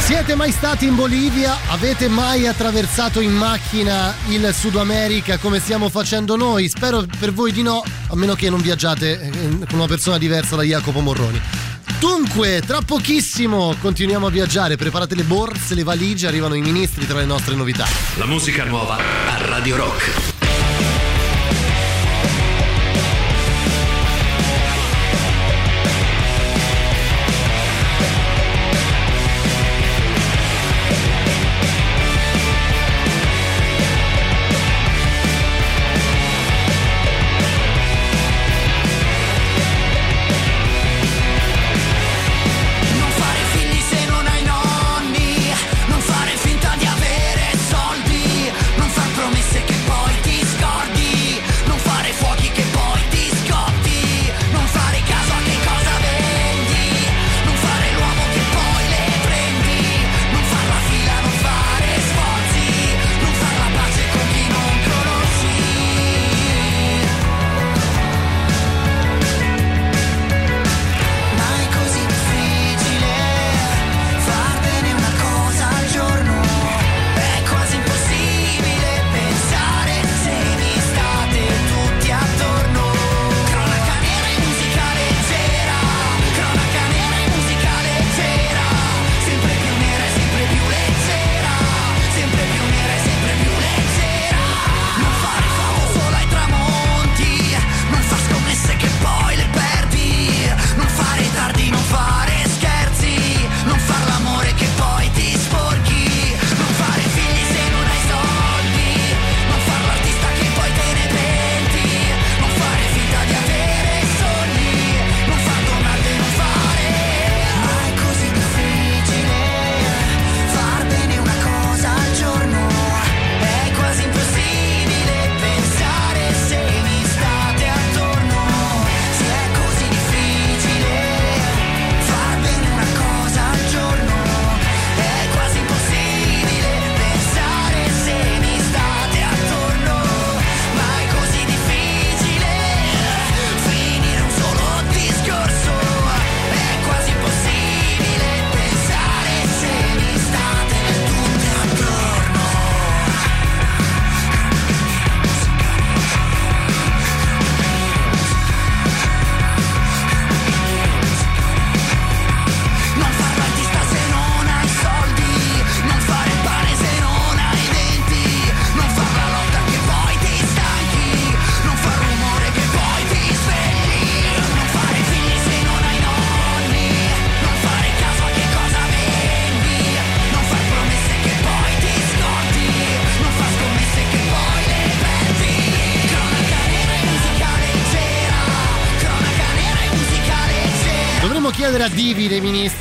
Siete 0.00 0.36
mai 0.36 0.52
stati 0.52 0.86
in 0.86 0.94
Bolivia? 0.94 1.56
Avete 1.68 2.06
mai 2.06 2.46
attraversato 2.46 3.18
in 3.18 3.32
macchina 3.32 4.14
il 4.28 4.54
Sud 4.54 4.76
America 4.76 5.36
come 5.38 5.58
stiamo 5.58 5.88
facendo 5.88 6.36
noi? 6.36 6.68
Spero 6.68 7.04
per 7.18 7.32
voi 7.32 7.50
di 7.50 7.62
no, 7.62 7.82
a 8.06 8.14
meno 8.14 8.34
che 8.34 8.48
non 8.48 8.60
viaggiate 8.60 9.20
eh, 9.20 9.30
con 9.66 9.78
una 9.78 9.88
persona 9.88 10.16
diversa 10.16 10.54
da 10.54 10.62
Jacopo 10.62 11.00
Morroni. 11.00 11.40
Dunque, 11.98 12.60
tra 12.60 12.80
pochissimo 12.82 13.74
continuiamo 13.80 14.26
a 14.26 14.30
viaggiare, 14.30 14.76
preparate 14.76 15.14
le 15.14 15.22
borse, 15.22 15.74
le 15.74 15.82
valigie, 15.82 16.26
arrivano 16.26 16.54
i 16.54 16.60
ministri 16.60 17.06
tra 17.06 17.18
le 17.18 17.24
nostre 17.24 17.54
novità. 17.54 17.86
La 18.16 18.26
musica 18.26 18.64
nuova 18.64 18.96
a 18.96 19.46
Radio 19.46 19.76
Rock. 19.76 20.35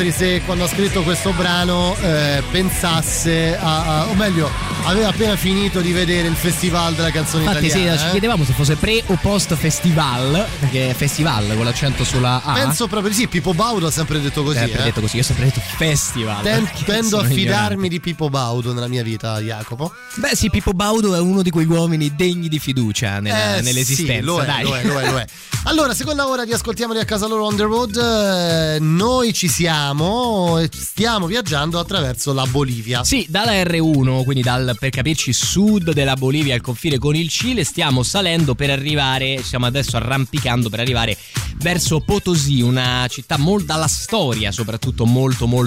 Ministri 0.06 0.12
se 0.12 0.42
quando 0.46 0.66
ha 0.66 0.68
scritto 0.68 1.02
questo 1.04 1.32
brano 1.32 1.96
eh, 2.02 2.44
pensasse 2.52 3.58
a, 3.58 4.02
a- 4.02 4.08
o 4.08 4.14
meglio 4.14 4.50
aveva 4.84 5.10
appena 5.10 5.36
finito 5.36 5.82
di 5.82 5.92
vedere 5.92 6.28
il 6.28 6.36
festival 6.36 6.94
della 6.94 7.12
canzone 7.12 7.44
Infatti 7.44 7.70
sì, 7.70 7.78
italiana 7.78 7.98
ci 7.98 8.08
eh. 8.08 8.12
chiedevamo 8.12 8.44
se 8.44 8.54
fosse 8.54 8.76
pre 8.76 9.02
o 9.08 9.18
post 9.22 9.56
festival, 9.56 10.46
perché 10.60 10.90
è 10.90 10.94
festival 10.94 11.54
con 11.56 11.66
l'accento 11.66 12.04
sulla 12.04 12.42
A. 12.44 12.54
penso 12.54 12.88
proprio 12.88 13.10
di 13.10 13.16
sì 13.16 13.28
Pippo 13.28 13.54
Baudo 13.54 13.88
ha 13.88 13.92
sempre 13.92 14.20
detto 14.22 14.44
così 14.44 14.60
sempre 14.60 14.82
eh. 14.82 14.84
detto 14.84 15.02
così, 15.02 15.16
io 15.16 15.22
ho 15.22 15.26
sempre 15.26 15.46
detto 15.46 15.62
festival. 15.78 16.42
Ten- 16.44 16.70
tendo 16.86 17.20
a 17.20 17.24
fidarmi 17.24 17.90
di 17.90 18.00
Pippo 18.00 18.30
Baudo 18.30 18.74
nella 18.74 18.88
mia 18.88 19.04
vita 19.04 19.40
Jacopo 19.40 19.92
Beh 20.16 20.36
sì, 20.36 20.50
Pippo 20.50 20.72
Baudo 20.74 21.14
è 21.16 21.20
uno 21.20 21.42
di 21.42 21.50
quegli 21.50 21.70
uomini 21.70 22.16
degni 22.16 22.48
di 22.48 22.60
fiducia 22.60 23.20
nella- 23.20 23.58
Eh, 23.58 23.62
nell'esistenza, 23.62 24.14
sì, 24.20 24.22
lo 24.22 24.42
è, 24.42 24.46
dai. 24.46 24.64
lo 24.64 24.76
è, 24.76 24.84
lo 24.86 25.00
è, 25.00 25.10
lo 25.12 25.18
è. 25.20 25.26
Allora, 25.68 25.96
seconda 25.96 26.28
ora 26.28 26.46
di 26.46 26.54
Ascoltiamoli 26.54 27.00
a 27.00 27.06
casa 27.06 27.26
loro 27.26 27.46
on 27.46 27.56
the 27.56 27.64
road. 27.64 27.96
eh, 27.98 28.78
noi 28.80 29.34
ci 29.34 29.48
siamo 29.48 30.60
e 30.60 30.70
stiamo 30.72 31.26
viaggiando 31.26 31.80
attraverso 31.80 32.34
la 32.34 32.46
Bolivia. 32.46 33.04
Sì, 33.04 33.26
dalla 33.30 33.52
R1, 33.52 34.24
quindi 34.24 34.44
dal, 34.44 34.76
per 34.80 34.92
capirci 34.92 35.34
sud 35.34 35.92
della 35.92 36.14
Bolivia 36.16 36.54
al 36.54 36.62
confine 36.62 37.00
con 37.00 37.16
il 37.16 37.30
Cile, 37.30 37.64
stiamo 37.64 38.04
salendo 38.04 38.54
per 38.54 38.70
arrivare, 38.70 39.42
stiamo 39.42 39.66
adesso 39.66 39.98
arrampicando 39.98 40.70
per 40.70 40.82
arrivare 40.82 41.18
verso 41.58 42.00
Potosí, 42.00 42.62
una 42.62 43.08
città 43.10 43.38
molto 43.40 43.66
dalla 43.66 43.88
storia, 43.88 44.52
soprattutto 44.52 45.06
molto 45.06 45.48
molto 45.48 45.65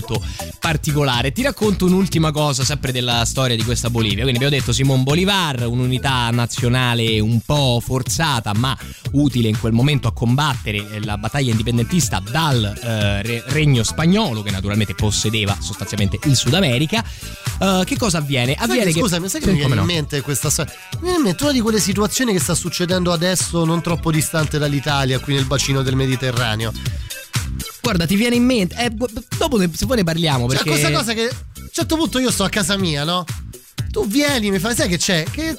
particolare. 0.58 1.32
Ti 1.32 1.42
racconto 1.42 1.86
un'ultima 1.86 2.30
cosa 2.30 2.64
sempre 2.64 2.92
della 2.92 3.24
storia 3.24 3.56
di 3.56 3.64
questa 3.64 3.90
Bolivia. 3.90 4.22
Quindi 4.22 4.36
abbiamo 4.36 4.54
detto 4.54 4.72
Simon 4.72 5.02
Bolivar, 5.02 5.66
un'unità 5.66 6.30
nazionale 6.30 7.20
un 7.20 7.40
po' 7.40 7.80
forzata, 7.84 8.52
ma 8.54 8.76
utile 9.12 9.48
in 9.48 9.58
quel 9.58 9.72
momento 9.72 10.08
a 10.08 10.12
combattere 10.12 11.00
la 11.02 11.16
battaglia 11.18 11.50
indipendentista 11.50 12.20
dal 12.20 12.64
eh, 12.64 13.22
re- 13.22 13.42
regno 13.46 13.82
spagnolo 13.82 14.42
che 14.42 14.50
naturalmente 14.50 14.94
possedeva 14.94 15.56
sostanzialmente 15.60 16.18
il 16.24 16.36
Sud 16.36 16.54
America. 16.54 17.02
Eh, 17.60 17.82
che 17.84 17.96
cosa 17.96 18.18
avviene? 18.18 18.54
Sai 18.54 18.64
Avviene 18.64 18.86
che, 18.86 18.92
che 18.92 19.00
scusami, 19.00 19.28
sai 19.28 19.40
che 19.40 19.46
Sì, 19.46 19.52
mi 19.52 19.58
viene 19.58 19.74
in 19.74 19.80
no? 19.80 19.86
mente 19.86 20.20
questa 20.20 20.50
storia? 20.50 20.72
Mi 20.94 21.00
viene 21.02 21.16
in 21.18 21.22
mente 21.24 21.42
una 21.44 21.52
di 21.52 21.60
quelle 21.60 21.80
situazioni 21.80 22.32
che 22.32 22.40
sta 22.40 22.54
succedendo 22.54 23.12
adesso, 23.12 23.64
non 23.64 23.80
troppo 23.82 24.10
distante 24.10 24.58
dall'Italia, 24.58 25.18
qui 25.18 25.34
nel 25.34 25.44
bacino 25.44 25.82
del 25.82 25.96
Mediterraneo. 25.96 26.72
Guarda, 27.80 28.06
ti 28.06 28.16
viene 28.16 28.36
in 28.36 28.44
mente. 28.44 28.76
eh, 28.76 28.90
dopo 29.38 29.56
ne, 29.56 29.70
se 29.74 29.86
poi 29.86 29.96
ne 29.96 30.04
parliamo. 30.04 30.46
Cioè, 30.48 30.56
Perché... 30.56 30.70
questa 30.70 30.90
cosa 30.90 31.12
che 31.14 31.28
a 31.28 31.60
un 31.60 31.68
certo 31.72 31.96
punto 31.96 32.18
io 32.18 32.30
sto 32.30 32.44
a 32.44 32.48
casa 32.48 32.76
mia, 32.76 33.04
no? 33.04 33.24
Tu 33.90 34.06
vieni, 34.06 34.50
mi 34.50 34.58
fai, 34.58 34.74
sai 34.74 34.88
che 34.88 34.98
c'è? 34.98 35.24
Che, 35.24 35.56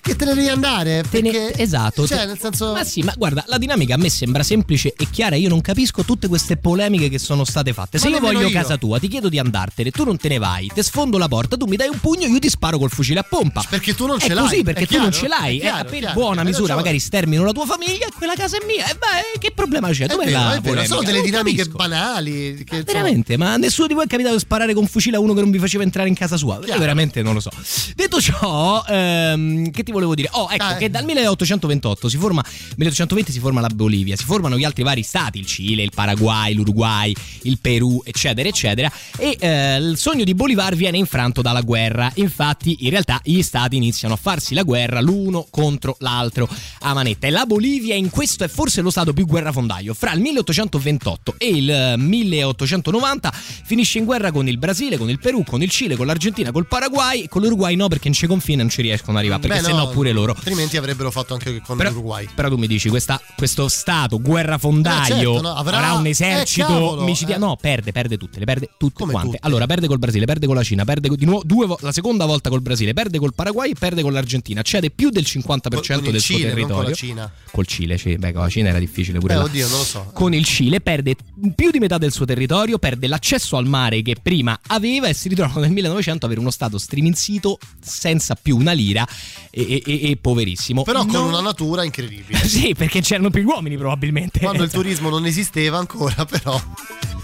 che 0.00 0.16
te 0.16 0.24
ne 0.24 0.34
devi 0.34 0.48
andare? 0.48 1.04
Te 1.08 1.20
ne- 1.20 1.30
Perché, 1.30 1.62
esatto. 1.62 2.06
Cioè, 2.06 2.26
nel 2.26 2.38
senso. 2.38 2.72
Ma 2.72 2.84
sì, 2.84 3.02
ma 3.02 3.12
guarda, 3.16 3.44
la 3.46 3.58
dinamica 3.58 3.94
a 3.94 3.96
me 3.98 4.08
sembra 4.10 4.42
semplice 4.42 4.92
e 4.96 5.08
chiara. 5.10 5.36
Io 5.36 5.48
non 5.48 5.60
capisco 5.60 6.02
tutte 6.04 6.28
queste 6.28 6.56
polemiche 6.56 7.08
che 7.08 7.18
sono 7.18 7.44
state 7.44 7.72
fatte. 7.72 7.98
Se 7.98 8.08
Ma 8.08 8.16
io 8.16 8.20
voglio 8.20 8.40
io. 8.48 8.50
casa 8.50 8.76
tua, 8.76 8.98
ti 8.98 9.08
chiedo 9.08 9.28
di 9.28 9.38
andartene, 9.38 9.90
tu 9.90 10.04
non 10.04 10.16
te 10.16 10.28
ne 10.28 10.38
vai, 10.38 10.70
te 10.74 10.82
sfondo 10.82 11.18
la 11.18 11.28
porta, 11.28 11.56
tu 11.56 11.66
mi 11.66 11.76
dai 11.76 11.88
un 11.88 11.98
pugno, 12.00 12.26
io 12.26 12.38
ti 12.38 12.48
sparo 12.48 12.78
col 12.78 12.90
fucile 12.90 13.20
a 13.20 13.22
pompa. 13.28 13.64
Perché 13.68 13.94
tu 13.94 14.06
non 14.06 14.18
ce 14.18 14.26
è 14.28 14.34
l'hai, 14.34 14.44
così, 14.44 14.62
perché 14.62 14.84
è 14.84 14.86
tu 14.86 14.98
non 14.98 15.10
chiaro, 15.10 15.24
ce 15.24 15.28
l'hai. 15.28 15.58
è 15.58 15.60
chiaro, 15.60 15.80
eh, 15.88 15.90
per 15.90 15.98
chiaro, 16.00 16.14
buona 16.14 16.42
misura, 16.44 16.74
magari 16.74 16.98
stermino 16.98 17.44
la 17.44 17.52
tua 17.52 17.66
famiglia 17.66 18.06
e 18.06 18.10
quella 18.16 18.34
casa 18.34 18.56
è 18.58 18.64
mia. 18.66 18.86
E 18.88 18.94
beh, 18.94 19.38
che 19.38 19.52
problema 19.54 19.90
c'è? 19.90 20.06
Dov'è 20.06 20.24
vero, 20.26 20.38
la 20.38 20.60
vero, 20.60 20.84
sono 20.84 21.02
delle 21.02 21.20
dinamiche 21.22 21.58
capisco. 21.58 21.76
banali. 21.76 22.64
Che, 22.64 22.76
insomma, 22.76 22.82
Veramente, 22.84 23.36
ma 23.36 23.56
nessuno 23.56 23.86
di 23.86 23.94
voi 23.94 24.04
è 24.04 24.06
capitato 24.08 24.34
di 24.34 24.40
sparare 24.40 24.74
con 24.74 24.86
fucile 24.86 25.16
a 25.16 25.20
uno 25.20 25.34
che 25.34 25.40
non 25.40 25.50
vi 25.50 25.58
faceva 25.58 25.82
entrare 25.82 26.08
in 26.08 26.14
casa 26.14 26.36
sua? 26.36 26.58
Io 26.66 26.78
veramente 26.78 27.22
non 27.22 27.34
lo 27.34 27.40
so. 27.40 27.50
Detto 27.94 28.20
ciò, 28.20 28.82
ehm, 28.88 29.67
che 29.70 29.82
ti 29.82 29.92
volevo 29.92 30.14
dire? 30.14 30.28
Oh, 30.32 30.48
ecco, 30.50 30.64
Ah, 30.64 30.74
che 30.76 30.90
dal 30.90 31.04
1828 31.04 32.08
si 32.08 32.16
forma 32.16 32.44
1820 32.76 33.32
si 33.32 33.38
forma 33.38 33.60
la 33.60 33.68
Bolivia, 33.68 34.16
si 34.16 34.24
formano 34.24 34.58
gli 34.58 34.64
altri 34.64 34.82
vari 34.82 35.02
stati, 35.02 35.38
il 35.38 35.46
Cile, 35.46 35.82
il 35.82 35.92
Paraguay, 35.94 36.54
l'Uruguay, 36.54 37.14
il 37.42 37.58
Perù, 37.60 38.02
eccetera, 38.04 38.48
eccetera. 38.48 38.90
E 39.16 39.36
eh, 39.38 39.76
il 39.76 39.96
sogno 39.96 40.24
di 40.24 40.34
Bolivar 40.34 40.74
viene 40.74 40.98
infranto 40.98 41.42
dalla 41.42 41.60
guerra. 41.60 42.10
Infatti, 42.14 42.78
in 42.80 42.90
realtà, 42.90 43.20
gli 43.22 43.42
stati 43.42 43.76
iniziano 43.76 44.14
a 44.14 44.16
farsi 44.16 44.54
la 44.54 44.62
guerra 44.62 45.00
l'uno 45.00 45.46
contro 45.50 45.96
l'altro 46.00 46.48
a 46.80 46.94
manetta. 46.94 47.26
E 47.26 47.30
la 47.30 47.46
Bolivia 47.46 47.94
in 47.94 48.10
questo 48.10 48.44
è 48.44 48.48
forse 48.48 48.80
lo 48.80 48.90
stato 48.90 49.12
più 49.12 49.26
guerrafondaio. 49.26 49.94
Fra 49.94 50.12
il 50.12 50.20
1828 50.20 51.34
e 51.38 51.46
il 51.48 51.70
eh, 51.70 51.96
1890 51.96 53.32
finisce 53.32 53.98
in 53.98 54.04
guerra 54.04 54.32
con 54.32 54.48
il 54.48 54.58
Brasile, 54.58 54.96
con 54.96 55.08
il 55.08 55.18
Perù, 55.18 55.44
con 55.44 55.62
il 55.62 55.70
Cile, 55.70 55.96
con 55.96 56.06
l'Argentina, 56.06 56.50
col 56.50 56.66
Paraguay 56.66 57.26
con 57.28 57.42
l'Uruguay 57.42 57.74
no 57.76 57.88
perché 57.88 58.08
non 58.08 58.14
ci 58.14 58.26
confina 58.26 58.62
non 58.62 58.70
ci 58.70 58.82
riescono 58.82 59.12
ad 59.12 59.18
arrivare 59.18 59.40
perché 59.40 59.57
beh, 59.60 59.66
sennò 59.66 59.84
no, 59.84 59.88
pure 59.90 60.12
loro. 60.12 60.32
Altrimenti 60.32 60.76
avrebbero 60.76 61.10
fatto 61.10 61.34
anche 61.34 61.60
con 61.60 61.76
Però, 61.76 61.90
l'Uruguay. 61.90 62.28
però 62.34 62.48
tu 62.48 62.56
mi 62.56 62.66
dici, 62.66 62.88
questa- 62.88 63.20
questo 63.36 63.68
stato 63.68 64.20
guerrafondaio 64.20 65.02
Eh, 65.02 65.06
certo, 65.34 65.40
no, 65.40 65.54
avrà- 65.54 65.76
avrà 65.78 65.92
un 65.94 66.06
eh, 66.06 66.10
esercito 66.10 66.66
cavolo, 66.66 67.04
micidiale? 67.04 67.42
eh. 67.42 67.46
No, 67.46 67.56
perde, 67.56 67.92
perde 67.92 68.16
tutte, 68.16 68.38
le 68.38 68.44
perde 68.44 68.70
tutte 68.78 68.94
Come 68.94 69.12
quante. 69.12 69.30
tutte? 69.36 69.46
Allora, 69.46 69.66
perde 69.66 69.86
col 69.86 69.98
Brasile, 69.98 70.24
perde 70.24 70.46
con 70.46 70.54
la 70.56 70.62
Cina, 70.62 70.84
perde 70.84 71.08
di 71.08 71.24
nuovo 71.24 71.42
due 71.44 71.66
la 71.80 71.92
seconda 71.92 72.24
volta 72.26 72.48
col 72.50 72.60
Brasile, 72.62 72.92
perde 72.94 73.18
col 73.18 73.34
Paraguay, 73.34 73.72
perde 73.74 74.02
con 74.02 74.12
l'Argentina, 74.12 74.62
cede 74.62 74.90
più 74.90 75.10
del 75.10 75.24
50% 75.24 76.04
Con 76.04 76.04
il 76.06 76.12
del 76.12 76.20
Cile, 76.22 76.38
suo 76.40 76.48
territorio. 76.48 76.76
con 76.76 76.84
la 76.84 76.92
Cina. 76.96 77.32
Col 77.50 77.66
Cile, 77.66 77.98
sì, 77.98 78.16
beh, 78.16 78.32
con 78.32 78.42
la 78.42 78.48
Cina 78.48 78.68
era 78.70 78.78
difficile 78.78 79.18
pure 79.18 79.34
Eh, 79.34 79.36
là. 79.36 79.42
oddio, 79.44 79.68
non 79.68 79.78
lo 79.78 79.84
so. 79.84 80.10
Con 80.12 80.34
il 80.34 80.44
Cile 80.44 80.80
perde 80.80 81.16
più 81.54 81.70
di 81.70 81.78
metà 81.78 81.98
del 81.98 82.12
suo 82.12 82.24
territorio, 82.24 82.78
perde 82.78 83.06
l'accesso 83.06 83.56
al 83.56 83.66
mare 83.66 84.02
che 84.02 84.16
prima 84.20 84.58
aveva 84.68 85.08
e 85.08 85.14
si 85.14 85.28
ritrova 85.28 85.60
nel 85.60 85.70
1900 85.70 86.24
a 86.24 86.26
avere 86.26 86.40
uno 86.40 86.50
stato 86.50 86.78
striminzito 86.78 87.58
senza 87.80 88.34
più 88.40 88.56
una 88.56 88.72
lira 88.72 89.06
e, 89.50 89.82
e- 89.84 90.10
e- 90.10 90.16
poverissimo. 90.20 90.82
Però 90.82 91.00
con 91.04 91.12
Non- 91.12 91.28
una 91.28 91.40
natura 91.40 91.84
incredibile. 91.84 92.38
Sì, 92.48 92.74
perché 92.74 93.00
c'erano 93.00 93.30
più 93.30 93.44
uomini 93.44 93.76
probabilmente. 93.76 94.40
Quando 94.40 94.62
il 94.62 94.70
turismo 94.70 95.10
non 95.10 95.26
esisteva 95.26 95.78
ancora, 95.78 96.24
però, 96.24 96.60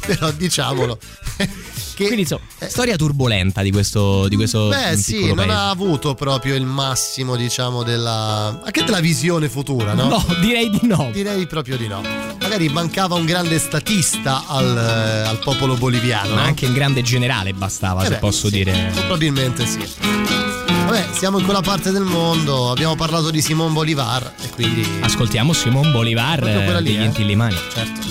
però 0.07 0.31
diciamolo. 0.33 0.99
Che, 1.37 1.49
Quindi 2.05 2.21
insomma, 2.23 2.43
storia 2.67 2.97
turbolenta 2.97 3.63
di 3.63 3.71
questo, 3.71 4.29
di 4.29 4.37
questo 4.37 4.69
beh, 4.69 4.97
sì, 4.97 5.13
piccolo 5.15 5.35
non 5.35 5.47
paese. 5.47 5.53
ha 5.53 5.71
avuto 5.71 6.15
proprio 6.15 6.55
il 6.55 6.65
massimo, 6.67 7.37
diciamo, 7.37 7.83
della. 7.83 8.61
anche 8.65 8.85
della 8.85 9.01
visione 9.01 9.49
futura, 9.49 9.95
no? 9.95 10.09
No, 10.09 10.25
direi 10.41 10.69
di 10.71 10.81
no. 10.87 11.11
Direi 11.13 11.47
proprio 11.47 11.77
di 11.77 11.87
no. 11.89 12.03
Magari 12.41 12.69
mancava 12.69 13.15
un 13.15 13.25
grande 13.25 13.59
statista 13.59 14.45
al, 14.47 14.77
eh, 14.77 15.29
al 15.29 15.39
popolo 15.39 15.77
boliviano. 15.77 16.35
Ma 16.35 16.41
no? 16.43 16.47
anche 16.47 16.67
in 16.67 16.75
grande 16.75 17.01
generale 17.03 17.55
bastava, 17.55 18.03
Eh 18.03 18.07
se 18.07 18.11
beh, 18.15 18.19
posso 18.19 18.49
sì, 18.49 18.57
dire. 18.57 18.91
Probabilmente 18.95 19.67
sì. 19.67 20.64
Vabbè, 20.85 21.09
siamo 21.13 21.39
in 21.39 21.45
quella 21.45 21.63
parte 21.63 21.91
del 21.91 22.03
mondo, 22.03 22.71
abbiamo 22.71 22.95
parlato 22.95 23.31
di 23.31 23.41
Simon 23.41 23.73
Bolivar 23.73 24.35
e 24.43 24.51
quindi. 24.51 24.87
Ascoltiamo 25.01 25.53
Simon 25.53 25.91
Bolivar 25.91 26.43
lì, 26.79 26.93
degli 26.93 27.01
eh? 27.01 27.05
Intillimani. 27.05 27.57
Certo. 27.73 28.03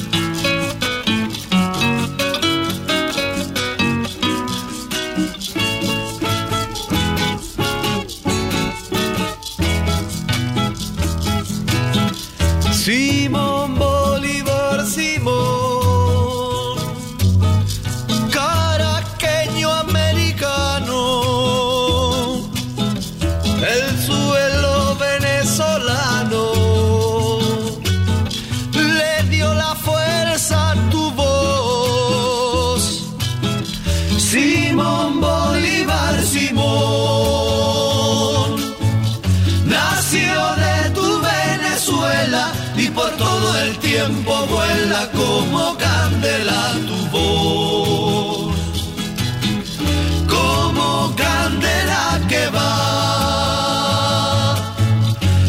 Simón 12.72 13.13
candela 46.24 46.62
tu 46.88 46.98
voz, 47.12 48.56
como 50.28 51.14
candela 51.16 52.22
que 52.30 52.48
va 52.50 52.74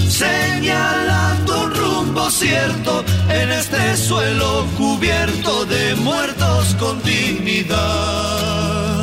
señalando 0.08 1.60
un 1.62 1.74
rumbo 1.74 2.28
cierto 2.30 3.04
en 3.28 3.52
este 3.52 3.96
suelo 3.96 4.66
cubierto 4.76 5.64
de 5.66 5.94
muertos 5.94 6.74
con 6.80 7.00
dignidad. 7.04 8.93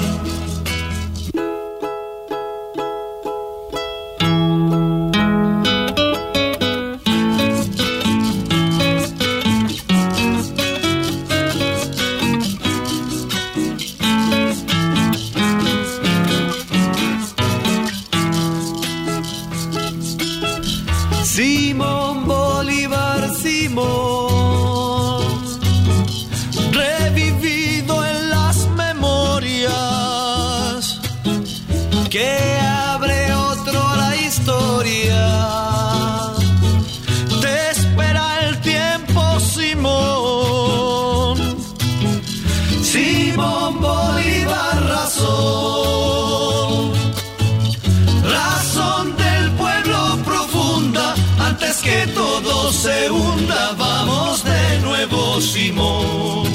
Se 52.82 53.12
hunda, 53.12 53.76
vamos 53.78 54.44
de 54.44 54.80
nuevo, 54.80 55.40
Simón. 55.40 56.46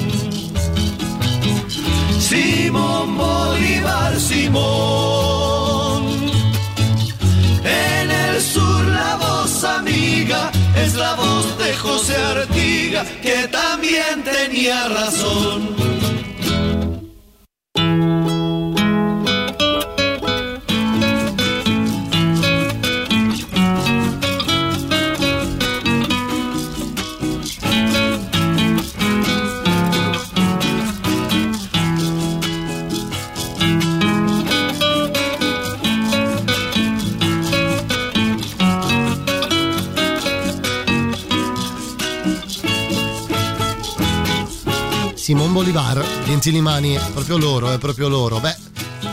Simón 2.19 3.17
Bolívar, 3.17 4.19
Simón. 4.19 6.03
En 7.65 8.11
el 8.11 8.43
sur 8.43 8.85
la 8.87 9.17
voz 9.17 9.63
amiga 9.63 10.51
es 10.75 10.95
la 10.95 11.15
voz 11.15 11.47
de 11.59 11.73
José 11.77 12.17
Artiga, 12.17 13.05
que 13.23 13.47
también 13.47 14.25
tenía 14.25 14.89
razón. 14.89 15.96
Bolivar, 45.57 46.05
Gentilimani, 46.27 46.97
è 46.97 47.01
proprio 47.15 47.39
loro, 47.39 47.71
è 47.73 47.79
proprio 47.79 48.09
loro. 48.09 48.41
Beh, 48.41 48.55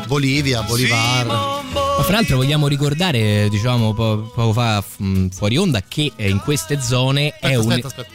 Bolivia, 0.08 0.62
Bolivar. 0.64 1.26
Ma 1.26 2.04
fra 2.04 2.16
l'altro 2.16 2.36
vogliamo 2.36 2.68
ricordare, 2.68 3.48
diciamo 3.48 3.94
po- 3.94 4.30
poco 4.36 4.52
fa 4.52 4.82
f- 4.82 5.30
fuori 5.34 5.56
onda, 5.56 5.82
che 5.88 6.12
eh, 6.18 6.28
in 6.30 6.39
queste 6.41 6.82
zone 6.82 7.30
è 7.39 7.54
Aspetta, 7.54 7.60
un... 7.62 7.70
aspetta, 7.72 7.88
aspetta. 7.88 8.10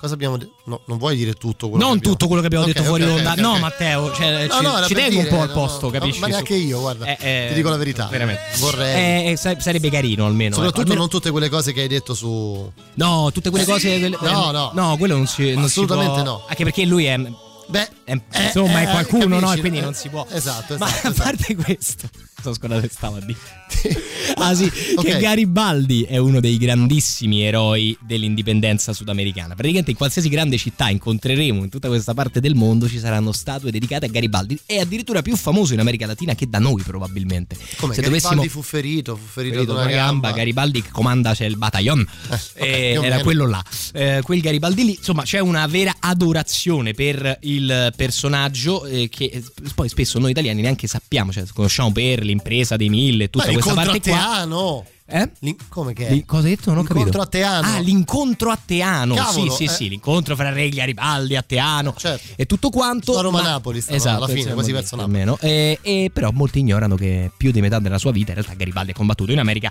Cosa 0.00 0.14
abbiamo 0.14 0.38
detto? 0.38 0.52
No, 0.64 0.80
non 0.86 0.96
vuoi 0.96 1.14
dire 1.14 1.34
tutto 1.34 1.68
quello 1.68 1.84
Non 1.84 1.92
che 1.92 1.98
abbiamo- 2.08 2.16
tutto 2.16 2.26
quello 2.26 2.40
che 2.40 2.46
abbiamo 2.46 2.64
Ok, 2.64 2.72
detto 2.72 2.84
fuori 2.86 3.02
ok, 3.02 3.10
ok, 3.10 3.16
onda. 3.18 3.34
no. 3.34 3.58
Matteo, 3.58 4.12
cioè, 4.14 4.46
No, 4.46 4.54
ci, 4.54 4.62
no, 4.62 4.82
ci 4.86 4.94
tengo 4.94 5.20
un 5.20 5.26
po' 5.28 5.40
al 5.42 5.50
posto, 5.52 5.90
capisci? 5.90 6.20
ma 6.20 6.26
neanche 6.28 6.54
io, 6.54 6.80
guarda. 6.80 7.04
Eh, 7.04 7.16
eh, 7.20 7.46
Ti 7.48 7.54
dico 7.54 7.68
la 7.68 7.76
verità. 7.76 8.06
Veramente. 8.10 8.40
Vorrei. 8.60 8.94
Eh, 9.26 9.30
eh, 9.32 9.36
sa- 9.36 9.60
sarebbe 9.60 9.90
carino 9.90 10.24
almeno. 10.24 10.54
Soprattutto 10.54 10.80
ecco, 10.80 10.88
almeno- 10.92 11.00
non 11.02 11.10
tutte 11.10 11.30
quelle 11.30 11.50
cose 11.50 11.74
che 11.74 11.82
hai 11.82 11.88
detto 11.88 12.14
su. 12.14 12.72
No, 12.94 13.30
tutte 13.30 13.50
quelle 13.50 13.66
cose. 13.66 13.98
quelle- 13.98 14.16
No, 14.22 14.50
no. 14.52 14.70
No, 14.72 14.96
quello 14.96 15.16
non 15.16 15.26
si. 15.26 15.52
non 15.52 15.64
si 15.64 15.80
Assolutamente 15.80 16.22
può- 16.22 16.22
no. 16.22 16.44
Anche 16.48 16.64
perché 16.64 16.86
lui 16.86 17.04
è. 17.04 17.20
Beh, 17.68 17.88
è- 18.04 18.18
insomma, 18.44 18.80
è 18.80 18.86
eh, 18.86 18.90
qualcuno, 18.90 19.24
no? 19.26 19.40
capisci? 19.40 19.56
E 19.56 19.60
quindi 19.60 19.78
Eh, 19.78 19.82
non 19.82 19.94
si 19.94 20.08
può. 20.08 20.26
Esatto, 20.30 20.76
Ma 20.78 20.86
esatto. 20.88 21.08
a 21.08 21.12
parte 21.12 21.54
questo, 21.56 22.08
sono 22.42 22.54
scordato 22.54 22.80
che 22.82 22.90
stavo 22.92 23.16
a 23.16 23.20
dire. 23.20 23.38
ah, 24.36 24.54
sì, 24.54 24.70
Ok. 24.96 25.04
che 25.04 25.18
Garibaldi 25.18 26.02
è 26.02 26.16
uno 26.18 26.40
dei 26.40 26.58
grandissimi 26.58 27.42
eroi 27.42 27.96
dell'indipendenza 28.00 28.92
sudamericana. 28.92 29.54
Praticamente 29.54 29.90
in 29.90 29.96
qualsiasi 29.96 30.28
grande 30.28 30.58
città 30.58 30.88
incontreremo 30.90 31.62
in 31.64 31.70
tutta 31.70 31.88
questa 31.88 32.14
parte 32.14 32.40
del 32.40 32.54
mondo 32.54 32.88
ci 32.88 32.98
saranno 32.98 33.32
statue 33.32 33.70
dedicate 33.70 34.06
a 34.06 34.08
Garibaldi. 34.08 34.58
È 34.64 34.76
addirittura 34.78 35.22
più 35.22 35.36
famoso 35.36 35.72
in 35.74 35.80
America 35.80 36.06
Latina 36.06 36.34
che 36.34 36.48
da 36.48 36.58
noi, 36.58 36.82
probabilmente. 36.82 37.56
Come 37.78 37.94
Se 37.94 38.00
Garibaldi 38.02 38.36
dovessimo. 38.36 38.50
fu 38.50 38.62
ferito, 38.62 39.16
fu 39.16 39.26
ferito, 39.26 39.54
Ferito 39.54 39.72
ad 39.72 39.78
una 39.78 39.86
gamba, 39.88 40.02
gamba. 40.28 40.32
Garibaldi 40.32 40.82
che 40.82 40.90
comanda 40.90 41.34
c'è 41.34 41.46
il 41.46 41.56
bataillon 41.56 42.06
Eh, 42.54 42.90
più 42.92 43.00
o 43.00 43.04
era 43.04 43.10
meno. 43.16 43.22
quello 43.22 43.46
là 43.46 43.62
Eh, 43.92 44.20
quel 44.22 44.40
Garibaldi 44.40 44.84
lì 44.84 44.94
insomma 44.96 45.22
c'è 45.22 45.38
una 45.40 45.66
vera 45.66 45.96
adorazione 45.98 46.92
per 46.92 47.38
il 47.42 47.53
personaggio 47.96 48.84
eh, 48.84 49.08
che 49.08 49.24
eh, 49.24 49.42
poi 49.74 49.88
spesso 49.88 50.18
noi 50.18 50.30
italiani 50.30 50.62
neanche 50.62 50.86
sappiamo 50.86 51.32
cioè 51.32 51.44
conosciamo 51.52 51.92
per 51.92 52.22
l'impresa 52.22 52.76
dei 52.76 52.88
mille 52.88 53.30
tutta 53.30 53.46
Beh, 53.46 53.52
questa 53.52 53.74
parte 53.74 54.00
qua 54.00 54.10
Teano. 54.10 54.86
Eh? 55.06 55.30
L'in- 55.40 55.56
come 55.68 55.92
che 55.92 56.06
è? 56.06 56.24
Cosa 56.24 56.46
hai 56.46 56.56
detto? 56.56 56.70
Non 56.70 56.78
ho 56.78 56.82
capito. 56.82 57.04
L'incontro 57.04 57.20
a 57.20 57.26
Teano. 57.26 57.66
Ah, 57.66 57.78
l'incontro 57.78 58.50
a 58.50 58.58
Teano. 58.64 59.14
Cavolo, 59.14 59.50
sì, 59.50 59.56
sì, 59.56 59.64
eh. 59.64 59.68
sì, 59.68 59.88
l'incontro 59.90 60.34
fra 60.34 60.50
Re 60.50 60.70
Garibaldi 60.70 61.36
a 61.36 61.42
Teano 61.42 61.94
Certo. 61.94 62.32
e 62.36 62.46
tutto 62.46 62.70
quanto. 62.70 63.12
Sto 63.12 63.12
a 63.12 63.16
ma- 63.16 63.22
Roma-Napoli, 63.22 63.82
stavo 63.82 63.96
esatto, 63.96 64.24
alla 64.24 64.32
fine, 64.32 64.54
quasi 64.54 64.72
verso 64.72 64.96
più 64.96 65.04
o 65.04 65.08
meno. 65.08 65.36
E, 65.40 65.78
e 65.82 66.10
però 66.10 66.30
molti 66.32 66.60
ignorano 66.60 66.96
che 66.96 67.30
più 67.36 67.50
di 67.50 67.60
metà 67.60 67.78
della 67.80 67.98
sua 67.98 68.12
vita 68.12 68.28
in 68.30 68.36
realtà 68.36 68.54
Garibaldi 68.54 68.92
ha 68.92 68.94
combattuto 68.94 69.30
in 69.30 69.40
America 69.40 69.70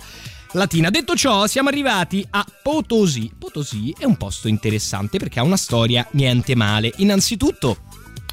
Latina. 0.52 0.88
Detto 0.90 1.16
ciò, 1.16 1.48
siamo 1.48 1.68
arrivati 1.68 2.24
a 2.30 2.46
Potosí. 2.62 3.32
Potosí 3.36 3.92
è 3.98 4.04
un 4.04 4.16
posto 4.16 4.46
interessante 4.46 5.18
perché 5.18 5.40
ha 5.40 5.42
una 5.42 5.56
storia 5.56 6.06
niente 6.12 6.54
male. 6.54 6.92
Innanzitutto, 6.98 7.78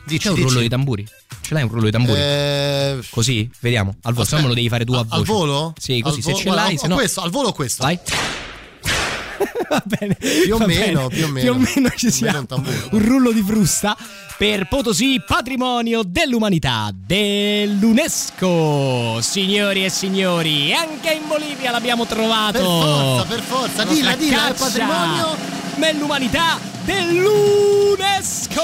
c'è 0.06 0.30
un 0.30 0.36
dici. 0.36 0.42
rullo 0.48 0.60
di 0.60 0.70
tamburi. 0.70 1.08
Ce 1.52 1.58
l'hai 1.58 1.66
un 1.66 1.70
rullo 1.70 1.84
di 1.84 1.92
tamburi? 1.92 2.18
Eh, 2.18 3.00
Così, 3.10 3.52
vediamo. 3.60 3.94
Al 4.04 4.14
volo, 4.14 4.26
se 4.26 4.36
no 4.38 4.44
me 4.44 4.48
lo 4.48 4.54
devi 4.54 4.70
fare 4.70 4.86
tu 4.86 4.94
a 4.94 5.00
al 5.00 5.06
voce. 5.10 5.24
volo? 5.34 5.74
Sì, 5.78 6.00
così 6.00 6.20
Al 6.20 6.24
se 6.24 6.32
vo- 6.32 6.38
ce 6.38 6.44
guarda, 6.46 6.62
l'hai, 6.64 6.80
o 6.82 6.88
no. 6.88 6.96
questo, 6.96 7.20
al 7.20 7.30
volo 7.30 7.50
o 7.50 7.52
questo? 7.52 7.84
Vai. 7.84 8.00
Va 9.70 9.84
bene. 9.86 10.16
Più 10.16 10.56
o 10.56 10.58
va 10.58 10.66
meno, 10.66 11.08
bene. 11.10 11.14
più 11.14 11.26
o 11.26 11.28
meno. 11.28 11.42
Più 11.42 11.52
o 11.52 11.56
meno 11.76 11.90
ci 11.90 12.06
Più 12.06 12.12
siamo. 12.16 12.46
meno 12.50 12.64
un. 12.70 12.74
Un 12.92 13.04
rullo 13.06 13.34
di 13.34 13.42
frusta 13.42 13.98
per 14.38 14.70
Potosí, 14.70 15.22
patrimonio 15.28 16.04
dell'umanità 16.06 16.90
dell'UNESCO. 16.96 19.20
Signori 19.22 19.84
e 19.84 19.90
signori, 19.90 20.74
anche 20.74 21.12
in 21.12 21.28
Bolivia 21.28 21.72
l'abbiamo 21.72 22.06
trovato. 22.06 22.60
Per 22.60 22.64
forza, 22.64 23.24
per 23.26 23.40
forza, 23.42 23.84
dilla, 23.84 24.16
dilla, 24.16 24.48
è 24.48 24.52
caccia 24.54 24.64
patrimonio. 24.66 25.36
dell'umanità 25.76 26.58
dell'UNESCO. 26.86 28.62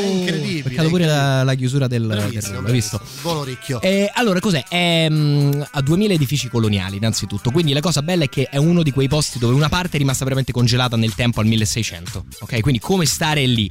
È 0.00 0.06
incredibile. 0.06 0.62
Peccato 0.62 0.88
pure 0.88 1.06
la, 1.06 1.42
la 1.42 1.54
chiusura 1.54 1.86
del, 1.86 2.06
del 2.06 2.16
Bravissimo, 2.16 2.58
hai 2.60 2.72
visto? 2.72 3.00
Volo 3.22 3.40
orecchio. 3.40 3.80
Eh, 3.80 4.10
allora, 4.14 4.40
cos'è? 4.40 4.64
È, 4.66 5.08
mm, 5.10 5.62
ha 5.70 5.80
2000 5.80 6.14
edifici 6.14 6.48
coloniali, 6.48 6.96
innanzitutto. 6.96 7.50
Quindi 7.50 7.72
la 7.72 7.80
cosa 7.80 8.02
bella 8.02 8.24
è 8.24 8.28
che 8.28 8.48
è 8.50 8.56
uno 8.56 8.82
di 8.82 8.92
quei 8.92 9.08
posti 9.08 9.38
dove 9.38 9.54
una 9.54 9.68
parte 9.68 9.96
è 9.96 9.98
rimasta 9.98 10.24
veramente 10.24 10.52
congelata 10.52 10.96
nel 10.96 11.14
tempo 11.14 11.40
al 11.40 11.46
1600. 11.46 12.24
Ok, 12.40 12.60
quindi 12.60 12.80
come 12.80 13.06
stare 13.06 13.44
lì? 13.46 13.70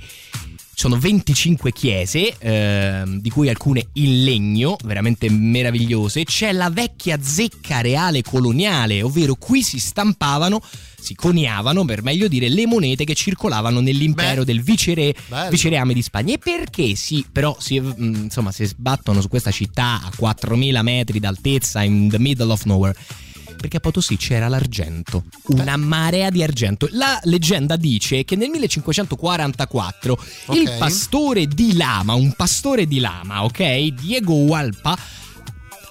Sono 0.84 1.00
25 1.00 1.72
chiese, 1.72 2.36
ehm, 2.38 3.22
di 3.22 3.30
cui 3.30 3.48
alcune 3.48 3.88
in 3.94 4.26
legno, 4.26 4.76
veramente 4.84 5.30
meravigliose. 5.30 6.26
C'è 6.26 6.52
la 6.52 6.70
vecchia 6.70 7.18
zecca 7.22 7.80
reale 7.80 8.22
coloniale, 8.22 9.02
ovvero 9.02 9.36
qui 9.36 9.64
si 9.64 9.80
stampavano, 9.80 10.62
si 11.00 11.16
coniavano, 11.16 11.86
per 11.86 12.04
meglio 12.04 12.28
dire, 12.28 12.50
le 12.50 12.68
monete 12.68 13.06
che 13.06 13.14
circolavano 13.14 13.80
nell'impero 13.80 14.44
del 14.44 14.62
vicere, 14.62 15.16
vicereame 15.50 15.94
di 15.94 16.02
Spagna. 16.02 16.34
E 16.34 16.38
perché 16.38 16.96
si, 16.96 17.26
però, 17.32 17.56
si, 17.62 17.80
mm, 17.80 18.24
insomma, 18.24 18.52
si 18.52 18.66
sbattono 18.66 19.22
su 19.22 19.30
questa 19.30 19.52
città 19.52 20.02
a 20.04 20.12
4000 20.14 20.82
metri 20.82 21.22
d'altezza, 21.22 21.82
in 21.82 22.10
the 22.10 22.20
middle 22.20 22.52
of 22.52 22.66
nowhere? 22.66 22.94
Perché 23.64 23.78
a 23.78 23.80
Potosí 23.80 24.18
c'era 24.18 24.50
l'argento, 24.50 25.24
una 25.46 25.78
marea 25.78 26.30
di 26.30 26.44
argento. 26.44 26.90
La 26.92 27.18
leggenda 27.24 27.78
dice 27.78 28.26
che 28.26 28.36
nel 28.36 28.50
1544 28.50 30.20
il 30.52 30.68
Ok. 30.68 30.78
pastore 30.78 31.48
di 31.48 31.74
Lama, 31.78 32.14
un 32.14 32.34
pastore 32.34 32.86
di 32.86 33.00
Lama, 33.00 33.46
ok, 33.46 33.86
Diego 33.94 34.34
Hualpa, 34.34 34.98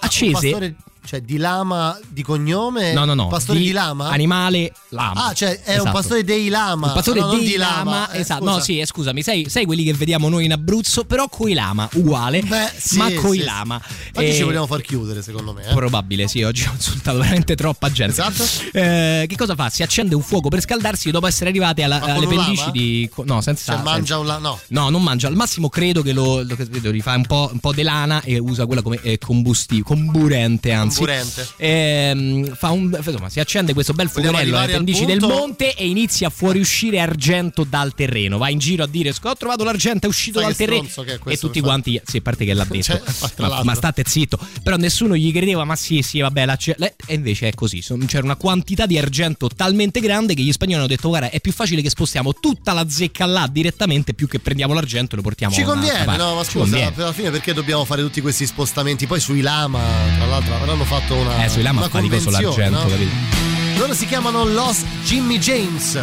accese... 0.00 0.76
cioè 1.04 1.20
di 1.20 1.36
lama 1.36 1.98
di 2.08 2.22
cognome? 2.22 2.92
No, 2.92 3.04
no, 3.04 3.14
no. 3.14 3.28
Pastore 3.28 3.58
di, 3.58 3.72
lama? 3.72 4.08
Animale 4.08 4.72
lama. 4.90 5.26
Ah, 5.26 5.32
cioè 5.34 5.60
è 5.62 5.72
un 5.74 5.80
Esatto. 5.80 5.90
pastore 5.92 6.24
dei 6.24 6.48
lama. 6.48 6.88
Un 6.88 6.92
pastore 6.94 7.20
no, 7.20 7.30
dei 7.34 7.44
di 7.44 7.56
lama, 7.56 7.90
lama. 7.90 8.10
eh, 8.12 8.20
esatto. 8.20 8.40
scusa. 8.44 8.54
No, 8.56 8.60
sì, 8.60 8.78
eh, 8.78 8.86
scusami, 8.86 9.22
sai, 9.22 9.46
sai 9.48 9.64
quelli 9.64 9.84
che 9.84 9.94
vediamo 9.94 10.28
noi 10.28 10.44
in 10.44 10.52
Abruzzo, 10.52 11.04
però 11.04 11.28
coi 11.28 11.54
lama, 11.54 11.88
uguale, 11.94 12.42
Beh, 12.42 12.70
sì, 12.76 12.96
ma 12.98 13.12
coi 13.14 13.38
sì, 13.38 13.44
lama. 13.44 13.80
Oggi 14.14 14.26
Eh, 14.26 14.34
ci 14.34 14.42
vogliamo 14.42 14.66
far 14.66 14.80
chiudere, 14.82 15.22
secondo 15.22 15.52
me. 15.52 15.64
Eh? 15.68 15.74
Probabile, 15.74 16.28
sì, 16.28 16.42
oggi 16.42 16.66
ho 16.66 16.72
insultato 16.72 17.18
veramente 17.18 17.54
troppa 17.56 17.90
gente. 17.90 18.12
Esatto. 18.12 18.44
Eh, 18.72 19.26
che 19.28 19.36
cosa 19.36 19.54
fa? 19.54 19.68
Si 19.70 19.82
accende 19.82 20.14
un 20.14 20.22
fuoco 20.22 20.48
per 20.48 20.60
scaldarsi 20.60 21.10
dopo 21.10 21.26
essere 21.26 21.50
arrivati 21.50 21.82
alla- 21.82 22.00
alle 22.00 22.26
un 22.26 22.34
pendici 22.34 22.56
lama? 22.56 22.70
di. 22.70 23.10
No, 23.24 23.40
senza. 23.40 23.74
Cioè, 23.74 23.82
mangia 23.82 24.18
un 24.18 24.26
la... 24.26 24.38
No. 24.38 24.58
No, 24.68 24.88
non 24.90 25.02
mangia, 25.02 25.26
al 25.28 25.34
massimo 25.34 25.68
credo 25.68 26.02
che 26.02 26.12
lo, 26.12 26.42
lo 26.42 26.56
gli 26.92 27.00
fa 27.00 27.14
un 27.14 27.26
po', 27.26 27.48
un 27.52 27.58
po' 27.58 27.72
di 27.72 27.82
lana 27.82 28.22
e 28.22 28.38
usa 28.38 28.66
quella 28.66 28.82
come 28.82 28.98
eh, 29.02 29.18
combusti- 29.18 29.82
comburente, 29.82 30.72
anzi, 30.72 30.91
Comburente. 30.94 31.48
ehm, 31.56 32.54
fa 32.54 32.70
un, 32.70 32.94
insomma, 32.96 33.28
si 33.28 33.40
accende 33.40 33.72
questo 33.74 33.92
bel 33.92 34.08
fuocherello 34.08 34.56
alle 34.58 34.72
pendici 34.72 35.04
del 35.04 35.20
monte 35.20 35.74
e 35.74 35.86
inizia 35.86 36.28
a 36.28 36.30
fuoriuscire 36.30 37.00
argento 37.00 37.64
dal 37.64 37.94
terreno. 37.94 38.38
Va 38.38 38.48
in 38.48 38.58
giro 38.58 38.84
a 38.84 38.86
dire: 38.86 39.12
Ho 39.22 39.34
trovato 39.36 39.64
l'argento, 39.64 40.06
è 40.06 40.08
uscito 40.08 40.38
Sai 40.40 40.48
dal 40.48 40.56
terreno. 40.56 40.88
E 41.26 41.36
tutti 41.36 41.60
quanti, 41.60 42.00
sì, 42.04 42.18
a 42.18 42.20
parte 42.20 42.44
che 42.44 42.54
l'ha 42.54 42.64
detto, 42.68 42.82
Cioè, 42.82 43.02
ma, 43.38 43.62
ma 43.62 43.74
state 43.74 44.02
zitto. 44.06 44.38
Però 44.62 44.76
nessuno 44.76 45.16
gli 45.16 45.32
credeva, 45.32 45.64
ma 45.64 45.76
sì, 45.76 46.02
sì, 46.02 46.20
vabbè, 46.20 46.44
la 46.44 46.58
le- 46.76 46.94
e 47.06 47.14
invece 47.14 47.48
è 47.48 47.54
così. 47.54 47.80
C'era 48.06 48.24
una 48.24 48.36
quantità 48.36 48.86
di 48.86 48.98
argento 48.98 49.48
talmente 49.48 50.00
grande 50.00 50.34
che 50.34 50.42
gli 50.42 50.52
spagnoli 50.52 50.78
hanno 50.78 50.86
detto: 50.88 51.08
Guarda, 51.08 51.30
è 51.30 51.40
più 51.40 51.52
facile 51.52 51.82
che 51.82 51.90
spostiamo 51.90 52.34
tutta 52.34 52.72
la 52.72 52.88
zecca 52.88 53.26
là 53.26 53.48
direttamente 53.50 54.14
più 54.14 54.28
che 54.28 54.38
prendiamo 54.38 54.74
l'argento 54.74 55.14
e 55.14 55.16
lo 55.16 55.22
portiamo 55.22 55.54
Ci 55.54 55.62
conviene, 55.62 56.16
no? 56.16 56.34
Ma 56.34 56.44
scusa, 56.44 56.92
alla 56.94 57.12
fine 57.12 57.30
perché 57.30 57.52
dobbiamo 57.52 57.84
fare 57.84 58.02
tutti 58.02 58.20
questi 58.20 58.46
spostamenti? 58.46 59.06
Poi 59.06 59.20
sui 59.20 59.40
lama, 59.40 59.80
tra 60.16 60.26
l'altro, 60.26 60.81
avranno 60.82 60.84
fatto 60.84 61.14
una. 61.14 61.44
Eh, 61.44 61.48
sui 61.48 61.62
lama 61.62 61.80
una 61.80 61.88
faticoso 61.88 62.30
convenzione, 62.30 62.70
l'argento, 62.70 62.82
no? 62.82 62.90
capito? 62.90 63.78
Loro 63.78 63.94
si 63.94 64.06
chiamano 64.06 64.44
Los 64.44 64.84
Jimmy 65.04 65.38
James. 65.38 65.98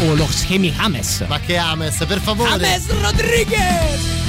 O 0.00 0.14
Los 0.14 0.44
Jimmy 0.46 0.72
James. 0.72 1.24
Ma 1.28 1.40
che 1.40 1.56
Ames, 1.56 2.04
per 2.06 2.20
favore. 2.20 2.58
James 2.58 2.86
Rodriguez! 3.00 4.27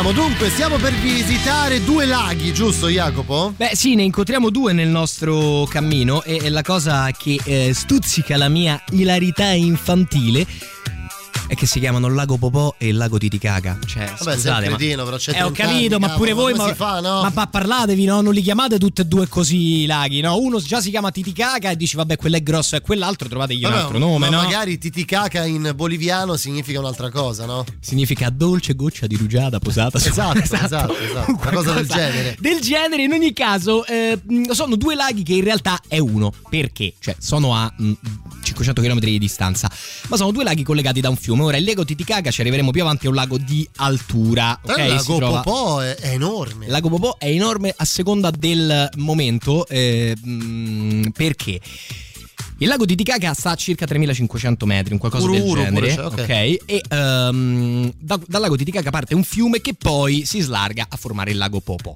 Siamo. 0.00 0.12
Dunque, 0.12 0.48
stiamo 0.48 0.76
per 0.76 0.94
visitare 0.94 1.84
due 1.84 2.06
laghi, 2.06 2.52
giusto 2.52 2.88
Jacopo? 2.88 3.52
Beh 3.56 3.70
sì, 3.74 3.94
ne 3.94 4.02
incontriamo 4.02 4.50
due 4.50 4.72
nel 4.72 4.88
nostro 4.88 5.66
cammino 5.68 6.22
e, 6.22 6.40
e 6.42 6.50
la 6.50 6.62
cosa 6.62 7.10
che 7.10 7.38
eh, 7.44 7.74
stuzzica 7.74 8.36
la 8.36 8.48
mia 8.48 8.82
ilarità 8.90 9.50
infantile 9.50 10.46
è 11.50 11.56
che 11.56 11.66
si 11.66 11.80
chiamano 11.80 12.06
il 12.06 12.14
lago 12.14 12.36
Popò 12.36 12.76
e 12.78 12.86
il 12.86 12.96
lago 12.96 13.18
Titicaca. 13.18 13.76
Cioè, 13.84 14.04
Vabbè, 14.04 14.16
sei 14.16 14.34
scusate, 14.34 14.66
un 14.66 14.70
ma... 14.70 14.76
cretino, 14.76 15.04
però 15.04 15.16
c'è 15.16 15.32
Eh, 15.32 15.42
ho 15.42 15.50
30 15.50 15.62
anni, 15.64 15.72
capito, 15.72 15.98
ma 15.98 16.10
pure 16.10 16.32
voi, 16.32 16.52
come 16.52 16.64
ma, 16.64 16.70
si 16.70 16.76
fa, 16.76 17.00
no? 17.00 17.22
ma, 17.22 17.32
ma 17.34 17.46
parlatevi, 17.48 18.04
no? 18.04 18.20
Non 18.20 18.32
li 18.32 18.40
chiamate 18.40 18.78
tutte 18.78 19.02
e 19.02 19.04
due 19.06 19.26
così 19.26 19.82
i 19.82 19.86
laghi, 19.86 20.20
no? 20.20 20.38
Uno 20.38 20.60
già 20.60 20.80
si 20.80 20.90
chiama 20.90 21.10
Titicaca 21.10 21.70
e 21.70 21.76
dici, 21.76 21.96
vabbè, 21.96 22.16
quello 22.16 22.36
è 22.36 22.42
grosso 22.44 22.76
e 22.76 22.80
quell'altro 22.82 23.28
trovategli 23.28 23.64
un 23.64 23.72
altro 23.72 23.98
nome, 23.98 24.30
ma 24.30 24.36
no? 24.36 24.42
magari 24.42 24.78
titicaca 24.78 25.44
in 25.44 25.72
boliviano 25.74 26.36
significa 26.36 26.78
un'altra 26.78 27.10
cosa, 27.10 27.46
no? 27.46 27.64
Significa 27.80 28.30
dolce 28.30 28.76
goccia 28.76 29.08
di 29.08 29.16
rugiada 29.16 29.58
posata 29.58 29.98
su 29.98 30.06
Esatto, 30.06 30.38
esatto, 30.38 30.96
esatto. 30.96 31.32
Una 31.32 31.50
cosa 31.50 31.72
del 31.72 31.88
genere. 31.88 32.36
Del 32.38 32.60
genere, 32.60 33.02
in 33.02 33.10
ogni 33.12 33.32
caso, 33.32 33.84
eh, 33.86 34.20
sono 34.52 34.76
due 34.76 34.94
laghi 34.94 35.24
che 35.24 35.34
in 35.34 35.42
realtà 35.42 35.80
è 35.88 35.98
uno. 35.98 36.32
Perché? 36.48 36.94
Cioè, 37.00 37.16
sono 37.18 37.56
a 37.56 37.72
mh, 37.76 37.92
500 38.50 38.82
km 38.82 38.98
di 38.98 39.18
distanza, 39.18 39.70
ma 40.08 40.16
sono 40.16 40.30
due 40.32 40.44
laghi 40.44 40.62
collegati 40.62 41.00
da 41.00 41.08
un 41.08 41.16
fiume. 41.16 41.42
Ora, 41.44 41.56
il 41.56 41.64
lago 41.64 41.84
Titicaca, 41.84 42.30
ci 42.30 42.40
arriveremo 42.40 42.70
più 42.70 42.82
avanti, 42.82 43.06
è 43.06 43.08
un 43.08 43.14
lago 43.14 43.38
di 43.38 43.66
altura. 43.76 44.58
Ok? 44.62 44.78
il 44.78 44.88
lago 44.88 45.16
trova- 45.16 45.40
Popò 45.42 45.78
è, 45.80 45.94
è 45.96 46.10
enorme. 46.10 46.64
il 46.66 46.70
lago 46.70 46.88
Popò 46.88 47.16
è 47.18 47.28
enorme 47.28 47.72
a 47.76 47.84
seconda 47.84 48.30
del 48.30 48.88
momento. 48.96 49.66
eh, 49.68 50.16
mh, 50.20 51.10
perché? 51.10 51.60
Il 52.58 52.68
lago 52.68 52.84
di 52.84 52.94
Titicaca 52.94 53.32
sta 53.32 53.52
a 53.52 53.54
circa 53.54 53.86
3500 53.86 54.66
metri, 54.66 54.92
un 54.92 54.98
qualcosa 54.98 55.24
Uru, 55.24 55.32
del 55.32 55.42
uru, 55.42 55.62
genere. 55.62 55.94
pure, 55.94 56.04
ok. 56.06 56.14
cioè, 56.14 56.24
ok. 56.24 56.62
E 56.66 56.82
ehm, 56.90 57.92
da- 57.98 58.20
dal 58.26 58.40
lago 58.42 58.56
Titicaca 58.56 58.90
parte 58.90 59.14
un 59.14 59.24
fiume 59.24 59.62
che 59.62 59.72
poi 59.72 60.24
si 60.26 60.40
slarga 60.40 60.84
a 60.88 60.96
formare 60.98 61.30
il 61.30 61.38
lago 61.38 61.60
Popò. 61.60 61.94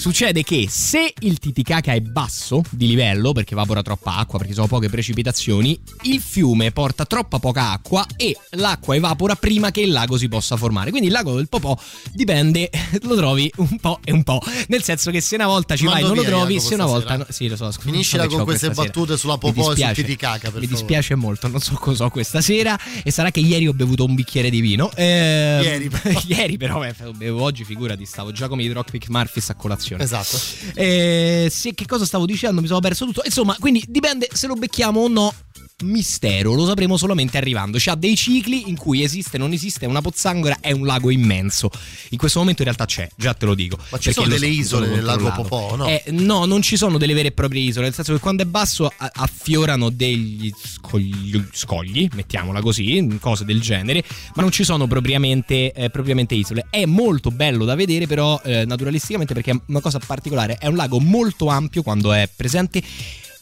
Succede 0.00 0.42
che 0.44 0.66
se 0.70 1.12
il 1.18 1.38
Titicaca 1.38 1.92
è 1.92 2.00
basso 2.00 2.62
di 2.70 2.86
livello, 2.86 3.32
perché 3.32 3.52
evapora 3.52 3.82
troppa 3.82 4.16
acqua, 4.16 4.38
perché 4.38 4.54
sono 4.54 4.66
poche 4.66 4.88
precipitazioni, 4.88 5.78
il 6.04 6.22
fiume 6.22 6.70
porta 6.70 7.04
troppa 7.04 7.38
poca 7.38 7.72
acqua 7.72 8.06
e 8.16 8.34
l'acqua 8.52 8.94
evapora 8.94 9.34
prima 9.36 9.70
che 9.70 9.82
il 9.82 9.92
lago 9.92 10.16
si 10.16 10.26
possa 10.26 10.56
formare. 10.56 10.88
Quindi 10.88 11.08
il 11.08 11.12
lago 11.12 11.34
del 11.34 11.50
Popò 11.50 11.78
dipende, 12.14 12.70
lo 13.02 13.14
trovi 13.14 13.52
un 13.56 13.76
po' 13.78 14.00
e 14.02 14.12
un 14.12 14.22
po'. 14.22 14.40
Nel 14.68 14.82
senso 14.82 15.10
che 15.10 15.20
se 15.20 15.34
una 15.34 15.46
volta 15.46 15.76
ci 15.76 15.84
vai 15.84 16.00
Mando 16.00 16.14
non 16.14 16.16
lo 16.16 16.30
trovi, 16.30 16.60
se 16.60 16.72
una 16.72 16.86
volta... 16.86 17.18
No, 17.18 17.26
sì, 17.28 17.46
lo 17.48 17.56
so, 17.56 17.70
scusa, 17.70 17.90
Finiscila 17.90 18.26
con 18.26 18.44
queste 18.44 18.72
sera. 18.72 18.82
battute 18.82 19.18
sulla 19.18 19.36
Popò 19.36 19.72
e 19.72 19.76
sul. 19.76 19.92
Titicaca, 19.92 20.50
Mi 20.54 20.66
dispiace 20.66 21.14
molto, 21.14 21.46
non 21.48 21.60
so 21.60 21.74
cosa 21.74 22.06
ho 22.06 22.10
questa 22.10 22.40
sera 22.40 22.74
e 23.04 23.10
sarà 23.10 23.30
che 23.30 23.40
ieri 23.40 23.68
ho 23.68 23.74
bevuto 23.74 24.06
un 24.06 24.14
bicchiere 24.14 24.48
di 24.48 24.62
vino. 24.62 24.90
Ehm, 24.94 25.62
Ieri, 25.62 25.90
però. 25.90 26.20
ieri 26.26 26.56
però, 26.56 26.84
eh, 26.84 26.94
bevo 27.14 27.42
oggi, 27.42 27.64
figurati, 27.64 28.06
stavo 28.06 28.32
già 28.32 28.48
come 28.48 28.62
i 28.62 28.72
Rockpick 28.72 29.10
Murphys 29.10 29.50
a 29.50 29.54
colazione. 29.54 29.88
Esatto. 29.98 30.38
Eh, 30.74 31.48
se, 31.50 31.74
che 31.74 31.86
cosa 31.86 32.04
stavo 32.04 32.26
dicendo? 32.26 32.60
Mi 32.60 32.66
sono 32.66 32.80
perso 32.80 33.04
tutto. 33.06 33.22
Insomma, 33.24 33.56
quindi 33.58 33.84
dipende 33.88 34.28
se 34.32 34.46
lo 34.46 34.54
becchiamo 34.54 35.00
o 35.00 35.08
no. 35.08 35.34
Mistero, 35.82 36.54
lo 36.54 36.66
sapremo 36.66 36.96
solamente 36.96 37.36
arrivando. 37.36 37.78
C'ha 37.80 37.94
dei 37.94 38.16
cicli 38.16 38.68
in 38.68 38.76
cui 38.76 39.02
esiste, 39.02 39.38
non 39.38 39.52
esiste, 39.52 39.86
una 39.86 40.00
pozzanghera, 40.00 40.58
è 40.60 40.72
un 40.72 40.86
lago 40.86 41.10
immenso. 41.10 41.70
In 42.10 42.18
questo 42.18 42.38
momento 42.38 42.62
in 42.62 42.68
realtà 42.68 42.86
c'è, 42.86 43.08
già 43.16 43.34
te 43.34 43.46
lo 43.46 43.54
dico. 43.54 43.78
Ma 43.90 43.98
ci 43.98 44.12
sono 44.12 44.28
delle 44.28 44.46
so- 44.46 44.60
isole 44.60 44.88
nel 44.88 45.04
lago. 45.04 45.30
Popò, 45.30 45.76
no? 45.76 45.86
Eh, 45.86 46.04
no, 46.08 46.44
non 46.44 46.62
ci 46.62 46.76
sono 46.76 46.98
delle 46.98 47.14
vere 47.14 47.28
e 47.28 47.32
proprie 47.32 47.62
isole, 47.62 47.86
nel 47.86 47.94
senso 47.94 48.12
che 48.12 48.18
quando 48.18 48.42
è 48.42 48.46
basso 48.46 48.92
affiorano 48.96 49.90
degli 49.90 50.52
scogli, 50.56 51.42
scogli, 51.52 52.08
mettiamola 52.12 52.60
così, 52.60 53.18
cose 53.20 53.44
del 53.44 53.60
genere, 53.60 54.02
ma 54.34 54.42
non 54.42 54.50
ci 54.50 54.64
sono 54.64 54.86
propriamente, 54.86 55.72
eh, 55.72 55.90
propriamente 55.90 56.34
isole. 56.34 56.66
È 56.70 56.84
molto 56.84 57.30
bello 57.30 57.64
da 57.64 57.74
vedere 57.74 58.06
però 58.06 58.40
eh, 58.44 58.64
naturalisticamente 58.64 59.34
perché 59.34 59.52
è 59.52 59.60
una 59.66 59.80
cosa 59.80 59.98
particolare, 59.98 60.56
è 60.58 60.66
un 60.66 60.76
lago 60.76 60.98
molto 61.00 61.48
ampio 61.48 61.82
quando 61.82 62.12
è 62.12 62.28
presente 62.34 62.82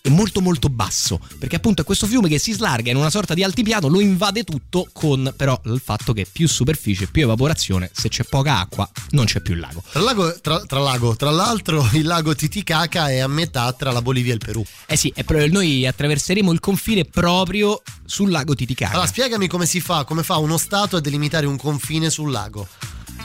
e 0.01 0.11
molto 0.11 0.41
molto 0.41 0.69
basso 0.69 1.21
perché 1.39 1.57
appunto 1.57 1.83
è 1.83 1.85
questo 1.85 2.07
fiume 2.07 2.29
che 2.29 2.39
si 2.39 2.53
slarga 2.53 2.91
in 2.91 2.97
una 2.97 3.11
sorta 3.11 3.35
di 3.35 3.43
altipiano 3.43 3.89
lo 3.89 4.01
invade 4.01 4.45
tutto 4.45 4.89
con 4.93 5.33
però 5.37 5.61
il 5.65 5.81
fatto 5.85 6.13
che 6.13 6.27
più 6.31 6.49
superficie 6.49 7.07
più 7.09 7.23
evaporazione 7.23 7.91
se 7.93 8.09
c'è 8.09 8.25
poca 8.25 8.59
acqua 8.59 8.89
non 9.11 9.27
c'è 9.27 9.41
più 9.41 9.55
il 9.55 9.61
lago 9.61 9.83
Tra, 9.91 10.01
lago- 10.01 10.41
tra- 10.41 10.65
tra 10.67 10.81
lago- 10.81 11.17
tra 11.17 11.31
l'altro 11.31 11.87
il 11.93 12.07
lago 12.07 12.35
Titicaca 12.35 13.11
è 13.11 13.19
a 13.19 13.29
metà 13.29 13.73
tra 13.73 13.93
la 13.93 14.03
Bolivia 14.03 14.33
e 14.33 14.35
il 14.35 14.41
Perù. 14.45 14.65
Eh 14.87 14.97
sì, 14.97 15.13
è 15.15 15.25
noi 15.49 15.87
attraverseremo 15.87 16.53
il 16.53 16.61
confine 16.61 17.05
proprio 17.05 17.83
sul 18.05 18.31
lago 18.31 18.55
Titicaca. 18.55 18.93
Allora 18.93 19.07
spiegami 19.07 19.47
come 19.47 19.67
si 19.67 19.81
fa, 19.81 20.05
come 20.05 20.23
fa 20.23 20.37
uno 20.39 20.57
Stato 20.57 20.97
a 20.97 21.01
delimitare 21.01 21.47
un 21.47 21.57
confine 21.57 22.11
sul 22.11 22.31
lago. 22.31 22.67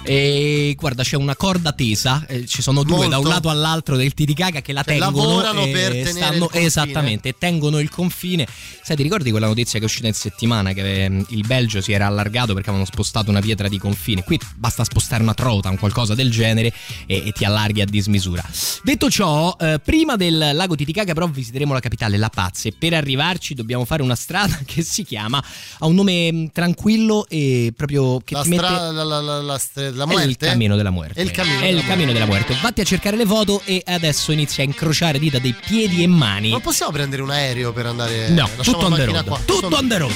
E 0.06 0.76
guarda, 0.78 1.04
c'è 1.04 1.16
una 1.16 1.36
corda 1.36 1.72
tesa, 1.72 2.26
eh, 2.28 2.46
ci 2.46 2.62
sono 2.62 2.84
due 2.84 2.96
Molto. 3.08 3.10
da 3.12 3.18
un 3.20 3.28
lato 3.28 3.50
all'altro 3.50 3.96
del 3.96 4.14
Titicaca 4.14 4.62
che 4.62 4.74
la 4.74 4.84
Cioè, 4.84 4.98
tengono. 4.98 5.28
lavorano 5.28 5.64
per 5.72 5.92
tenere 5.92 6.12
stanno-. 6.12 6.52
Esattamente, 6.52 7.36
tengono 7.38 7.80
il 7.80 7.90
confine. 7.90 8.46
Sai, 8.82 8.96
ti 8.98 9.04
ricordi 9.04 9.32
quella 9.32 9.48
notizia 9.48 9.80
che 9.80 9.86
è 9.86 9.88
uscita 9.88 10.08
in 10.08 10.14
settimana 10.14 10.74
che 10.74 11.06
ehm, 11.06 11.26
il 11.30 11.46
Belgio 11.48 11.80
si 11.82 11.94
era 11.94 12.08
allargato 12.08 12.54
perché 12.54 12.70
avevano 12.70 12.86
spostato 12.92 13.30
una 13.30 13.40
pietra 13.40 13.68
di 13.70 13.78
confine? 13.78 14.24
Qui 14.24 14.40
basta 14.56 14.84
spostare 14.84 15.24
una 15.24 15.34
trota, 15.34 15.70
un 15.70 15.78
qualcosa 15.78 16.16
del 16.16 16.30
genere 16.32 16.74
e, 17.06 17.24
e 17.28 17.32
ti 17.32 17.46
allarghi 17.46 17.82
a 17.82 17.86
dismisura. 17.86 18.44
Detto 18.84 19.10
ciò, 19.10 19.56
eh, 19.60 19.80
prima 19.84 20.16
del 20.18 20.50
lago 20.54 20.76
Titicaca 20.76 21.14
però 21.14 21.28
visiteremo 21.28 21.72
la 21.74 21.80
capitale, 21.80 22.18
La 22.18 22.30
Paz 22.30 22.66
e 22.66 22.74
per 22.78 22.94
arrivarci 22.94 23.54
dobbiamo 23.54 23.86
fare 23.86 24.02
una 24.02 24.16
strada 24.16 24.60
che 24.66 24.82
si 24.84 25.04
chiama, 25.04 25.42
ha 25.80 25.86
un 25.86 25.96
nome 25.96 26.50
tranquillo 26.52 27.26
e 27.30 27.74
proprio 27.76 28.20
che 28.24 28.34
La, 28.36 28.42
ti 28.42 28.50
mette... 28.50 28.66
stra- 28.66 28.92
la, 28.92 29.04
la, 29.04 29.22
la, 29.22 29.42
la, 29.42 29.58
stre- 29.94 29.98
la 29.98 30.04
È 30.04 30.08
muerte? 30.08 30.30
il 30.30 30.38
cammino 30.52 30.76
della 30.76 30.90
muerte. 30.92 31.20
È 31.20 31.24
il 31.24 31.32
cammino 31.32 31.60
È 31.60 31.66
della 31.66 31.80
il 31.80 31.86
cammino 31.86 32.12
della 32.12 32.26
muerte. 32.26 32.56
Vatti 32.62 32.82
a 32.82 32.84
cercare 32.84 33.16
le 33.18 33.26
foto 33.26 33.62
e 33.66 33.82
adesso 33.86 34.32
inizia 34.32 34.64
a 34.64 34.66
incrociare 34.66 35.20
dita 35.20 35.40
dei 35.40 35.54
piedi 35.54 36.04
e 36.04 36.08
mani. 36.08 36.50
Non 36.50 36.62
possiamo 36.62 36.92
prendere 36.92 37.22
un 37.22 37.30
aereo 37.30 37.72
per 37.74 37.86
andare 37.86 38.30
No, 38.30 38.50
lasciamo 38.56 38.78
tutto 38.78 38.86
on 38.86 38.96
the 38.96 39.06
road. 39.06 39.26
qua. 39.26 39.40
Tutto 39.46 39.76
on 39.76 39.88
the 39.88 39.98
road. 39.98 40.14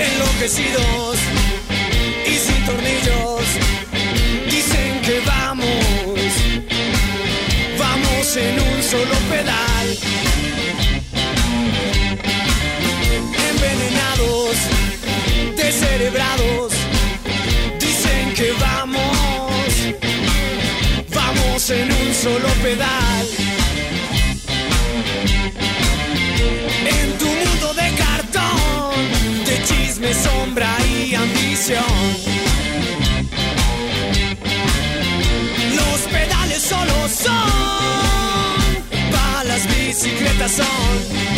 enloquecidos 0.00 1.16
y 2.26 2.34
sin 2.38 2.64
tornillos. 2.64 3.44
Dicen 4.50 5.00
que 5.02 5.20
vamos, 5.26 5.66
vamos 7.78 8.36
en 8.36 8.54
un 8.60 8.82
solo 8.82 9.14
pedal. 9.30 10.25
Descerebrados. 15.66 16.72
Dicen 17.80 18.34
que 18.34 18.52
vamos, 18.60 19.72
vamos 21.12 21.70
en 21.70 21.88
un 21.90 22.14
solo 22.14 22.48
pedal. 22.62 23.26
En 26.98 27.18
tu 27.18 27.26
mundo 27.26 27.74
de 27.74 27.88
cartón, 28.04 28.94
de 29.44 29.56
chisme, 29.68 30.14
sombra 30.14 30.70
y 30.86 31.14
ambición. 31.16 32.00
Los 35.80 35.98
pedales 36.14 36.62
solo 36.62 36.96
son, 37.08 38.66
para 39.10 39.42
las 39.44 39.62
bicicletas 39.66 40.52
son. 40.52 41.35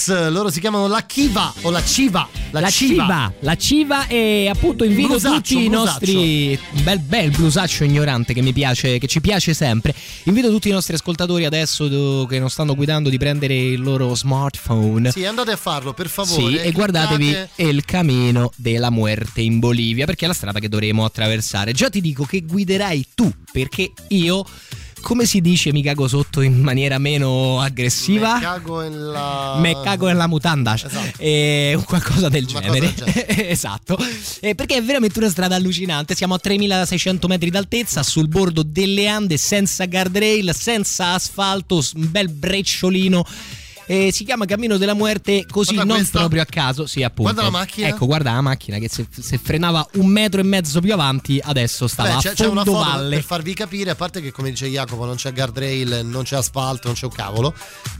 Bicicletas, 0.00 0.30
loro 0.30 0.50
si 0.50 0.60
chiamano 0.60 0.86
la 0.86 1.02
Kiva 1.04 1.52
o 1.62 1.70
la 1.70 1.84
Civa. 1.84 2.28
La, 2.52 2.60
La 2.60 2.70
Civa, 2.70 3.32
la 3.40 3.56
Civa 3.56 4.06
e 4.08 4.48
appunto 4.48 4.82
invito 4.82 5.08
Blusaccio, 5.08 5.36
tutti 5.36 5.64
i 5.64 5.68
nostri 5.68 6.58
un 6.72 6.82
bel 6.82 6.98
bel 6.98 7.30
blusaccio 7.30 7.84
ignorante 7.84 8.32
che 8.34 8.40
mi 8.42 8.52
piace, 8.52 8.98
che 8.98 9.06
ci 9.06 9.20
piace 9.20 9.54
sempre. 9.54 9.94
Invito 10.24 10.48
tutti 10.48 10.68
i 10.68 10.72
nostri 10.72 10.94
ascoltatori 10.94 11.44
adesso 11.44 11.86
do- 11.86 12.26
che 12.26 12.38
non 12.40 12.50
stanno 12.50 12.74
guidando 12.74 13.08
di 13.08 13.18
prendere 13.18 13.54
il 13.54 13.80
loro 13.80 14.14
smartphone. 14.16 15.12
Sì, 15.12 15.24
andate 15.24 15.52
a 15.52 15.56
farlo, 15.56 15.92
per 15.92 16.08
favore. 16.08 16.42
Sì, 16.42 16.56
e 16.56 16.72
guardatevi. 16.72 17.36
El 17.56 17.84
Camino 17.84 18.50
della 18.56 18.90
Muerte 18.90 19.42
in 19.42 19.58
Bolivia, 19.60 20.06
perché 20.06 20.24
è 20.24 20.28
la 20.28 20.34
strada 20.34 20.58
che 20.58 20.68
dovremo 20.68 21.04
attraversare. 21.04 21.72
Già 21.72 21.88
ti 21.88 22.00
dico 22.00 22.24
che 22.24 22.40
guiderai 22.42 23.08
tu, 23.14 23.30
perché 23.52 23.92
io 24.08 24.44
come 25.00 25.26
si 25.26 25.40
dice 25.40 25.72
mi 25.72 25.82
cago 25.82 26.08
sotto 26.08 26.40
in 26.40 26.60
maniera 26.60 26.98
meno 26.98 27.60
aggressiva? 27.60 28.34
Me 28.34 28.40
cago 28.40 28.82
in 28.82 29.06
la... 29.10 29.58
Me 29.60 29.80
cago 29.82 30.06
nella 30.06 30.26
mutanda. 30.26 30.76
Eh, 31.16 31.78
qualcosa 31.84 32.28
del 32.28 32.46
Una 32.50 32.60
genere. 32.60 32.94
del 32.94 33.24
esatto. 33.48 33.98
Eh, 34.40 34.54
perché 34.54 34.76
è 34.76 34.82
veramente 34.82 35.18
una 35.18 35.28
strada 35.28 35.56
allucinante. 35.56 36.14
Siamo 36.14 36.34
a 36.34 36.38
3600 36.38 37.26
metri 37.28 37.50
d'altezza 37.50 38.02
sul 38.02 38.28
bordo 38.28 38.62
delle 38.62 39.06
Ande 39.08 39.36
senza 39.36 39.86
guardrail 39.86 40.54
senza 40.54 41.14
asfalto 41.14 41.82
un 41.94 42.10
bel 42.10 42.28
brecciolino 42.28 43.24
Eh, 43.90 44.10
si 44.12 44.22
chiama 44.24 44.44
Cammino 44.44 44.76
della 44.76 44.94
Muerte 44.94 45.44
così 45.50 45.74
Guarda 45.74 45.90
non 45.90 45.96
questa. 46.00 46.18
proprio 46.20 46.42
a 46.42 46.44
caso 46.44 46.86
sì 46.86 47.02
appunto 47.02 47.32
Guarda 47.32 47.50
la 47.50 47.58
macchina. 47.58 47.88
ecco 47.88 48.06
guarda 48.06 48.32
la 48.32 48.40
macchina 48.40 48.78
che 48.78 48.88
se, 48.88 49.04
se 49.10 49.36
frenava 49.42 49.84
un 49.94 50.06
metro 50.06 50.40
e 50.40 50.44
mezzo 50.44 50.80
più 50.80 50.92
avanti 50.92 51.40
adesso 51.42 51.88
stava 51.88 52.14
Beh, 52.14 52.20
c'è, 52.20 52.28
a 52.28 52.32
c'è 52.34 52.46
una 52.46 52.62
foto 52.64 52.76
fondovalle 52.76 53.16
per 53.16 53.24
farvi 53.24 53.52
capire, 53.52 53.90
a 53.90 53.94
parte 53.96 54.20
che 54.20 54.30
come 54.30 54.50
dice 54.50 54.68
Jacopo 54.68 55.04
non 55.04 55.16
c'è 55.16 55.32
guardrail, 55.32 56.02
non 56.04 56.22
c'è 56.22 56.36
asfalto, 56.36 56.86
non 56.86 56.94
c'è 56.94 57.06
un 57.06 57.10
cavolo, 57.12 57.52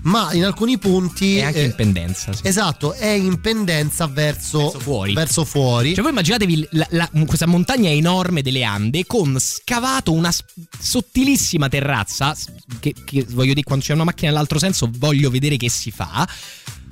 ma 0.03 0.33
in 0.33 0.45
alcuni 0.45 0.79
punti... 0.79 1.39
e 1.39 1.43
anche 1.43 1.62
eh, 1.62 1.65
in 1.65 1.75
pendenza 1.75 2.33
sì. 2.33 2.43
Esatto, 2.47 2.93
è 2.93 3.09
in 3.09 3.41
pendenza 3.41 4.07
verso, 4.07 4.71
fuori. 4.71 5.12
verso 5.12 5.45
fuori. 5.45 5.93
Cioè, 5.95 6.03
voi 6.03 6.12
immaginatevi 6.12 6.69
la- 6.71 6.87
la- 6.91 7.11
questa 7.27 7.47
montagna 7.47 7.91
enorme 7.91 8.43
delle 8.43 8.62
Ande 8.62 9.07
con 9.07 9.37
scavato 9.41 10.12
una 10.12 10.33
sottilissima 10.79 11.69
terrazza. 11.69 12.37
Che, 12.79 12.95
che 13.05 13.25
voglio 13.31 13.53
dire, 13.55 13.62
quando 13.65 13.85
c'è 13.85 13.93
una 13.93 14.05
macchina 14.05 14.31
nell'altro 14.31 14.59
senso, 14.59 14.89
voglio 14.99 15.31
vedere 15.31 15.57
che 15.57 15.69
si 15.81 15.90
fa. 15.90 16.28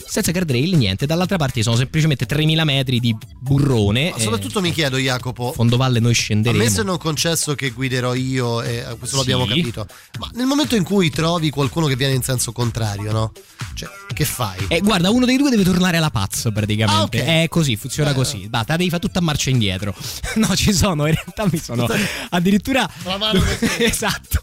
Senza 0.08 0.30
guardrail, 0.32 0.74
niente. 0.76 1.06
Dall'altra 1.06 1.36
parte 1.36 1.62
sono 1.62 1.76
semplicemente 1.76 2.24
3000 2.26 2.64
metri 2.64 2.98
di 3.00 3.14
burrone. 3.38 4.10
Ma 4.10 4.18
soprattutto 4.18 4.60
mi 4.60 4.72
chiedo, 4.72 4.96
Jacopo, 4.96 5.50
eh, 5.50 5.54
Fondovalle 5.54 6.00
noi 6.00 6.14
scenderemo. 6.14 6.62
Ammesso 6.62 6.80
e 6.80 6.84
non 6.84 6.96
concesso 6.98 7.54
che 7.54 7.70
guiderò 7.70 8.14
io, 8.14 8.62
e 8.62 8.76
eh, 8.76 8.96
questo 8.98 9.06
Sì. 9.22 9.28
l'abbiamo 9.30 9.44
capito, 9.46 9.86
ma 10.18 10.30
nel 10.34 10.46
momento 10.46 10.74
in 10.76 10.82
cui 10.84 11.10
trovi 11.10 11.50
qualcuno 11.50 11.86
che 11.86 11.96
viene 11.96 12.14
in 12.14 12.22
senso 12.22 12.52
contrario, 12.52 13.12
no? 13.12 13.32
Cioè, 13.74 13.88
che 14.12 14.24
fai? 14.24 14.56
Eh, 14.68 14.80
guarda, 14.80 15.10
uno 15.10 15.24
dei 15.26 15.36
due 15.36 15.50
deve 15.50 15.62
tornare 15.62 15.98
alla 15.98 16.10
pazzo 16.10 16.50
praticamente. 16.52 17.20
Ah, 17.20 17.24
ok. 17.24 17.28
È 17.44 17.48
così, 17.48 17.76
funziona 17.76 18.10
Eh. 18.10 18.14
così. 18.14 18.48
Basta, 18.48 18.76
devi 18.76 18.88
fare 18.88 19.02
tutta 19.02 19.18
a 19.18 19.22
marcia 19.22 19.50
indietro. 19.50 19.94
No, 20.38 20.54
ci 20.54 20.72
sono, 20.72 21.06
in 21.06 21.14
realtà 21.14 21.48
mi 21.50 21.58
sono 21.58 21.86
addirittura. 22.30 22.88
esatto. 23.78 24.40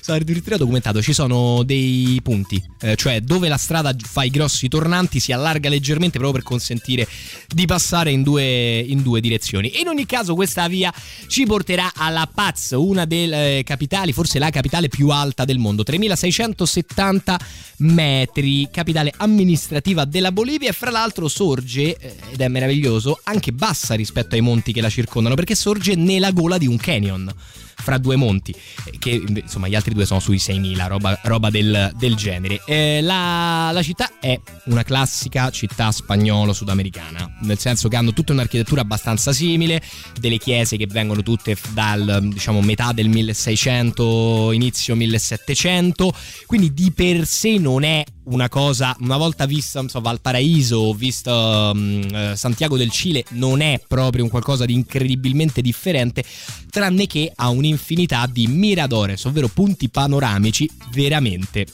Sono 0.00 0.18
addirittura 0.18 0.56
documentato. 0.56 1.00
Ci 1.02 1.12
sono 1.12 1.62
dei 1.62 2.20
punti, 2.22 2.62
eh, 2.80 2.96
cioè 2.96 3.20
dove 3.20 3.48
la 3.48 3.56
strada 3.56 3.94
fa 3.98 4.24
i 4.24 4.30
grossi 4.30 4.68
tornanti 4.68 5.07
si 5.18 5.32
allarga 5.32 5.68
leggermente 5.68 6.18
proprio 6.18 6.42
per 6.42 6.42
consentire 6.42 7.08
di 7.46 7.66
passare 7.66 8.10
in 8.10 8.22
due, 8.22 8.78
in 8.78 9.02
due 9.02 9.20
direzioni. 9.20 9.80
In 9.80 9.88
ogni 9.88 10.06
caso, 10.06 10.34
questa 10.34 10.68
via 10.68 10.92
ci 11.26 11.46
porterà 11.46 11.92
alla 11.94 12.28
Paz, 12.32 12.74
una 12.76 13.04
delle 13.06 13.62
capitali, 13.64 14.12
forse 14.12 14.38
la 14.38 14.50
capitale 14.50 14.88
più 14.88 15.08
alta 15.08 15.44
del 15.44 15.58
mondo, 15.58 15.82
3670 15.82 17.40
metri, 17.78 18.68
capitale 18.70 19.12
amministrativa 19.16 20.04
della 20.04 20.32
Bolivia. 20.32 20.68
E 20.68 20.72
fra 20.72 20.90
l'altro 20.90 21.28
sorge, 21.28 21.96
eh, 21.96 22.16
ed 22.32 22.40
è 22.40 22.48
meraviglioso, 22.48 23.20
anche 23.24 23.52
bassa 23.52 23.94
rispetto 23.94 24.34
ai 24.34 24.42
monti 24.42 24.72
che 24.72 24.80
la 24.80 24.90
circondano 24.90 25.34
perché 25.34 25.54
sorge 25.54 25.94
nella 25.94 26.30
gola 26.32 26.58
di 26.58 26.66
un 26.66 26.76
canyon 26.76 27.34
fra 27.80 27.98
due 27.98 28.16
monti, 28.16 28.52
eh, 28.84 28.98
che 28.98 29.22
insomma 29.26 29.68
gli 29.68 29.74
altri 29.74 29.94
due 29.94 30.04
sono 30.04 30.20
sui 30.20 30.36
6.000, 30.36 30.86
roba, 30.86 31.18
roba 31.22 31.50
del, 31.50 31.92
del 31.96 32.14
genere. 32.16 32.60
Eh, 32.66 33.00
la, 33.00 33.70
la 33.72 33.82
città 33.82 34.10
è 34.20 34.38
una 34.64 34.82
classica 34.82 35.50
città 35.50 35.90
spagnolo-sudamericana, 35.90 37.38
nel 37.42 37.58
senso 37.58 37.88
che 37.88 37.96
hanno 37.96 38.12
tutta 38.12 38.32
un'architettura 38.32 38.82
abbastanza 38.82 39.32
simile, 39.32 39.80
delle 40.18 40.38
chiese 40.38 40.76
che 40.76 40.86
vengono 40.86 41.22
tutte 41.22 41.56
dal 41.70 42.20
diciamo 42.22 42.60
metà 42.60 42.92
del 42.92 43.08
1600, 43.08 44.52
inizio 44.52 44.94
1700, 44.94 46.12
quindi 46.46 46.74
di 46.74 46.92
per 46.92 47.26
sé 47.26 47.58
non 47.58 47.84
è 47.84 48.04
una 48.30 48.48
cosa, 48.48 48.96
una 49.00 49.16
volta 49.16 49.46
vista 49.46 49.86
so, 49.88 50.00
Valparaíso, 50.00 50.92
vista 50.94 51.72
mm, 51.74 52.02
eh, 52.12 52.36
Santiago 52.36 52.76
del 52.76 52.90
Cile, 52.90 53.24
non 53.30 53.60
è 53.60 53.80
proprio 53.86 54.24
un 54.24 54.30
qualcosa 54.30 54.64
di 54.64 54.74
incredibilmente 54.74 55.60
differente, 55.60 56.24
tranne 56.70 57.06
che 57.06 57.32
ha 57.34 57.48
un'infinità 57.48 58.26
di 58.30 58.46
miradores, 58.46 59.24
ovvero 59.24 59.48
punti 59.48 59.88
panoramici 59.88 60.68
veramente 60.92 61.66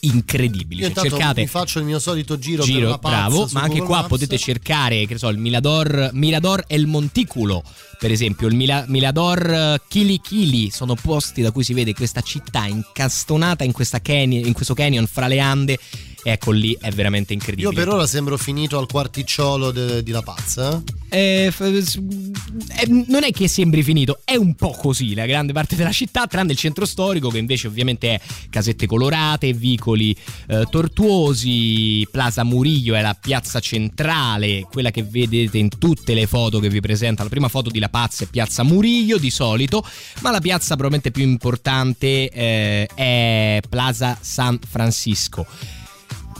incredibili. 0.00 0.82
Io 0.82 0.88
intanto 0.88 1.10
cercate 1.10 1.40
mi 1.40 1.46
faccio 1.46 1.78
il 1.78 1.84
mio 1.84 1.98
solito 1.98 2.38
giro, 2.38 2.62
per 2.64 2.72
giro, 2.72 2.98
bravo, 2.98 3.48
ma 3.52 3.62
anche 3.62 3.80
qua 3.80 3.96
Maps. 3.96 4.08
potete 4.08 4.38
cercare, 4.38 5.06
che 5.06 5.18
so, 5.18 5.28
il 5.28 5.38
Mirador, 5.38 6.10
Mirador 6.12 6.64
e 6.66 6.76
il 6.76 6.86
Monticulo, 6.86 7.62
per 7.98 8.10
esempio, 8.10 8.46
il 8.48 8.54
Mila- 8.54 8.84
Mirador 8.88 9.50
eh, 9.50 9.80
Kili 9.88 10.20
Kili, 10.20 10.70
sono 10.70 10.94
posti 10.94 11.42
da 11.42 11.50
cui 11.50 11.64
si 11.64 11.74
vede 11.74 11.94
questa 11.94 12.20
città 12.20 12.66
incastonata 12.66 13.64
in, 13.64 13.72
questa 13.72 14.00
canyon, 14.00 14.46
in 14.46 14.52
questo 14.52 14.74
canyon 14.74 15.06
fra 15.06 15.26
le 15.26 15.38
Ande. 15.40 15.78
Ecco 16.28 16.50
lì, 16.50 16.76
è 16.80 16.90
veramente 16.90 17.34
incredibile. 17.34 17.72
Io 17.72 17.84
per 17.84 17.88
ora 17.88 18.04
sembro 18.04 18.36
finito 18.36 18.76
al 18.78 18.88
quarticciolo 18.88 19.70
de- 19.70 20.02
di 20.02 20.10
La 20.10 20.22
Paz. 20.22 20.56
eh? 20.56 21.44
Eh, 21.44 21.50
f- 21.52 21.60
eh, 21.60 23.04
non 23.06 23.22
è 23.22 23.30
che 23.30 23.46
sembri 23.46 23.84
finito, 23.84 24.22
è 24.24 24.34
un 24.34 24.56
po' 24.56 24.72
così 24.72 25.14
la 25.14 25.24
grande 25.24 25.52
parte 25.52 25.76
della 25.76 25.92
città, 25.92 26.26
tranne 26.26 26.50
il 26.50 26.58
centro 26.58 26.84
storico 26.84 27.28
che 27.28 27.38
invece 27.38 27.68
ovviamente 27.68 28.14
è 28.14 28.20
casette 28.50 28.86
colorate, 28.86 29.52
vicoli 29.52 30.16
eh, 30.48 30.66
tortuosi, 30.68 32.04
Plaza 32.10 32.42
Murillo 32.42 32.96
è 32.96 33.02
la 33.02 33.14
piazza 33.14 33.60
centrale, 33.60 34.66
quella 34.68 34.90
che 34.90 35.04
vedete 35.04 35.58
in 35.58 35.68
tutte 35.78 36.12
le 36.12 36.26
foto 36.26 36.58
che 36.58 36.68
vi 36.68 36.80
presenta. 36.80 37.22
La 37.22 37.28
prima 37.28 37.46
foto 37.46 37.70
di 37.70 37.78
La 37.78 37.88
Paz 37.88 38.22
è 38.22 38.26
Piazza 38.26 38.64
Murillo 38.64 39.18
di 39.18 39.30
solito, 39.30 39.86
ma 40.22 40.32
la 40.32 40.40
piazza 40.40 40.74
probabilmente 40.74 41.12
più 41.12 41.22
importante 41.22 42.28
eh, 42.30 42.88
è 42.96 43.60
Plaza 43.68 44.18
San 44.20 44.58
Francisco 44.68 45.46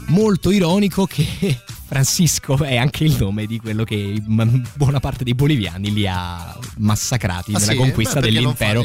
molto 0.07 0.51
ironico 0.51 1.07
che 1.07 1.27
Francisco 1.87 2.57
è 2.63 2.77
anche 2.77 3.05
il 3.05 3.17
nome 3.19 3.47
di 3.47 3.59
quello 3.61 3.85
che 3.85 4.21
buona 4.25 4.99
parte 5.01 5.23
dei 5.25 5.35
boliviani 5.35 5.93
li 5.93 6.07
ha 6.07 6.57
massacrati 6.79 7.53
Ah, 7.55 7.59
nella 7.59 7.73
sì? 7.73 7.77
conquista 7.79 8.21
Beh, 8.21 8.31
dell'impero. 8.33 8.83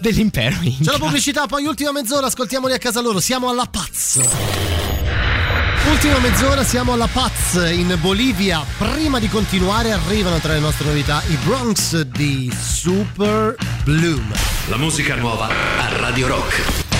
Dell'impero 0.00 0.56
C'è 0.60 0.90
la 0.90 0.98
pubblicità, 0.98 1.46
poi 1.46 1.64
ultima 1.66 1.92
mezz'ora, 1.92 2.26
ascoltiamoli 2.26 2.72
a 2.72 2.78
casa 2.78 3.00
loro. 3.00 3.20
Siamo 3.20 3.48
alla 3.48 3.66
Paz. 3.66 4.20
Ultima 5.88 6.18
mezz'ora, 6.18 6.64
siamo 6.64 6.92
alla 6.92 7.08
Paz 7.08 7.54
in 7.72 7.96
Bolivia. 8.00 8.64
Prima 8.78 9.18
di 9.20 9.28
continuare, 9.28 9.92
arrivano 9.92 10.38
tra 10.38 10.52
le 10.54 10.60
nostre 10.60 10.86
novità 10.86 11.22
i 11.28 11.36
Bronx 11.44 12.00
di 12.02 12.52
Super 12.56 13.54
Bloom. 13.84 14.32
La 14.68 14.76
musica 14.76 15.14
nuova 15.16 15.46
a 15.48 15.96
Radio 15.98 16.26
Rock. 16.28 16.91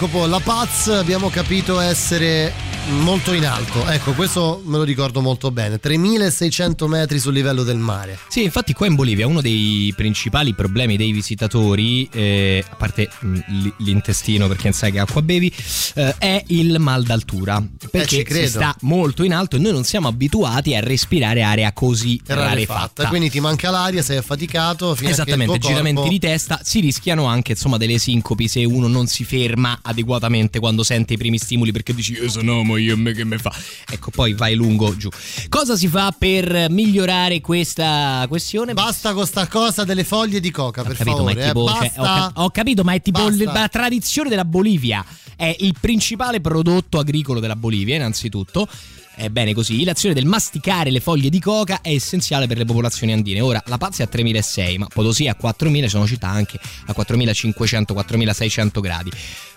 Jacopo, 0.00 0.24
la 0.24 0.40
Paz 0.40 0.86
abbiamo 0.86 1.28
capito 1.28 1.78
essere 1.78 2.54
molto 2.90 3.32
in 3.32 3.46
alto, 3.46 3.86
ecco 3.88 4.12
questo 4.12 4.60
me 4.64 4.76
lo 4.76 4.82
ricordo 4.82 5.20
molto 5.20 5.50
bene, 5.50 5.78
3600 5.78 6.88
metri 6.88 7.18
sul 7.18 7.32
livello 7.32 7.62
del 7.62 7.76
mare. 7.78 8.18
Sì, 8.28 8.42
infatti 8.42 8.72
qua 8.72 8.86
in 8.86 8.94
Bolivia 8.94 9.26
uno 9.26 9.40
dei 9.40 9.92
principali 9.96 10.54
problemi 10.54 10.96
dei 10.96 11.12
visitatori, 11.12 12.08
eh, 12.12 12.64
a 12.68 12.74
parte 12.76 13.08
l- 13.20 13.68
l'intestino 13.78 14.48
perché 14.48 14.64
non 14.64 14.72
sai 14.72 14.92
che 14.92 14.98
acqua 14.98 15.22
bevi, 15.22 15.52
eh, 15.94 16.14
è 16.18 16.42
il 16.48 16.78
mal 16.78 17.04
d'altura. 17.04 17.64
Perché 17.90 18.22
credo. 18.24 18.46
si 18.46 18.52
sta 18.52 18.74
molto 18.80 19.22
in 19.22 19.34
alto 19.34 19.56
e 19.56 19.58
noi 19.58 19.72
non 19.72 19.84
siamo 19.84 20.08
abituati 20.08 20.74
a 20.74 20.80
respirare 20.80 21.42
aria 21.42 21.72
così 21.72 22.20
rarefatta, 22.26 23.06
quindi 23.08 23.30
ti 23.30 23.40
manca 23.40 23.70
l'aria, 23.70 24.02
sei 24.02 24.16
affaticato 24.18 24.94
fino 24.94 25.10
Esattamente, 25.10 25.58
giramenti 25.58 25.94
corpo- 25.94 26.10
di 26.10 26.18
testa 26.18 26.60
si 26.62 26.80
rischiano 26.80 27.24
anche 27.26 27.52
insomma 27.52 27.76
delle 27.76 27.98
sincopi 27.98 28.48
se 28.48 28.64
uno 28.64 28.86
non 28.88 29.06
si 29.06 29.24
ferma 29.24 29.78
adeguatamente 29.82 30.58
quando 30.58 30.82
sente 30.82 31.14
i 31.14 31.16
primi 31.16 31.38
stimoli 31.38 31.72
perché 31.72 31.94
dici 31.94 32.14
"Eh, 32.14 32.28
se 32.28 32.42
no 32.42 32.62
ma 32.62 32.78
io 32.80 32.96
me 32.96 33.12
che 33.12 33.24
me 33.24 33.38
fa 33.38 33.52
ecco 33.88 34.10
poi 34.10 34.32
vai 34.34 34.54
lungo 34.54 34.96
giù 34.96 35.08
cosa 35.48 35.76
si 35.76 35.88
fa 35.88 36.14
per 36.16 36.68
migliorare 36.70 37.40
questa 37.40 38.24
questione 38.28 38.72
Basta 38.72 39.12
con 39.12 39.26
sta 39.26 39.46
cosa 39.46 39.84
delle 39.84 40.04
foglie 40.04 40.40
di 40.40 40.50
coca, 40.50 40.82
per 40.82 40.96
capito, 40.96 41.22
ma 41.22 41.30
favore. 41.30 41.42
è 41.42 41.46
tipo, 41.46 41.68
eh, 41.68 41.72
cioè, 41.72 41.92
ho, 41.96 42.02
cap- 42.02 42.38
ho 42.38 42.50
capito, 42.50 42.82
ma 42.84 42.92
è 42.94 43.02
tipo 43.02 43.28
l- 43.28 43.42
la 43.42 43.68
tradizione 43.68 44.28
della 44.28 44.44
Bolivia. 44.44 45.04
È 45.36 45.54
il 45.60 45.74
principale 45.80 46.40
prodotto 46.40 46.98
agricolo 46.98 47.40
della 47.40 47.56
Bolivia, 47.56 47.96
innanzitutto. 47.96 48.68
È 49.14 49.28
bene 49.28 49.52
così. 49.52 49.84
L'azione 49.84 50.14
del 50.14 50.24
masticare 50.24 50.90
le 50.90 51.00
foglie 51.00 51.28
di 51.28 51.40
coca 51.40 51.80
è 51.82 51.90
essenziale 51.90 52.46
per 52.46 52.56
le 52.56 52.64
popolazioni 52.64 53.12
andine. 53.12 53.40
Ora, 53.40 53.62
La 53.66 53.76
Paz 53.76 53.98
è 53.98 54.02
a 54.02 54.06
3006, 54.06 54.78
ma 54.78 54.86
Potosí 54.86 55.24
è 55.26 55.28
a 55.28 55.34
4000, 55.34 55.88
sono 55.88 56.06
città 56.06 56.28
anche 56.28 56.58
a 56.86 56.94
4500-4600 56.96 58.80
gradi. 58.80 59.10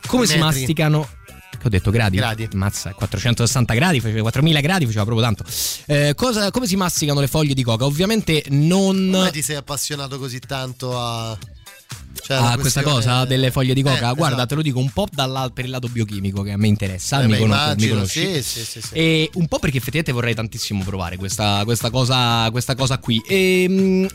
Come 0.08 0.26
si 0.26 0.38
masticano? 0.38 1.08
Che 1.60 1.68
ho 1.68 1.70
detto 1.70 1.92
gradi? 1.92 2.18
Gradi. 2.18 2.48
Mazza, 2.54 2.94
460 2.94 3.74
gradi, 3.74 4.00
faceva 4.02 4.22
4000 4.22 4.60
gradi, 4.62 4.86
faceva 4.86 5.06
proprio 5.06 5.26
tanto. 5.26 5.44
Eh, 5.86 6.14
cosa- 6.16 6.52
come 6.52 6.68
si 6.68 6.76
masticano 6.76 7.20
le 7.20 7.28
foglie 7.28 7.54
di 7.54 7.64
coca? 7.64 7.86
Ovviamente 7.86 8.44
non. 8.50 9.10
Come 9.14 9.32
ti 9.32 9.42
sei 9.42 9.56
appassionato 9.56 10.20
così 10.20 10.40
tanto 10.40 11.00
a... 11.00 11.38
cioè, 12.22 12.38
Ah, 12.38 12.58
questa 12.58 12.82
cosa 12.82 13.24
delle 13.26 13.50
foglie 13.52 13.74
di 13.74 13.82
coca, 13.82 14.12
Eh, 14.12 14.16
guarda, 14.16 14.36
esatto. 14.36 14.48
te 14.48 14.56
lo 14.56 14.62
dico 14.62 14.80
un 14.80 14.90
po' 14.90 15.08
dalla- 15.12 15.50
per 15.54 15.66
il 15.66 15.72
lato 15.72 15.88
biochimico 15.88 16.42
che 16.42 16.52
a 16.52 16.58
me 16.58 16.68
interessa. 16.68 17.22
Eh 17.22 17.28
mi, 17.28 17.32
beh, 17.34 17.38
conosco- 17.40 17.62
mi 17.62 17.68
immagino, 17.70 17.94
conosci. 17.94 18.34
sì, 18.34 18.42
sì, 18.44 18.66
sì, 18.66 18.82
sì. 18.82 18.94
E 18.94 19.30
un 19.36 19.48
po' 19.48 19.60
perché 19.60 19.78
effettivamente 19.78 20.12
vorrei 20.12 20.34
tantissimo 20.36 20.84
provare 20.84 21.16
questa, 21.18 21.62
questa 21.64 21.90
cosa, 21.90 22.50
questa 22.52 22.76
cosa 22.76 22.98
qui. 22.98 23.22
E, 23.26 24.08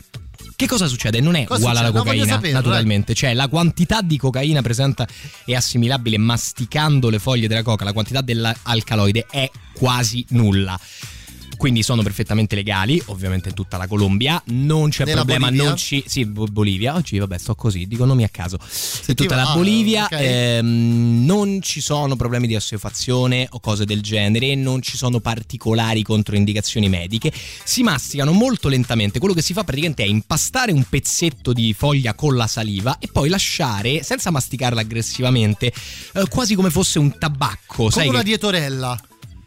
che 0.55 0.67
cosa 0.67 0.87
succede? 0.87 1.21
Non 1.21 1.35
è 1.35 1.45
Cosa 1.45 1.59
uguale 1.59 1.79
alla 1.79 1.87
succede? 1.87 2.03
Voglio 2.05 2.19
cocaina, 2.21 2.35
saperlo, 2.35 2.57
naturalmente. 2.57 3.13
Cioè, 3.13 3.33
la 3.33 3.47
quantità 3.47 4.01
di 4.01 4.17
cocaina 4.17 4.61
presente 4.61 5.07
è 5.45 5.53
assimilabile 5.53 6.17
masticando 6.17 7.09
le 7.09 7.19
foglie 7.19 7.47
della 7.47 7.63
coca, 7.63 7.83
la 7.83 7.93
quantità 7.93 8.21
dell'alcaloide 8.21 9.25
è 9.29 9.49
quasi 9.73 10.25
nulla. 10.29 10.79
Quindi 11.59 11.83
sono 11.83 12.01
perfettamente 12.03 12.55
legali, 12.55 13.01
ovviamente 13.07 13.49
in 13.49 13.53
tutta 13.53 13.75
la 13.75 13.85
Colombia. 13.85 14.41
Non 14.45 14.87
c'è 14.91 15.03
Nella 15.03 15.17
problema, 15.17 15.47
Bolivia? 15.47 15.67
non 15.67 15.75
ci. 15.77 16.01
Sì, 16.07 16.23
Bo- 16.25 16.45
Bolivia. 16.45 16.95
Oggi, 16.95 17.17
vabbè, 17.17 17.37
sto 17.37 17.53
così, 17.53 17.85
dico 17.85 18.05
nomi 18.05 18.23
a 18.23 18.29
caso. 18.29 18.57
In 19.07 19.15
tutta 19.15 19.35
va- 19.35 19.43
la 19.43 19.53
Bolivia 19.55 20.05
ok. 20.05 20.11
ehm, 20.17 21.25
non 21.25 21.61
ci 21.61 21.81
sono 21.81 22.15
problemi 22.15 22.47
di 22.47 22.55
assuefazione 22.55 23.45
o 23.51 23.59
cose 23.59 23.83
del 23.83 24.01
genere, 24.01 24.55
non 24.55 24.81
ci 24.81 24.95
sono 24.95 25.19
particolari 25.19 26.01
controindicazioni 26.01 26.87
mediche. 26.87 27.29
Si 27.65 27.83
masticano 27.83 28.31
molto 28.31 28.69
lentamente. 28.69 29.19
Quello 29.19 29.33
che 29.33 29.41
si 29.41 29.51
fa 29.51 29.65
praticamente 29.65 30.03
è 30.03 30.07
impastare 30.07 30.71
un 30.71 30.85
pezzetto 30.87 31.51
di 31.51 31.73
foglia 31.73 32.13
con 32.13 32.37
la 32.37 32.47
saliva 32.47 32.99
e 32.99 33.09
poi 33.11 33.27
lasciare, 33.27 34.01
senza 34.01 34.31
masticarla 34.31 34.79
aggressivamente, 34.79 35.73
eh, 36.13 36.23
quasi 36.29 36.55
come 36.55 36.69
fosse 36.69 36.99
un 36.99 37.17
tabacco. 37.17 37.75
Come 37.75 37.91
sai 37.91 38.07
una 38.07 38.19
che- 38.19 38.23
dietorella. 38.23 38.97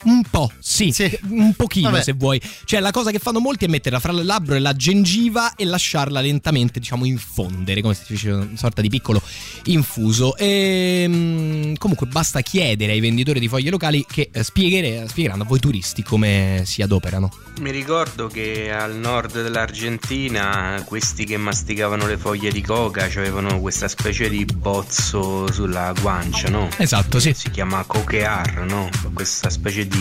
Un 0.05 0.23
po', 0.29 0.51
sì, 0.59 0.95
un 1.29 1.55
pochino 1.55 1.91
Vabbè. 1.91 2.03
se 2.03 2.13
vuoi. 2.13 2.41
Cioè, 2.65 2.81
la 2.81 2.91
cosa 2.91 3.11
che 3.11 3.19
fanno 3.19 3.41
molti 3.41 3.65
è 3.65 3.69
metterla 3.69 4.01
fra 4.01 4.13
il 4.13 4.25
labbro 4.25 4.55
e 4.55 4.59
la 4.59 4.75
gengiva 4.75 5.55
e 5.55 5.65
lasciarla 5.65 6.21
lentamente, 6.21 6.81
diciamo, 6.81 7.05
infondere, 7.05 7.81
come 7.81 7.95
se 7.95 8.05
si 8.05 8.15
facesse 8.15 8.31
una 8.31 8.57
sorta 8.57 8.81
di 8.81 8.89
piccolo 8.89 9.23
infuso. 9.65 10.37
E 10.37 11.05
mm, 11.09 11.75
comunque 11.75 12.07
basta 12.07 12.41
chiedere 12.41 12.93
ai 12.93 13.01
venditori 13.01 13.41
di 13.41 13.49
foglie 13.49 13.71
locali 13.71 14.05
che 14.09 14.31
eh, 14.33 14.43
spieghere- 14.43 15.07
spiegheranno 15.09 15.43
a 15.43 15.47
voi 15.47 15.61
turisti 15.61 16.03
come 16.03 16.63
si 16.65 16.83
adoperano. 16.83 17.31
Mi 17.61 17.71
ricordo 17.71 18.29
che 18.29 18.73
al 18.73 18.97
nord 18.97 19.43
dell'Argentina 19.43 20.83
questi 20.87 21.25
che 21.25 21.37
masticavano 21.37 22.07
le 22.07 22.17
foglie 22.17 22.51
di 22.51 22.63
coca 22.63 23.05
avevano 23.05 23.61
questa 23.61 23.89
specie 23.89 24.29
di 24.29 24.45
bozzo 24.45 25.51
sulla 25.53 25.93
guancia, 26.01 26.49
no? 26.49 26.69
Esatto, 26.79 27.21
sì. 27.21 27.35
Si 27.35 27.51
chiama 27.51 27.85
coquear, 27.85 28.65
no? 28.67 28.89
Questa 29.13 29.51
specie 29.51 29.87
di 29.87 29.92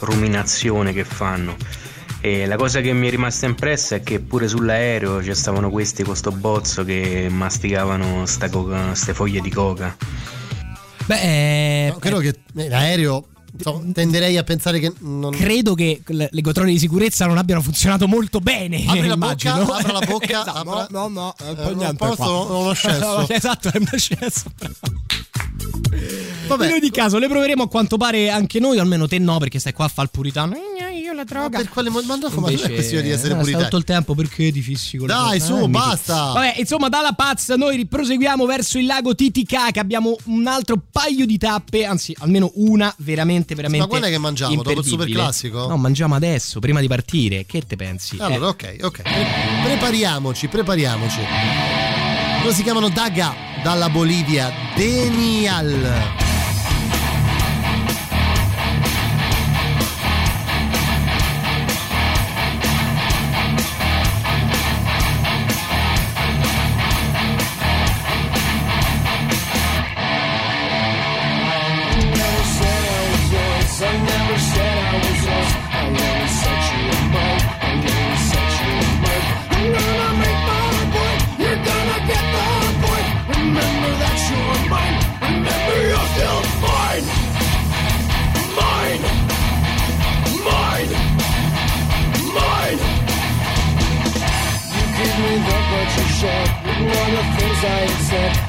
ruminazione 0.00 0.92
che 0.92 1.04
fanno. 1.04 1.56
E 2.20 2.46
la 2.46 2.54
cosa 2.56 2.80
che 2.80 2.92
mi 2.92 3.08
è 3.08 3.10
rimasta 3.10 3.46
impressa 3.46 3.96
è 3.96 4.02
che 4.02 4.20
pure 4.20 4.46
sull'aereo 4.46 5.22
ci 5.24 5.34
stavano 5.34 5.70
questi 5.70 6.04
con 6.04 6.14
sto 6.14 6.30
bozzo 6.30 6.84
che 6.84 7.26
masticavano 7.30 8.26
sta 8.26 8.48
coca- 8.48 8.94
ste 8.94 9.12
foglie 9.12 9.40
di 9.40 9.50
coca. 9.50 9.96
Beh, 11.06 11.88
No, 11.90 11.96
credo 11.98 12.18
che 12.18 12.38
eh, 12.54 12.68
l'aereo 12.68 13.26
insomma, 13.52 13.92
tenderei 13.92 14.36
a 14.36 14.44
pensare 14.44 14.78
che 14.78 14.92
non... 15.00 15.32
credo 15.32 15.74
che 15.74 16.00
le 16.06 16.28
le 16.30 16.42
controlli 16.42 16.72
di 16.74 16.78
sicurezza 16.78 17.26
non 17.26 17.38
abbiano 17.38 17.60
funzionato 17.60 18.06
molto 18.06 18.38
bene. 18.38 18.84
Apri 18.86 19.08
la 19.08 19.14
immagino. 19.14 19.64
bocca, 19.64 19.78
apra 19.78 19.92
la 19.92 20.06
bocca, 20.06 20.40
Esatto, 20.42 20.58
apra- 20.58 20.86
no, 20.90 21.08
no, 21.08 21.34
no, 21.38 21.50
Eh, 21.50 21.54
poi 21.56 21.74
non 21.74 21.96
posso, 21.96 22.14
qua. 22.14 22.26
non 22.54 22.66
ho 22.68 22.72
scesso. 22.72 23.26
esatto, 23.34 23.68
è 23.72 23.78
una 23.78 23.96
scesso. 23.98 24.44
Vabbè. 26.56 26.66
In 26.68 26.72
ogni 26.80 26.90
caso, 26.90 27.18
le 27.18 27.28
proveremo 27.28 27.62
a 27.64 27.68
quanto 27.68 27.96
pare 27.96 28.30
anche 28.30 28.58
noi, 28.60 28.78
almeno 28.78 29.06
te 29.08 29.18
no, 29.18 29.38
perché 29.38 29.58
stai 29.58 29.72
qua 29.72 29.84
a 29.86 29.88
fare 29.88 30.08
il 30.10 30.10
puritano. 30.12 30.54
Eh, 30.54 30.98
Io 30.98 31.12
la 31.12 31.24
droga. 31.24 31.58
Per 31.58 31.68
quale 31.68 31.88
motivo? 31.90 32.16
Ma 32.16 32.18
no, 32.28 32.40
ma 32.40 32.50
non 32.50 32.58
è 32.62 32.72
questione 32.72 33.02
di 33.02 33.10
essere 33.10 33.28
eh, 33.28 33.30
stai 33.30 33.38
puritani. 33.40 33.64
tutto 33.64 33.76
il 33.76 33.84
tempo 33.84 34.14
perché 34.14 34.52
ti 34.52 34.60
fissi 34.60 34.96
con 34.96 35.06
le 35.08 35.14
Dai, 35.14 35.38
cose? 35.38 35.40
su, 35.40 35.52
Eh, 35.52 35.56
amici. 35.64 35.70
basta. 35.70 36.14
Vabbè, 36.32 36.54
insomma, 36.58 36.88
dalla 36.88 37.12
Paz 37.12 37.48
noi 37.50 37.86
proseguiamo 37.86 38.46
verso 38.46 38.78
il 38.78 38.86
lago 38.86 39.14
Titicaca. 39.14 39.80
Abbiamo 39.80 40.16
un 40.24 40.46
altro 40.46 40.80
paio 40.90 41.26
di 41.26 41.38
tappe, 41.38 41.84
anzi, 41.84 42.14
almeno 42.20 42.50
una 42.56 42.92
veramente, 42.98 43.54
veramente. 43.54 43.98
Ma 43.98 44.06
è 44.06 44.10
che 44.10 44.18
mangiamo? 44.18 44.54
Dopo 44.56 44.70
il 44.70 44.76
imperdibile. 44.76 45.06
superclassico? 45.08 45.66
No, 45.68 45.76
mangiamo 45.76 46.14
adesso, 46.14 46.60
prima 46.60 46.80
di 46.80 46.88
partire. 46.88 47.44
Che 47.46 47.62
te 47.66 47.76
pensi? 47.76 48.16
Allora, 48.18 48.46
Eh, 48.46 48.48
ok, 48.48 48.76
ok. 48.84 49.02
Pre- 49.02 49.26
Prepariamoci, 49.64 50.48
prepariamoci. 50.48 51.18
Loro 52.42 52.52
si 52.54 52.62
chiamano 52.62 52.88
Daga 52.88 53.34
dalla 53.62 53.88
Bolivia. 53.88 54.52
Denial. 54.74 56.31
The 97.62 98.41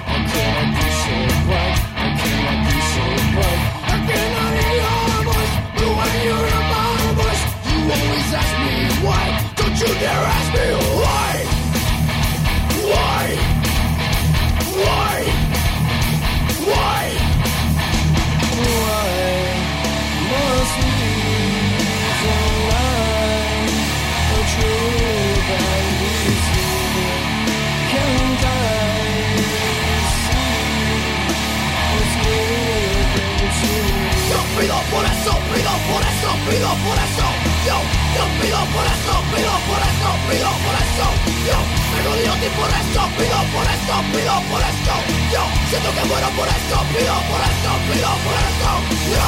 pido 34.64 34.80
por 34.92 35.04
eso, 35.04 35.32
pido 35.52 35.74
por 35.92 36.02
eso, 36.12 36.30
pido 36.48 36.72
por 36.88 36.98
eso. 37.06 37.26
Yo, 37.68 37.78
yo 38.16 38.24
pido 38.40 38.62
por 38.72 38.86
eso, 38.96 39.14
pido 39.36 39.56
por 39.68 39.82
eso, 39.92 40.10
pido 40.30 40.52
por 40.64 40.76
eso. 40.84 41.06
Yo, 41.48 41.58
me 41.92 42.00
rodeo 42.08 42.34
ti 42.40 42.50
por 42.56 42.72
eso, 42.72 43.02
pido 43.18 43.40
por 43.52 43.66
eso, 43.76 43.96
pido 44.14 44.36
por 44.50 44.62
eso. 44.72 44.94
Yo, 45.34 45.44
siento 45.70 45.90
que 45.96 46.04
muero 46.08 46.30
por 46.40 46.48
eso, 46.48 46.78
pido 46.96 47.16
por 47.30 47.42
eso, 47.52 47.72
pido 47.92 48.12
por 48.24 48.36
eso. 48.48 48.70
Yo. 49.12 49.28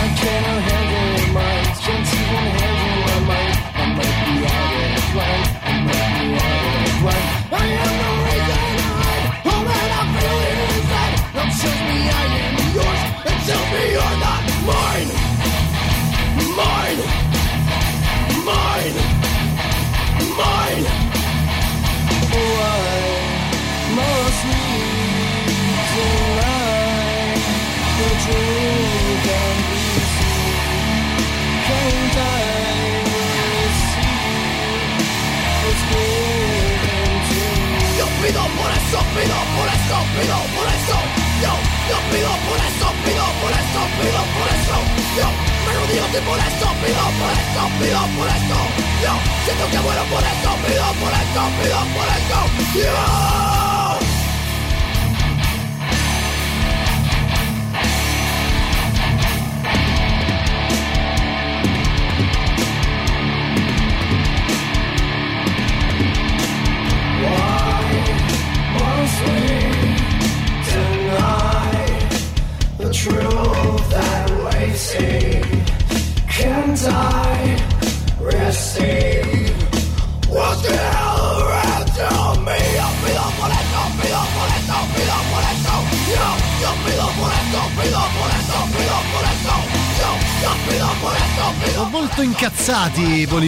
I 0.00 0.06
cannot 0.20 0.60
handle 0.68 1.34
my 1.34 1.54
21 1.86 2.47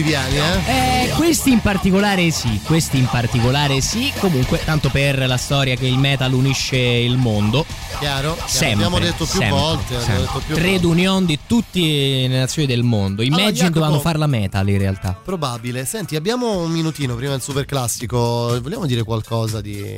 boliviani, 0.01 0.37
eh? 0.37 1.03
Eh, 1.05 1.09
questi 1.15 1.51
in 1.51 1.59
particolare 1.59 2.29
sì, 2.31 2.59
questi 2.63 2.97
in 2.97 3.05
particolare 3.05 3.81
sì. 3.81 4.11
Comunque, 4.19 4.59
tanto 4.63 4.89
per 4.89 5.25
la 5.27 5.37
storia 5.37 5.75
che 5.75 5.85
il 5.87 5.97
metal 5.97 6.33
unisce 6.33 6.77
il 6.77 7.17
mondo. 7.17 7.65
Chiaro? 7.99 8.33
Chiaro. 8.33 8.47
Sempre, 8.47 8.85
Abbiamo 8.85 8.99
detto 8.99 9.25
più 9.25 9.39
sempre, 9.39 9.49
volte. 9.49 9.97
detto 9.97 10.41
più 10.45 10.55
Trade 10.55 10.71
volte. 10.71 10.87
union 10.87 11.25
di 11.25 11.39
tutte 11.45 11.79
le 11.79 12.27
nazioni 12.27 12.67
del 12.67 12.83
mondo. 12.83 13.21
Allora, 13.21 13.41
Imagine 13.41 13.51
Jacopo- 13.67 13.73
dovevano 13.79 13.99
farla 14.01 14.27
metal 14.27 14.69
in 14.69 14.77
realtà. 14.77 15.17
Probabile. 15.23 15.85
Senti, 15.85 16.15
abbiamo 16.15 16.59
un 16.63 16.71
minutino 16.71 17.15
prima 17.15 17.31
del 17.31 17.41
super 17.41 17.65
classico. 17.65 18.59
Vogliamo 18.61 18.85
dire 18.85 19.03
qualcosa 19.03 19.61
di. 19.61 19.95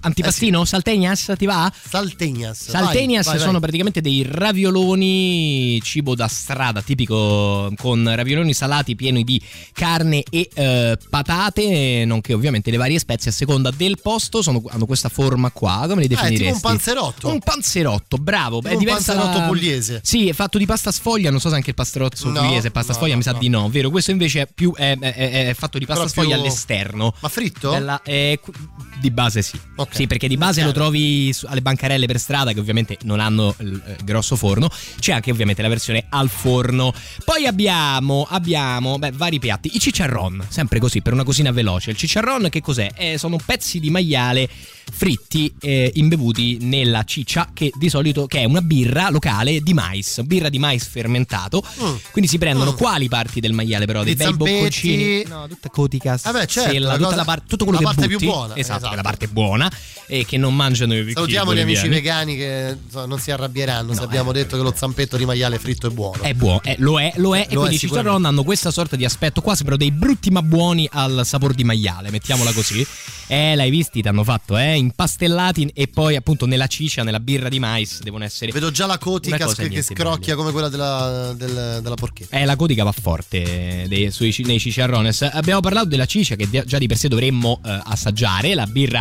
Antipastino? 0.00 0.64
Saltegnas 0.64 1.32
ti 1.36 1.46
va? 1.46 1.72
Saltegnas. 1.88 2.68
Saltenias 2.68 3.24
Vai, 3.26 3.34
vai, 3.34 3.38
sono 3.40 3.52
vai. 3.52 3.60
praticamente 3.60 4.00
dei 4.00 4.22
ravioloni, 4.28 5.80
cibo 5.82 6.14
da 6.14 6.26
strada, 6.28 6.82
tipico 6.82 7.72
con 7.76 8.10
ravioloni 8.14 8.52
salati 8.52 8.94
pieni 8.94 9.24
di 9.24 9.40
carne 9.72 10.22
e 10.28 10.48
eh, 10.52 10.98
patate, 11.08 12.04
nonché 12.06 12.32
ovviamente 12.34 12.70
le 12.70 12.76
varie 12.76 12.98
spezie 12.98 13.30
a 13.30 13.34
seconda 13.34 13.70
del 13.70 13.98
posto. 14.00 14.42
Sono- 14.42 14.62
hanno 14.68 14.86
questa 14.86 15.08
forma 15.08 15.50
qua, 15.50 15.84
come 15.88 16.04
li 16.06 16.14
Ah, 16.14 16.18
è 16.18 16.18
tipo 16.18 16.20
definiresti? 16.22 16.52
un 16.54 16.60
panzerotto. 16.60 17.28
Un 17.28 17.38
panzerotto, 17.40 18.16
bravo. 18.18 18.56
Tipo 18.58 18.68
è 18.68 18.72
un 18.74 18.78
diversa 18.78 19.12
panzerotto 19.14 19.38
la- 19.40 19.46
pugliese. 19.46 20.00
Sì, 20.02 20.28
è 20.28 20.32
fatto 20.32 20.58
di 20.58 20.66
pasta 20.66 20.90
sfoglia. 20.92 21.30
Non 21.30 21.40
so 21.40 21.48
se 21.48 21.54
anche 21.54 21.70
il 21.70 21.76
passerotto 21.76 22.16
No, 22.28 22.40
pugliese 22.40 22.68
è 22.68 22.70
pasta 22.70 22.92
no, 22.92 22.98
sfoglia, 22.98 23.12
no, 23.12 23.18
mi 23.18 23.24
sa 23.24 23.32
di 23.32 23.48
no, 23.48 23.68
vero? 23.68 23.90
Questo 23.90 24.10
invece 24.10 24.42
è 24.42 24.48
più 24.52 24.72
è, 24.74 24.96
è- 24.98 25.48
è 25.48 25.54
fatto 25.54 25.78
di 25.78 25.86
pasta 25.86 26.02
Però 26.04 26.12
sfoglia 26.12 26.34
più- 26.36 26.44
all'esterno. 26.44 27.14
Ma 27.20 27.28
fritto? 27.28 27.70
Bella- 27.70 28.02
eh, 28.02 28.38
qu- 28.42 28.54
di 29.00 29.10
base 29.12 29.42
sì. 29.42 29.58
Ok. 29.76 29.94
Sì, 29.94 30.06
perché 30.06 30.28
di 30.28 30.36
base 30.36 30.62
lo 30.62 30.72
trovi 30.72 31.32
su- 31.32 31.46
alle 31.48 31.62
bancarelle 31.62 32.06
per 32.06 32.18
strada 32.18 32.52
che 32.52 32.60
ovviamente 32.60 32.98
non 33.04 33.20
hanno 33.20 33.54
il 33.60 33.80
eh, 33.86 33.96
grosso 34.04 34.36
forno. 34.36 34.70
C'è 34.98 35.12
anche 35.12 35.30
ovviamente 35.30 35.62
la 35.62 35.68
versione 35.68 36.04
al 36.08 36.28
forno. 36.28 36.92
Poi 37.24 37.46
abbiamo, 37.46 38.26
abbiamo 38.28 38.98
beh, 38.98 39.12
vari 39.12 39.38
piatti. 39.38 39.70
I 39.74 39.78
cicciarron, 39.80 40.44
sempre 40.48 40.78
così, 40.78 41.00
per 41.02 41.12
una 41.12 41.24
cosina 41.24 41.50
veloce. 41.52 41.90
Il 41.90 41.96
cicciarron 41.96 42.48
che 42.50 42.60
cos'è? 42.60 42.90
Eh, 42.96 43.18
sono 43.18 43.38
pezzi 43.44 43.80
di 43.80 43.90
maiale 43.90 44.48
fritti 44.94 45.52
eh, 45.60 45.90
imbevuti 45.94 46.58
nella 46.60 47.04
ciccia 47.04 47.48
che 47.52 47.70
di 47.74 47.88
solito 47.88 48.26
che 48.26 48.40
è 48.40 48.44
una 48.44 48.60
birra 48.60 49.08
locale 49.10 49.60
di 49.60 49.72
mais, 49.74 50.20
birra 50.22 50.48
di 50.48 50.58
mais 50.58 50.84
fermentato. 50.86 51.62
Quindi 52.10 52.28
si 52.30 52.38
prendono 52.38 52.74
quali 52.74 53.08
parti 53.08 53.40
del 53.40 53.52
maiale 53.52 53.86
però? 53.86 54.02
Dei 54.02 54.14
Mm. 54.14 54.18
Bei 54.18 54.32
bocconcini. 54.34 55.24
No, 55.26 55.46
tutta 55.48 55.68
cotica. 55.70 56.18
Vabbè, 56.22 56.46
certo, 56.46 56.70
sella, 56.72 56.86
la 56.88 56.92
tutta 56.94 57.04
cosa- 57.06 57.16
la 57.16 57.24
par- 57.24 57.42
tutto 57.46 57.64
quello 57.64 57.80
la 57.80 57.88
che 57.88 57.94
parte 57.94 58.08
più 58.08 58.18
butti. 58.18 58.30
buona, 58.30 58.56
Esatto, 58.56 58.78
esatto. 58.86 59.01
La 59.02 59.08
parte 59.08 59.28
buona 59.28 59.70
e 60.06 60.24
che 60.24 60.36
non 60.36 60.54
mangiano 60.54 60.94
i 60.94 61.12
Salutiamo 61.12 61.54
gli 61.54 61.60
amici 61.60 61.88
vegani 61.88 62.36
che 62.36 62.76
insomma, 62.82 63.06
non 63.06 63.18
si 63.18 63.30
arrabbieranno 63.30 63.92
se 63.94 64.02
abbiamo 64.02 64.32
detto 64.32 64.56
che 64.56 64.62
lo 64.62 64.72
zampetto 64.74 65.16
di 65.16 65.24
maiale 65.24 65.58
fritto 65.58 65.88
è 65.88 65.90
buono. 65.90 66.22
È 66.22 66.32
buono, 66.34 66.62
eh, 66.62 66.76
lo 66.78 67.00
è, 67.00 67.12
lo 67.16 67.36
è. 67.36 67.46
e 67.48 67.54
Lo 67.54 67.64
è 67.64 67.66
quindi 67.66 67.74
i 67.74 67.78
chicharron 67.78 68.24
hanno 68.24 68.44
questa 68.44 68.70
sorta 68.70 68.96
di 68.96 69.04
aspetto 69.04 69.40
qua, 69.40 69.54
sembrano 69.54 69.78
dei 69.80 69.90
brutti 69.90 70.30
ma 70.30 70.42
buoni 70.42 70.88
al 70.92 71.22
sapore 71.24 71.54
di 71.54 71.64
maiale, 71.64 72.10
mettiamola 72.10 72.52
così. 72.52 72.86
Eh, 73.26 73.54
l'hai 73.54 73.70
visti, 73.70 74.02
ti 74.02 74.08
hanno 74.08 74.24
fatto, 74.24 74.58
eh? 74.58 74.76
Impastellati 74.76 75.70
e 75.74 75.88
poi 75.88 76.16
appunto 76.16 76.44
nella 76.44 76.66
ciccia, 76.66 77.02
nella 77.02 77.20
birra 77.20 77.48
di 77.48 77.58
mais, 77.58 78.00
devono 78.02 78.24
essere... 78.24 78.52
Vedo 78.52 78.70
già 78.70 78.84
la 78.84 78.98
cotica 78.98 79.46
cosa 79.46 79.66
che, 79.66 79.82
scrocchia 79.82 80.36
come 80.36 80.52
quella 80.52 80.68
della, 80.68 81.32
del- 81.34 81.80
della 81.82 81.94
porchetta. 81.94 82.36
Eh, 82.36 82.44
la 82.44 82.56
codica 82.56 82.84
va 82.84 82.92
forte 82.92 83.86
dei- 83.88 84.10
sui, 84.10 84.34
nei 84.44 84.58
cicciarrones. 84.58 85.22
Abbiamo 85.22 85.60
parlato 85.60 85.86
della 85.88 86.04
cicia 86.04 86.36
che 86.36 86.46
già 86.50 86.76
di 86.76 86.86
per 86.86 86.98
sé 86.98 87.08
dovremmo 87.08 87.60
eh, 87.64 87.80
assaggiare, 87.84 88.54
la 88.54 88.66
birra 88.66 88.91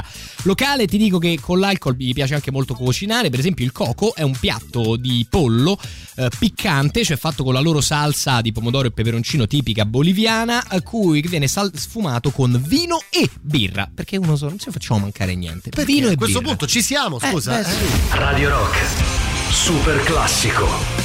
locale. 0.43 0.85
Ti 0.87 0.97
dico 0.97 1.17
che 1.17 1.37
con 1.41 1.59
l'alcol 1.59 1.95
mi 1.97 2.13
piace 2.13 2.35
anche 2.35 2.51
molto 2.51 2.73
cucinare. 2.75 3.29
Per 3.29 3.39
esempio, 3.39 3.65
il 3.65 3.71
coco 3.71 4.13
è 4.15 4.21
un 4.21 4.37
piatto 4.39 4.95
di 4.95 5.25
pollo 5.29 5.77
eh, 6.15 6.29
piccante, 6.37 7.03
cioè 7.03 7.17
fatto 7.17 7.43
con 7.43 7.53
la 7.53 7.59
loro 7.59 7.81
salsa 7.81 8.41
di 8.41 8.51
pomodoro 8.51 8.87
e 8.87 8.91
peperoncino 8.91 9.47
tipica 9.47 9.85
boliviana, 9.85 10.65
a 10.67 10.81
cui 10.81 11.21
viene 11.21 11.47
sal- 11.47 11.71
sfumato 11.75 12.31
con 12.31 12.61
vino 12.67 13.01
e 13.09 13.29
birra. 13.41 13.89
Perché 13.93 14.17
uno 14.17 14.35
solo 14.35 14.51
non 14.51 14.59
ci 14.59 14.69
facciamo 14.71 14.99
mancare 15.01 15.35
niente. 15.35 15.69
Perché 15.69 15.91
vino 15.91 16.07
a 16.07 16.11
e 16.11 16.15
questo 16.15 16.39
birra. 16.39 16.49
punto 16.55 16.67
ci 16.71 16.81
siamo, 16.81 17.19
Eh, 17.19 17.29
scusa. 17.29 17.57
beh, 17.57 17.63
sì. 17.63 17.69
eh. 17.71 18.17
Radio 18.17 18.49
Rock. 18.49 18.77
Super 19.51 20.01
classico. 20.03 21.00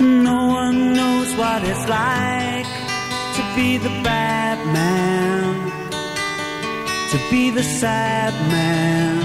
No 0.00 0.46
one 0.46 0.94
knows 0.94 1.34
what 1.36 1.64
it's 1.64 1.88
like 1.88 2.66
to 3.36 3.42
be 3.56 3.78
the 3.78 3.88
bad 4.04 4.58
man, 4.72 5.70
to 7.10 7.18
be 7.30 7.50
the 7.50 7.64
sad 7.64 8.32
man 8.48 9.18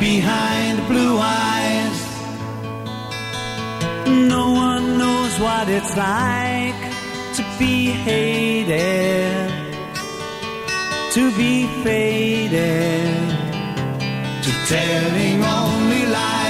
behind 0.00 0.88
blue 0.88 1.18
eyes. 1.18 1.98
No 4.06 4.50
one 4.50 4.98
knows 4.98 5.38
what 5.38 5.68
it's 5.68 5.96
like 5.96 6.80
to 7.36 7.44
be 7.60 7.90
hated, 7.90 9.50
to 11.12 11.30
be 11.36 11.66
faded, 11.84 13.28
to 14.42 14.50
telling 14.66 15.44
only 15.44 16.06
lies. 16.06 16.49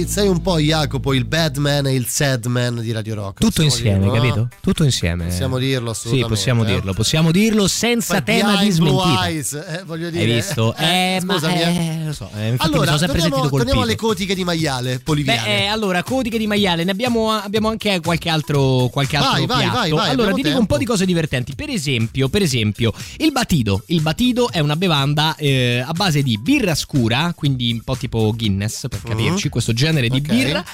Poi 0.00 0.08
sei 0.08 0.28
un 0.28 0.40
po' 0.40 0.58
Jacopo, 0.58 1.12
il 1.12 1.26
bad 1.26 1.58
man 1.58 1.86
e 1.86 1.94
il 1.94 2.06
sad 2.06 2.46
man 2.46 2.80
di 2.80 2.90
Radio 2.90 3.16
Rock. 3.16 3.40
Tutto 3.40 3.60
insieme, 3.60 3.98
dirlo, 3.98 4.14
no? 4.14 4.20
capito? 4.20 4.48
Tutto 4.62 4.84
insieme. 4.84 5.26
Possiamo 5.26 5.58
dirlo 5.58 5.90
assolutamente. 5.90 6.28
Sì, 6.28 6.34
possiamo 6.34 6.62
eh. 6.62 6.66
dirlo, 6.66 6.92
possiamo 6.94 7.30
dirlo 7.30 7.68
senza 7.68 8.22
Poi 8.22 8.34
tema 8.34 8.56
di 8.56 8.70
smentita. 8.70 9.28
eyes, 9.28 9.52
eh, 9.52 9.82
voglio 9.84 10.08
dire. 10.08 10.24
Hai 10.24 10.32
visto? 10.32 10.74
Eh, 10.76 11.16
Eh, 11.16 11.20
scusami, 11.20 11.60
eh. 11.60 12.00
eh, 12.00 12.04
lo 12.06 12.12
so, 12.14 12.30
eh, 12.34 12.54
Allora, 12.58 12.96
torniamo, 12.96 13.48
torniamo 13.50 13.82
alle 13.82 13.96
cotiche 13.96 14.34
di 14.34 14.42
maiale 14.42 15.00
boliviane. 15.04 15.42
Beh, 15.42 15.64
eh, 15.64 15.66
allora, 15.66 16.02
codiche 16.02 16.38
di 16.38 16.46
maiale, 16.46 16.84
ne 16.84 16.92
abbiamo, 16.92 17.30
abbiamo 17.30 17.68
anche 17.68 18.00
qualche 18.00 18.30
altro, 18.30 18.88
qualche 18.90 19.16
altro 19.16 19.32
Vai, 19.32 19.46
vai, 19.46 19.58
piatto. 19.58 19.76
vai, 19.76 19.90
vai, 19.90 20.10
allora, 20.10 20.32
ti 20.32 20.42
dico 20.42 20.58
un 20.58 20.66
po' 20.66 20.78
di 20.78 20.86
cose 20.86 21.04
divertenti. 21.04 21.54
Per 21.54 21.68
esempio, 21.68 22.30
per 22.30 22.40
esempio, 22.40 22.92
il 23.18 23.32
batido. 23.32 23.82
Il 23.86 24.00
batido 24.00 24.50
è 24.50 24.60
una 24.60 24.76
bevanda 24.76 25.34
eh, 25.36 25.84
a 25.86 25.92
base 25.92 26.22
di 26.22 26.38
birra 26.38 26.74
scura, 26.74 27.34
quindi 27.36 27.72
un 27.72 27.82
po' 27.82 27.96
tipo 27.96 28.32
Guinness, 28.34 28.86
per 28.88 29.02
capirci, 29.02 29.50
questo 29.50 29.74
genere 29.74 29.89
di 30.08 30.18
Ok. 30.18 30.28
birra, 30.28 30.64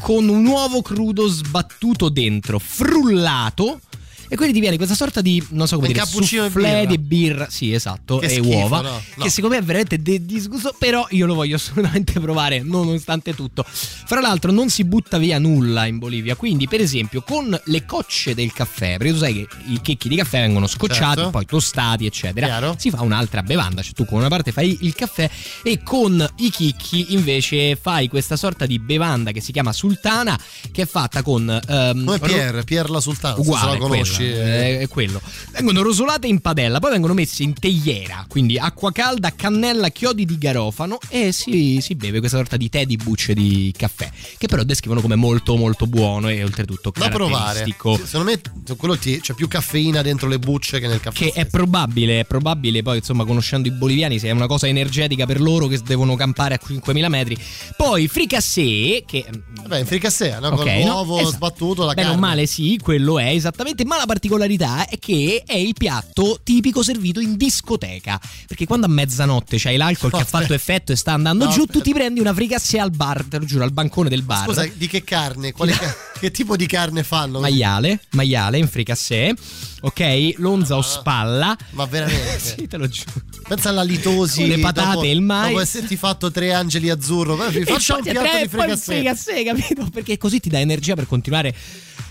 con 0.00 0.28
un 0.28 0.46
uovo 0.46 0.82
crudo 0.82 1.26
sbattuto 1.26 2.08
dentro, 2.08 2.58
frullato. 2.58 3.80
E 4.28 4.36
quindi 4.36 4.54
ti 4.54 4.60
viene 4.60 4.76
questa 4.76 4.94
sorta 4.94 5.20
di, 5.20 5.44
non 5.50 5.66
so 5.66 5.76
come 5.76 5.88
Un 5.88 5.92
dire, 5.94 6.04
cappuccino 6.04 6.42
soufflé 6.44 6.70
birra. 6.70 6.84
di 6.84 6.98
birra, 6.98 7.46
sì 7.50 7.72
esatto, 7.72 8.18
Che 8.18 8.26
e 8.26 8.28
schifo, 8.30 8.48
uova, 8.48 8.80
no, 8.80 8.90
no. 8.90 9.22
che 9.22 9.30
secondo 9.30 9.56
me 9.56 9.62
è 9.62 9.64
veramente 9.64 10.00
de- 10.02 10.24
disgusto, 10.24 10.74
però 10.78 11.06
io 11.10 11.26
lo 11.26 11.34
voglio 11.34 11.56
assolutamente 11.56 12.18
provare, 12.20 12.62
nonostante 12.62 13.34
tutto. 13.34 13.64
Fra 13.66 14.20
l'altro 14.20 14.50
non 14.52 14.68
si 14.70 14.84
butta 14.84 15.18
via 15.18 15.38
nulla 15.38 15.86
in 15.86 15.98
Bolivia, 15.98 16.34
quindi 16.36 16.66
per 16.68 16.80
esempio 16.80 17.22
con 17.22 17.58
le 17.64 17.84
cocce 17.84 18.34
del 18.34 18.52
caffè, 18.52 18.96
perché 18.96 19.12
tu 19.12 19.18
sai 19.18 19.34
che 19.34 19.46
i 19.68 19.80
chicchi 19.80 20.08
di 20.08 20.16
caffè 20.16 20.40
vengono 20.40 20.66
scocciati, 20.66 21.14
Certo. 21.16 21.30
poi 21.30 21.44
tostati, 21.46 22.06
eccetera, 22.06 22.46
Chiaro. 22.46 22.74
si 22.78 22.90
fa 22.90 23.02
un'altra 23.02 23.42
bevanda, 23.42 23.82
cioè 23.82 23.92
tu 23.92 24.04
con 24.04 24.18
una 24.18 24.28
parte 24.28 24.52
fai 24.52 24.78
il 24.82 24.94
caffè 24.94 25.28
e 25.62 25.82
con 25.82 26.26
i 26.38 26.50
chicchi 26.50 27.14
invece 27.14 27.76
fai 27.76 28.08
questa 28.08 28.36
sorta 28.36 28.66
di 28.66 28.78
bevanda 28.78 29.30
che 29.32 29.40
si 29.40 29.52
chiama 29.52 29.72
sultana, 29.72 30.38
che 30.72 30.82
è 30.82 30.86
fatta 30.86 31.22
con... 31.22 31.48
ehm, 31.48 32.04
Come 32.04 32.18
ro- 32.18 32.26
Pier, 32.26 32.64
Pier 32.64 32.90
la 32.90 33.00
Sultana, 33.00 33.38
Uguale, 33.38 33.72
se 33.72 33.78
la 33.78 33.86
conosci. 33.86 34.15
Quella, 34.16 34.44
eh. 34.44 34.76
è- 34.76 34.78
è 34.80 34.88
quello. 34.88 35.20
Vengono 35.52 35.82
rosolate 35.82 36.26
in 36.26 36.40
padella, 36.40 36.78
poi 36.80 36.90
vengono 36.92 37.14
messe 37.14 37.42
in 37.42 37.52
teiera, 37.54 38.24
quindi 38.28 38.58
acqua 38.58 38.92
calda, 38.92 39.34
cannella, 39.34 39.88
chiodi 39.88 40.24
di 40.24 40.38
garofano 40.38 40.98
e 41.08 41.32
si, 41.32 41.78
si 41.80 41.94
beve 41.94 42.18
questa 42.18 42.36
sorta 42.36 42.56
di 42.56 42.68
tè 42.68 42.84
di 42.86 42.96
bucce 42.96 43.34
di 43.34 43.72
caffè, 43.76 44.10
che 44.38 44.46
però 44.46 44.62
descrivono 44.62 45.00
come 45.00 45.14
molto 45.16 45.56
molto 45.56 45.86
buono 45.86 46.28
e 46.28 46.42
oltretutto 46.42 46.92
Da 46.96 47.08
provare. 47.08 47.64
Secondo 48.04 48.30
me 48.30 48.40
quello 48.76 48.96
ti- 48.98 49.20
c'è 49.20 49.34
più 49.34 49.48
caffeina 49.48 50.02
dentro 50.02 50.28
le 50.28 50.38
bucce 50.38 50.78
che 50.80 50.86
nel 50.86 51.00
caffè. 51.00 51.18
Che 51.18 51.32
è 51.32 51.46
probabile, 51.46 52.20
è 52.20 52.24
probabile, 52.24 52.82
poi 52.82 52.98
insomma 52.98 53.24
conoscendo 53.24 53.68
i 53.68 53.70
boliviani 53.70 54.18
se 54.18 54.28
è 54.28 54.30
una 54.32 54.46
cosa 54.46 54.66
energetica 54.66 55.26
per 55.26 55.40
loro 55.40 55.66
che 55.66 55.80
devono 55.84 56.14
campare 56.16 56.54
a 56.54 56.60
5.000 56.64 57.08
metri. 57.08 57.36
Poi 57.76 58.08
fricassé, 58.08 59.04
che... 59.06 59.24
Vabbè, 59.62 59.78
in 59.80 59.86
fricassé, 59.86 60.38
no? 60.40 60.48
Ok, 60.48 60.56
con 60.56 60.66
no? 60.66 60.84
l'uovo 60.86 61.16
Esatto. 61.18 61.34
sbattuto, 61.36 61.84
la 61.84 61.92
o 61.92 61.94
carne. 61.94 62.16
male 62.16 62.46
sì, 62.46 62.78
quello 62.82 63.18
è 63.18 63.28
esattamente, 63.28 63.84
ma 63.84 63.96
la 63.98 64.05
particolarità 64.06 64.86
è 64.88 64.98
che 64.98 65.42
è 65.46 65.56
il 65.56 65.74
piatto 65.76 66.40
tipico 66.42 66.82
servito 66.82 67.20
in 67.20 67.36
discoteca, 67.36 68.20
perché 68.46 68.64
quando 68.66 68.86
a 68.86 68.88
mezzanotte 68.88 69.58
c'hai 69.58 69.76
l'alcol 69.76 70.10
che 70.10 70.16
No, 70.16 70.22
ha 70.22 70.26
fatto 70.26 70.54
effetto 70.54 70.92
e 70.92 70.96
sta 70.96 71.12
andando 71.12 71.44
No, 71.44 71.50
giù, 71.50 71.60
aspetta. 71.60 71.78
tu 71.78 71.84
ti 71.84 71.92
prendi 71.92 72.20
una 72.20 72.32
fricassé 72.32 72.78
al 72.78 72.90
bar, 72.90 73.24
te 73.28 73.38
lo 73.38 73.44
giuro, 73.44 73.64
al 73.64 73.72
bancone 73.72 74.08
del 74.08 74.22
bar. 74.22 74.44
Scusa, 74.46 74.66
di 74.72 74.86
che 74.86 75.04
carne? 75.04 75.52
Quale 75.52 75.72
ca- 75.72 75.94
che 76.18 76.30
tipo 76.30 76.56
di 76.56 76.66
carne 76.66 77.02
fanno? 77.02 77.40
Maiale, 77.40 78.00
maiale 78.10 78.58
in 78.58 78.68
fricassé, 78.68 79.34
ok? 79.82 80.34
Lonza 80.36 80.76
o 80.76 80.82
spalla. 80.82 81.56
Ma 81.70 81.84
veramente? 81.86 82.38
sì, 82.56 82.66
te 82.66 82.76
lo 82.76 82.88
giuro. 82.88 83.12
Pensa 83.46 83.68
alla 83.68 83.82
litosi. 83.82 84.40
Con 84.40 84.48
le 84.48 84.58
patate 84.58 84.92
dopo, 84.94 85.02
e 85.02 85.10
il 85.10 85.20
mais. 85.20 85.48
Dopo 85.48 85.60
esserti 85.60 85.96
fatto 85.96 86.30
tre 86.30 86.52
angeli 86.52 86.90
azzurro. 86.90 87.36
Beh, 87.36 87.58
E 87.60 87.64
Faccia 87.64 87.96
un 87.96 88.02
piatto 88.02 88.66
di 88.66 88.76
fricassé, 88.76 89.42
capito? 89.44 89.88
Perché 89.90 90.18
così 90.18 90.40
ti 90.40 90.48
dà 90.48 90.58
energia 90.60 90.94
per 90.94 91.06
continuare 91.06 91.54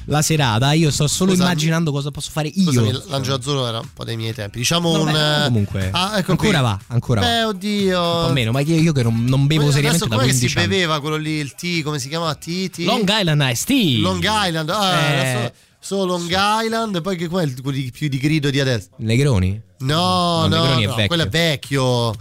la 0.05 0.21
serata. 0.21 0.71
Io 0.73 0.91
sto 0.91 1.07
solo 1.07 1.31
Scusami. 1.31 1.49
immaginando 1.49 1.91
cosa 1.91 2.11
posso 2.11 2.29
fare 2.31 2.47
io. 2.47 2.63
Scusami, 2.71 2.91
l'angelo 3.07 3.35
azzurro 3.35 3.67
era 3.67 3.79
un 3.79 3.89
po' 3.93 4.03
dei 4.03 4.15
miei 4.17 4.33
tempi. 4.33 4.57
Diciamo 4.59 4.91
No, 4.95 5.03
un. 5.03 5.11
beh, 5.11 5.41
eh, 5.41 5.43
comunque. 5.45 5.89
Ah, 5.91 6.17
ecco 6.17 6.31
ancora 6.31 6.57
qui. 6.59 6.67
va, 6.67 6.79
ancora 6.87 7.21
Beh, 7.21 7.41
va. 7.41 7.47
oddio. 7.47 8.01
Un 8.21 8.25
po' 8.27 8.33
meno, 8.33 8.51
ma 8.51 8.59
io, 8.61 8.75
io 8.75 8.91
che 8.93 9.03
non, 9.03 9.23
non 9.25 9.47
bevo 9.47 9.63
Poi 9.63 9.71
seriamente 9.73 10.07
da 10.07 10.15
com'è 10.15 10.27
che 10.27 10.33
si 10.33 10.39
15 10.39 10.57
anni. 10.57 10.67
beveva 10.67 10.99
quello 10.99 11.15
lì, 11.17 11.31
il 11.31 11.53
tea, 11.55 11.83
come 11.83 11.99
si 11.99 12.09
chiama? 12.09 12.33
Tea, 12.35 12.67
tea? 12.69 12.85
Long 12.85 13.07
Island 13.09 13.41
Ice 13.51 13.63
Tea. 13.65 13.99
Long 13.99 14.23
Island, 14.23 14.69
ah, 14.69 14.99
Eh. 14.99 15.53
solo 15.79 16.05
Long 16.05 16.29
Island, 16.63 17.01
poi 17.01 17.15
che 17.17 17.27
quello 17.27 17.51
quello 17.61 17.89
più 17.91 18.07
di 18.07 18.17
grido 18.17 18.49
di 18.49 18.59
adesso. 18.59 18.87
Negroni? 18.97 19.61
No, 19.79 19.95
No, 19.95 20.47
no, 20.47 20.47
Negroni 20.47 20.83
è 20.83 20.85
no, 20.87 20.91
vecchio. 20.93 21.07
quello 21.07 21.23
è 21.23 21.29
vecchio. 21.29 22.15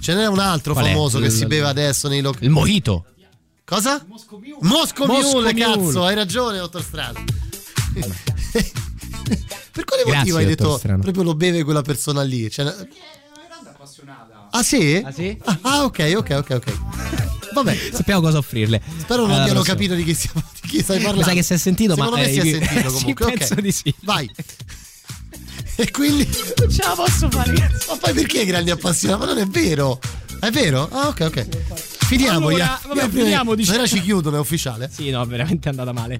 Ce 0.00 0.14
n'è 0.14 0.26
un 0.26 0.38
altro 0.38 0.72
Qual 0.74 0.84
è? 0.84 0.88
famoso 0.90 1.18
che 1.18 1.26
Il- 1.26 1.32
si 1.32 1.46
beve 1.46 1.66
adesso 1.66 2.08
nei 2.08 2.20
locali. 2.20 2.44
Il 2.46 2.50
mojito. 2.50 3.04
Cosa? 3.68 4.02
Mosco 4.08 4.38
Mule, 4.38 4.56
Mosco 4.62 5.04
cazzo, 5.54 5.78
Mule. 5.78 6.06
hai 6.08 6.14
ragione, 6.14 6.56
dottor 6.58 6.82
Strano. 6.82 7.22
per 9.72 9.84
quale 9.84 10.02
Grazie, 10.04 10.16
motivo 10.16 10.36
hai 10.38 10.46
detto 10.46 10.78
Strano. 10.78 11.02
proprio 11.02 11.22
lo 11.22 11.34
beve 11.34 11.62
quella 11.64 11.82
persona 11.82 12.22
lì? 12.22 12.50
Cioè, 12.50 12.74
Ah 14.50 14.62
sì? 14.62 15.02
Ah, 15.04 15.12
sì? 15.12 15.36
Ah, 15.44 15.58
ah, 15.60 15.84
ok, 15.84 16.14
ok, 16.16 16.30
ok, 16.38 16.50
ok. 16.50 16.78
Vabbè, 17.52 17.76
Sappiamo 17.92 18.22
cosa 18.22 18.38
offrirle. 18.38 18.80
spero 19.00 19.22
non 19.22 19.32
Alla 19.32 19.40
abbiano 19.42 19.60
prossima. 19.62 19.74
capito 19.76 19.94
di 19.94 20.04
chi, 20.04 20.14
stiamo- 20.14 20.42
di 20.62 20.68
chi 20.68 20.82
stai 20.82 20.96
parlando. 21.00 21.18
Mi 21.18 21.24
sa 21.24 21.32
che 21.34 21.42
si 21.42 21.52
è 21.52 21.58
sentito, 21.58 21.94
Secondo 21.94 22.16
ma 22.16 22.22
me 22.22 22.32
si 22.32 22.38
è 22.38 22.46
eh, 22.46 22.50
sentito 22.64 22.88
sì, 22.96 22.96
comunque. 23.12 23.24
ok. 23.26 23.36
penso 23.36 23.54
di 23.56 23.72
sì. 23.72 23.94
Vai. 24.02 24.30
E 25.80 25.92
quindi 25.92 26.26
Non 26.56 26.70
ce 26.72 26.82
la 26.82 26.92
posso 26.94 27.30
fare. 27.30 27.52
Ma 27.86 27.96
poi 28.00 28.12
perché 28.12 28.44
grandi 28.44 28.70
appassionati? 28.70 29.20
Ma 29.20 29.26
non 29.26 29.38
è 29.38 29.46
vero. 29.46 30.00
È 30.40 30.50
vero? 30.50 30.88
Ah, 30.90 31.06
ok, 31.08 31.20
ok. 31.20 31.46
Finiamo, 32.08 32.48
Allora, 32.48 32.80
vabbè, 32.86 33.08
prima- 33.08 33.24
finiamo, 33.24 33.54
diciamo. 33.54 33.86
Ci 33.86 34.00
chiudono, 34.00 34.36
è 34.36 34.40
ufficiale. 34.40 34.90
Sì, 34.90 35.10
no, 35.10 35.22
veramente 35.26 35.68
è 35.68 35.70
andata 35.72 35.92
male. 35.92 36.18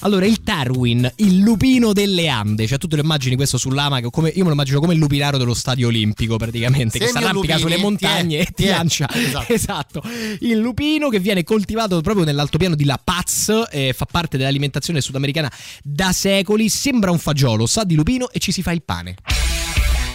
Allora, 0.00 0.24
il 0.24 0.42
Tarwin, 0.42 1.12
il 1.16 1.40
lupino 1.40 1.92
delle 1.92 2.28
Ande, 2.28 2.66
cioè 2.66 2.78
tu 2.78 2.86
te 2.86 2.96
lo 2.96 3.02
immagini 3.02 3.36
questo 3.36 3.58
sull'amaca, 3.58 4.08
come, 4.08 4.30
io 4.30 4.38
me 4.38 4.46
lo 4.46 4.52
immagino 4.52 4.80
come 4.80 4.94
il 4.94 4.98
lupinaro 4.98 5.36
dello 5.36 5.52
stadio 5.52 5.88
olimpico 5.88 6.38
praticamente, 6.38 6.98
che 6.98 7.06
si 7.06 7.12
Segno 7.12 7.26
arrampica 7.26 7.58
sulle 7.58 7.76
montagne 7.76 8.38
e 8.38 8.46
ti 8.46 8.64
lancia. 8.66 9.06
Esatto. 9.26 9.52
Esatto. 9.52 10.02
Il 10.40 10.58
lupino 10.58 11.10
che 11.10 11.18
viene 11.18 11.44
coltivato 11.44 12.00
proprio 12.00 12.24
nell'altopiano 12.24 12.74
di 12.74 12.84
La 12.84 12.98
Paz, 13.02 13.66
eh, 13.70 13.92
fa 13.94 14.06
parte 14.10 14.38
dell'alimentazione 14.38 15.02
sudamericana 15.02 15.52
da 15.82 16.12
secoli, 16.12 16.70
sembra 16.70 17.10
un 17.10 17.18
fagiolo, 17.18 17.66
sa 17.66 17.84
di 17.84 17.94
lupino 17.94 18.30
e 18.30 18.38
ci 18.38 18.52
si 18.52 18.62
fa 18.62 18.72
il 18.72 18.82
pane. 18.82 19.16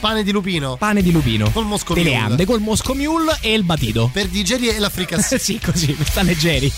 Pane 0.02 0.23
di 0.23 0.32
lupino. 0.32 0.78
Pane 0.78 1.03
di 1.03 1.11
lupino. 1.11 1.52
Col 1.52 1.68
Mosco 1.68 1.94
Delle 1.94 2.10
Mule. 2.10 2.22
Ande, 2.23 2.45
col 2.45 2.60
Mosco 2.60 2.95
Mule 2.95 3.38
e 3.40 3.53
il 3.53 3.64
batito. 3.64 4.10
Per 4.11 4.26
digerire 4.30 4.80
la 4.80 4.90
fricassé. 4.90 5.38
sì, 5.40 5.60
così, 5.60 5.95
sta 6.03 6.23
leggeri. 6.23 6.73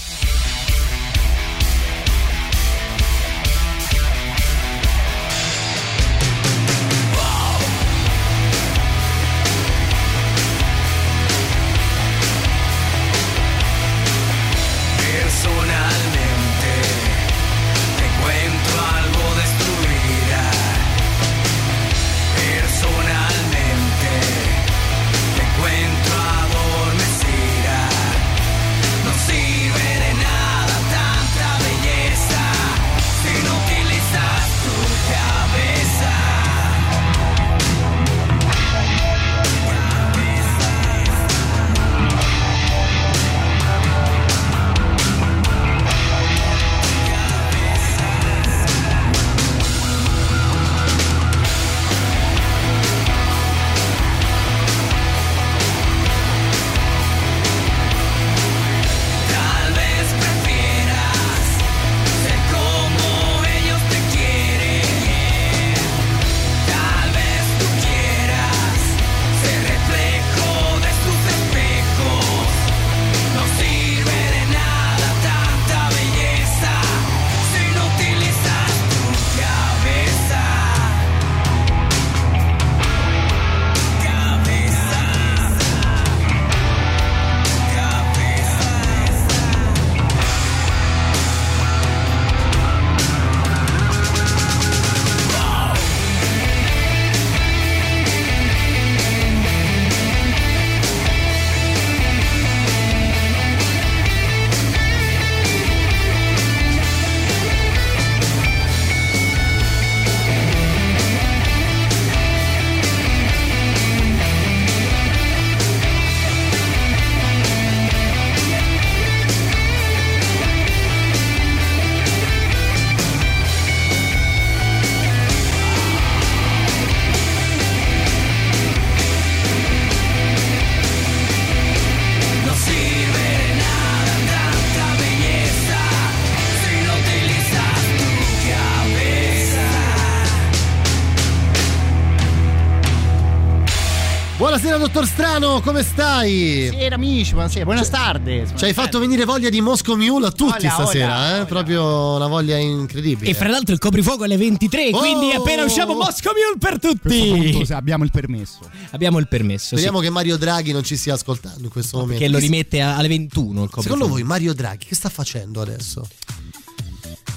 Buonasera 144.64 144.88
dottor 144.88 145.06
Strano, 145.06 145.60
come 145.60 145.84
stai? 145.84 146.68
Buonasera 146.70 146.96
amici, 146.96 147.34
buonasera, 147.34 147.66
buenas 147.66 147.90
tardes. 147.90 148.54
Ci 148.56 148.64
hai 148.64 148.72
fatto 148.72 148.98
venire 148.98 149.26
voglia 149.26 149.50
di 149.50 149.60
Moscow 149.60 149.98
Mule 149.98 150.28
a 150.28 150.32
tutti 150.32 150.54
Voglia, 150.54 150.70
stasera, 150.70 151.08
voglia, 151.16 151.42
eh? 151.42 151.46
Proprio 151.46 152.16
una 152.16 152.28
voglia 152.28 152.56
incredibile. 152.56 153.30
E 153.30 153.34
fra 153.34 153.50
l'altro 153.50 153.74
il 153.74 153.80
coprifuoco 153.82 154.24
alle 154.24 154.38
23, 154.38 154.92
Oh! 154.94 155.00
quindi 155.00 155.32
appena 155.32 155.66
usciamo 155.66 155.96
Moscow 155.96 156.32
Mule 156.32 156.58
per 156.60 156.78
punto, 156.80 157.10
tutti. 157.10 157.66
se 157.66 157.74
abbiamo 157.74 158.06
il 158.06 158.12
permesso. 158.12 158.60
Abbiamo 158.92 159.20
il 159.20 159.28
permesso. 159.28 159.66
sì. 159.76 159.82
Speriamo 159.82 160.00
che 160.00 160.10
Mario 160.10 160.38
Draghi 160.38 160.72
non 160.72 160.84
ci 160.84 160.96
stia 160.96 161.16
ascoltando 161.16 161.64
in 161.66 161.70
questo 161.70 161.98
momento. 161.98 162.24
Che 162.24 162.30
lo 162.30 162.38
rimette 162.38 162.80
alle 162.80 163.10
21 163.10 163.64
il 163.64 163.70
coprifuoco. 163.70 163.82
Secondo 163.82 164.08
voi 164.08 164.24
Mario 164.24 164.54
Draghi 164.54 164.86
che 164.86 164.96
sta 164.96 165.10
facendo 165.10 165.60
adesso? 165.60 166.08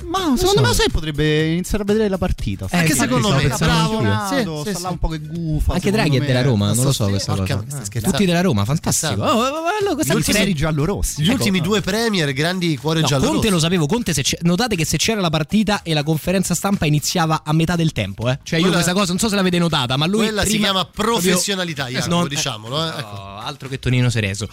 Ma 0.05 0.35
secondo 0.37 0.63
me 0.63 0.73
sai 0.75 0.91
potrebbe 0.91 1.47
iniziare 1.53 1.83
a 1.83 1.87
vedere 1.87 2.09
la 2.09 2.19
partita. 2.19 2.67
Anche 2.71 2.95
Sai, 2.95 3.07
secondo 3.07 3.33
me, 3.33 3.47
bravo. 3.49 3.99
anch'io. 3.99 4.63
Sì, 4.65 4.71
sì, 4.71 4.75
sta 4.77 4.81
là 4.83 4.87
sì. 4.89 4.93
un 4.93 4.99
po' 4.99 5.09
che 5.09 5.19
gufa. 5.21 5.73
Anche 5.75 5.91
Draghi 5.91 6.17
è 6.17 6.21
della 6.25 6.43
Roma, 6.43 6.73
non 6.73 6.85
lo 6.85 6.93
so 6.93 7.05
Sì, 7.05 7.11
questa 7.11 7.35
cosa. 7.35 7.65
scherzando. 7.83 8.11
Tutti 8.11 8.25
della 8.25 8.41
Roma, 8.41 8.65
fantastico. 8.65 9.23
Oh, 9.23 9.27
oh, 9.27 9.43
oh, 9.43 10.03
Gli 10.03 10.13
ultimi- 10.13 10.55
giallorossi. 10.55 11.23
Gli 11.23 11.31
ultimi 11.31 11.61
due 11.61 11.81
premier, 11.81 12.33
grandi 12.33 12.77
cuore 12.77 13.01
No, 13.01 13.07
giallo 13.07 13.27
Conte 13.27 13.51
lo 13.51 13.59
sapevo, 13.59 13.87
Conte 13.87 14.15
notate 14.43 14.77
che 14.77 14.85
se 14.85 14.97
c'era 14.97 15.21
la 15.21 15.31
partita 15.31 15.83
e 15.83 15.95
la 15.95 16.03
conferenza 16.03 16.55
stampa 16.55 16.87
iniziava 16.87 17.43
a 17.45 17.53
metà 17.53 17.77
del 17.77 17.93
tempo, 17.93 18.29
eh. 18.29 18.39
Cioè 18.43 18.59
io 18.59 18.71
questa 18.71 18.93
cosa 18.93 19.07
non 19.09 19.19
so 19.19 19.29
se 19.29 19.35
l'avete 19.35 19.59
notata, 19.59 19.97
ma 19.97 20.07
lui 20.07 20.25
Quella 20.27 20.45
si 20.45 20.59
chiama 20.59 20.85
professionalità, 20.85 21.85
proprio- 21.85 22.01
Jacopo, 22.01 22.17
non- 22.21 22.29
diciamolo. 22.29 22.85
Eh. 22.85 22.99
Ecco. 22.99 23.25
Altro 23.47 23.69
che 23.69 23.79
Tonino 23.79 24.11
Cereso. 24.11 24.49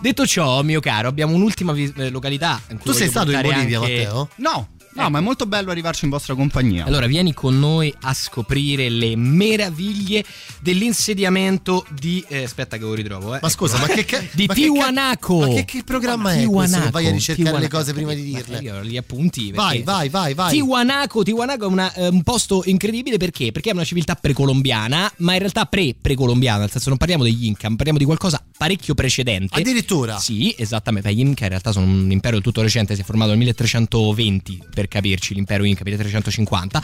Detto 0.00 0.26
ciò, 0.26 0.62
mio 0.62 0.80
caro, 0.80 1.08
abbiamo 1.08 1.34
un'ultima 1.34 1.72
eh, 1.74 2.10
località. 2.10 2.60
Tu 2.82 2.92
sei 2.92 3.08
stato 3.08 3.30
in 3.30 3.40
Bolivia, 3.40 3.80
Matteo? 3.80 4.28
No, 4.36 4.68
no, 4.94 5.10
ma 5.10 5.18
è 5.18 5.22
molto 5.22 5.46
bello 5.46 5.70
arrivarci 5.70 6.04
in 6.04 6.10
vostra 6.10 6.34
compagnia. 6.34 6.84
Allora, 6.84 7.06
vieni 7.06 7.32
con 7.34 7.58
noi 7.58 7.92
a 8.02 8.14
scoprire 8.14 8.88
le 8.88 9.16
meraviglie 9.16 10.24
dell'insediamento 10.60 11.84
di. 11.98 12.24
eh, 12.28 12.44
aspetta, 12.44 12.76
che 12.76 12.84
lo 12.84 12.94
ritrovo. 12.94 13.34
Eh. 13.34 13.38
Ma 13.40 13.48
scusa, 13.48 13.78
ma 13.78 13.86
che, 13.86 14.04
ca- 14.04 14.22
Di 14.32 14.46
ma 14.46 14.54
che 14.54 14.60
Tiwanaco. 14.62 15.38
Ma 15.38 15.48
che, 15.48 15.64
che 15.64 15.82
programma 15.84 16.32
è 16.34 16.44
questo 16.44 16.80
che 16.80 16.90
vai 16.90 17.06
a 17.06 17.10
ricercare 17.10 17.58
le 17.58 17.68
cose 17.68 17.92
prima 17.92 18.12
di 18.14 18.22
dirle? 18.22 18.58
Io 18.58 18.76
ho 18.76 18.82
gli 18.82 18.96
appunti. 18.96 19.52
Vai, 19.52 19.82
vai, 19.82 20.08
vai, 20.08 20.34
vai. 20.34 20.50
Tiwanaco, 20.52 21.22
Tiwanaco 21.22 21.64
è 21.64 21.68
una, 21.68 21.92
eh, 21.94 22.08
un 22.08 22.22
posto 22.22 22.62
incredibile 22.66 23.16
perché? 23.16 23.52
Perché 23.52 23.70
è 23.70 23.72
una 23.72 23.84
civiltà 23.84 24.14
precolombiana, 24.14 25.12
ma 25.18 25.32
in 25.32 25.38
realtà 25.38 25.66
pre-precolombiana, 25.66 26.60
nel 26.60 26.70
senso 26.70 26.88
non 26.88 26.98
parliamo 26.98 27.24
degli 27.24 27.46
Inca, 27.46 27.68
ma 27.68 27.76
parliamo 27.76 27.98
di 27.98 28.04
qualcosa 28.04 28.42
parecchio 28.56 28.94
precedente. 28.94 29.58
Addirittura? 29.58 30.18
Sì, 30.18 30.54
esattamente. 30.56 31.08
Beh, 31.08 31.14
Gli 31.14 31.20
Inca 31.20 31.44
in 31.44 31.50
realtà 31.50 31.72
sono 31.72 31.86
un 31.86 32.10
impero 32.10 32.34
del 32.34 32.44
tutto 32.44 32.62
recente, 32.62 32.94
si 32.94 33.00
è 33.00 33.04
formato 33.04 33.30
nel 33.30 33.38
1320, 33.38 34.62
per 34.82 34.88
capirci, 34.88 35.34
l'impero 35.34 35.64
Inca 35.64 35.84
1350. 35.84 36.82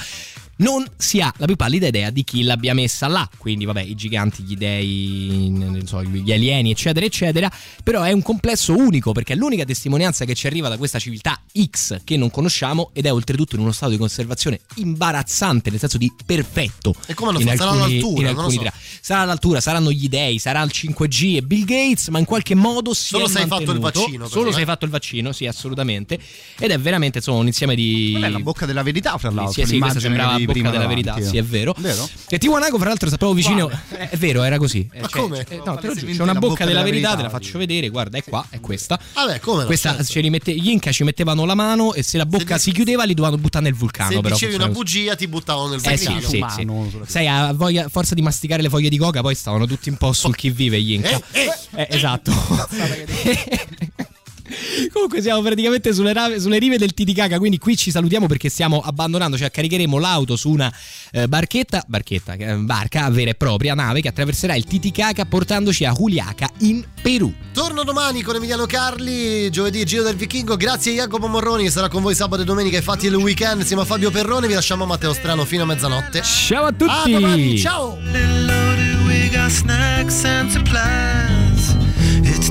Non 0.59 0.85
si 0.97 1.21
ha 1.21 1.33
la 1.37 1.47
più 1.47 1.57
pallida 1.57 1.87
idea 1.87 2.11
di 2.11 2.25
chi 2.25 2.43
l'abbia 2.43 2.75
messa 2.75 3.07
là, 3.07 3.29
quindi 3.39 3.65
vabbè, 3.65 3.83
i 3.83 3.95
giganti, 3.95 4.43
gli 4.43 4.57
dei, 4.57 5.51
non 5.53 5.87
so, 5.87 6.03
gli 6.03 6.33
alieni, 6.33 6.73
eccetera, 6.73 7.07
eccetera, 7.07 7.51
però 7.85 8.03
è 8.03 8.11
un 8.11 8.23
complesso 8.23 8.77
unico 8.77 9.13
perché 9.13 9.35
è 9.35 9.37
l'unica 9.37 9.65
testimonianza 9.65 10.25
che 10.25 10.35
ci 10.35 10.47
arriva 10.47 10.69
da 10.69 10.77
questa 10.77 10.99
civiltà 10.99 11.41
X 11.71 12.01
che 12.03 12.17
non 12.17 12.31
conosciamo 12.31 12.91
ed 12.93 13.07
è 13.07 13.13
oltretutto 13.13 13.55
in 13.55 13.63
uno 13.63 13.71
stato 13.73 13.93
di 13.93 13.99
conservazione 13.99 14.61
imbarazzante, 14.77 15.71
nel 15.71 15.79
senso 15.79 15.97
di 15.97 16.13
perfetto. 16.27 16.95
E 17.07 17.15
come 17.15 17.39
in 17.39 17.47
fatto? 17.47 17.57
Sarà 17.57 17.71
all'altura, 17.71 18.33
lo 18.33 18.51
so. 18.51 18.63
Sarà 19.01 19.21
all'altura, 19.21 19.61
saranno 19.61 19.93
gli 19.93 20.09
dei, 20.09 20.39
sarà 20.39 20.61
il 20.63 20.71
5G 20.75 21.37
e 21.37 21.43
Bill 21.43 21.65
Gates, 21.65 22.09
ma 22.09 22.19
in 22.19 22.25
qualche 22.25 22.55
modo 22.55 22.95
si 22.95 23.07
Solo 23.07 23.27
è 23.27 23.29
se 23.29 23.41
hai 23.41 23.47
fatto 23.47 23.71
il 23.71 23.79
vaccino, 23.79 24.29
Solo 24.29 24.51
eh. 24.51 24.53
se 24.53 24.59
hai 24.59 24.65
fatto 24.65 24.85
il 24.85 24.91
vaccino, 24.91 25.33
sì, 25.33 25.47
assolutamente. 25.47 26.19
Ed 26.59 26.71
è 26.71 26.79
veramente 26.79 27.19
insomma 27.19 27.39
un 27.39 27.47
insieme 27.47 27.75
di 27.75 28.11
Quella 28.13 28.27
è 28.27 28.31
la 28.31 28.41
bocca 28.41 28.67
della 28.67 28.83
verità, 28.83 29.17
fra 29.19 29.31
l'altro. 29.31 29.65
sì, 29.65 29.65
sì, 29.65 29.79
questa 29.79 30.01
sembrava 30.01 30.37
prima 30.53 30.70
della 30.70 30.83
davanti. 30.87 31.03
verità, 31.05 31.29
sì, 31.31 31.37
è 31.37 31.43
vero. 31.45 31.75
Vero? 31.79 32.09
E 32.29 32.39
Tiwanaku, 32.39 32.79
fra 32.79 32.89
l'altro, 32.89 33.09
sapevo 33.09 33.33
vicino. 33.33 33.70
Eh, 33.70 34.11
È 34.11 34.16
vero, 34.16 34.43
era 34.43 34.59
così. 34.59 34.89
Eh, 34.93 35.01
Ma 35.01 35.09
cioè, 35.09 35.20
come? 35.23 35.45
eh, 35.49 35.61
no, 35.65 35.77
te 35.77 35.87
lo 35.89 35.95
giuro, 35.95 36.12
c'è 36.12 36.23
una 36.23 36.35
bocca, 36.35 36.65
della, 36.65 36.83
verità, 36.83 37.15
te 37.16 37.23
la 37.23 37.31
faccio 37.31 37.59
vedere. 37.59 37.89
Guarda, 37.89 38.19
è 38.19 38.25
qua, 38.25 38.45
è 38.51 38.61
questa. 38.61 38.99
Vabbè, 39.15 39.41
come 39.41 39.61
no, 39.61 39.66
Questa 39.66 39.91
certo. 39.91 40.05
ce 40.12 40.20
li 40.20 40.31
mette, 40.31 40.55
gli 40.55 40.69
Inca 40.69 40.93
ci 40.93 41.05
mettevano 41.05 41.45
la 41.45 41.55
mano 41.55 41.95
e 41.95 42.03
se 42.03 42.16
la 42.19 42.27
bocca 42.27 42.55
di- 42.57 42.61
si 42.61 42.73
chiudeva 42.73 43.05
li 43.05 43.15
dovevano 43.15 43.41
buttare 43.41 43.65
nel 43.65 43.75
vulcano. 43.75 44.11
Se 44.12 44.20
però 44.20 44.35
dicevi 44.35 44.55
una 44.55 44.65
così. 44.66 44.77
bugia 44.79 45.15
ti 45.16 45.27
buttavano 45.29 45.69
nel 45.69 45.81
Eh 45.83 45.97
sì, 45.97 46.07
vulcano. 46.07 46.29
sì, 46.51 46.62
umano. 46.62 46.91
Sai, 47.07 47.27
a 47.29 47.53
voglia, 47.53 47.89
forza 47.89 48.15
di 48.15 48.23
masticare 48.23 48.62
le 48.62 48.69
foglie 48.69 48.89
di 48.89 48.99
coca, 48.99 49.20
poi 49.20 49.35
stavano 49.35 49.66
tutti 49.66 49.89
un 49.89 49.97
po' 49.97 50.12
sul 50.12 50.35
chi 50.37 50.51
vive 50.51 50.81
gli 50.81 50.93
Inca. 50.93 51.20
Eh, 51.33 51.87
esatto. 51.91 52.33
Comunque 54.93 55.20
siamo 55.23 55.43
praticamente 55.43 55.93
sulle, 55.93 56.12
rave- 56.12 56.41
sulle 56.41 56.59
rive 56.59 56.79
del 56.79 56.95
Titicaca, 56.95 57.39
quindi 57.39 57.59
qui 57.59 57.77
ci 57.77 57.91
salutiamo 57.91 58.27
perché 58.27 58.49
stiamo 58.49 58.81
abbandonando, 58.81 59.37
cioè 59.37 59.51
caricheremo 59.51 59.99
l'auto 59.99 60.37
su 60.37 60.51
una 60.51 60.73
eh, 61.12 61.29
barchetta, 61.29 61.85
barchetta, 61.87 62.35
eh, 62.35 62.55
barca 62.57 63.09
vera 63.11 63.31
e 63.31 63.35
propria, 63.35 63.75
nave 63.75 64.01
che 64.01 64.09
attraverserà 64.09 64.55
il 64.55 64.65
Titicaca 64.65 65.25
portandoci 65.25 65.85
a 65.85 65.93
Juliaca 65.93 66.51
in 66.59 66.85
Perù. 67.01 67.33
Torno 67.53 67.83
domani 67.85 68.23
con 68.23 68.37
Emiliano 68.37 68.66
Carli, 68.66 69.51
giovedì 69.51 69.85
Giro 69.85 70.03
del 70.03 70.16
Vichingo. 70.16 70.57
Grazie 70.57 70.93
a 70.93 70.95
Jacopo 70.95 71.27
Morroni, 71.27 71.65
che 71.65 71.70
sarà 71.70 71.89
con 71.89 72.03
voi 72.03 72.15
sabato 72.15 72.43
e 72.43 72.45
domenica. 72.45 72.77
Infatti 72.77 73.07
il 73.07 73.15
weekend. 73.15 73.61
Insieme 73.61 73.83
a 73.83 73.85
Fabio 73.85 74.11
Perrone, 74.11 74.47
vi 74.47 74.55
lasciamo 74.55 74.85
a 74.85 74.87
Matteo 74.87 75.12
Strano 75.12 75.45
fino 75.45 75.65
a 75.65 75.66
mezzanotte. 75.66 76.23
Ciao 76.23 76.66
a 76.66 76.73
tutti! 76.73 77.15
A 77.15 77.19
domani, 77.19 77.59
ciao! 77.59 77.99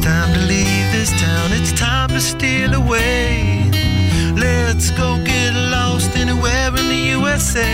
time 0.08 0.34
to 0.34 0.40
leave 0.40 0.88
this 0.96 1.12
town, 1.20 1.48
it's 1.52 1.74
time 1.74 2.10
to 2.10 2.22
steal 2.22 2.74
away. 2.74 3.70
Let's 4.46 4.90
go 4.92 5.08
get 5.32 5.54
lost 5.76 6.16
anywhere 6.16 6.70
in 6.82 6.86
the 6.94 7.02
USA. 7.18 7.68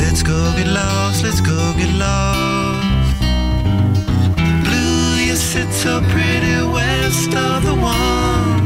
Let's 0.00 0.22
go 0.22 0.38
get 0.56 0.68
lost, 0.80 1.22
let's 1.22 1.42
go 1.52 1.60
get 1.80 1.92
lost. 2.06 3.20
Blue, 4.66 5.08
you 5.26 5.36
sit 5.36 5.70
so 5.84 5.92
pretty 6.14 6.56
west 6.78 7.32
of 7.48 7.58
the 7.68 7.76
one. 7.98 8.64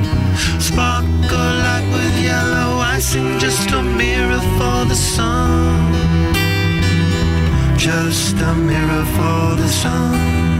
Sparkle 0.68 1.54
like 1.68 1.86
with 1.94 2.16
yellow 2.30 2.70
icing, 2.96 3.40
just 3.40 3.68
a 3.72 3.82
mirror 3.82 4.42
for 4.56 4.78
the 4.92 4.98
sun. 5.14 5.92
Just 7.76 8.36
a 8.50 8.54
mirror 8.70 9.04
for 9.16 9.44
the 9.62 9.70
sun. 9.82 10.59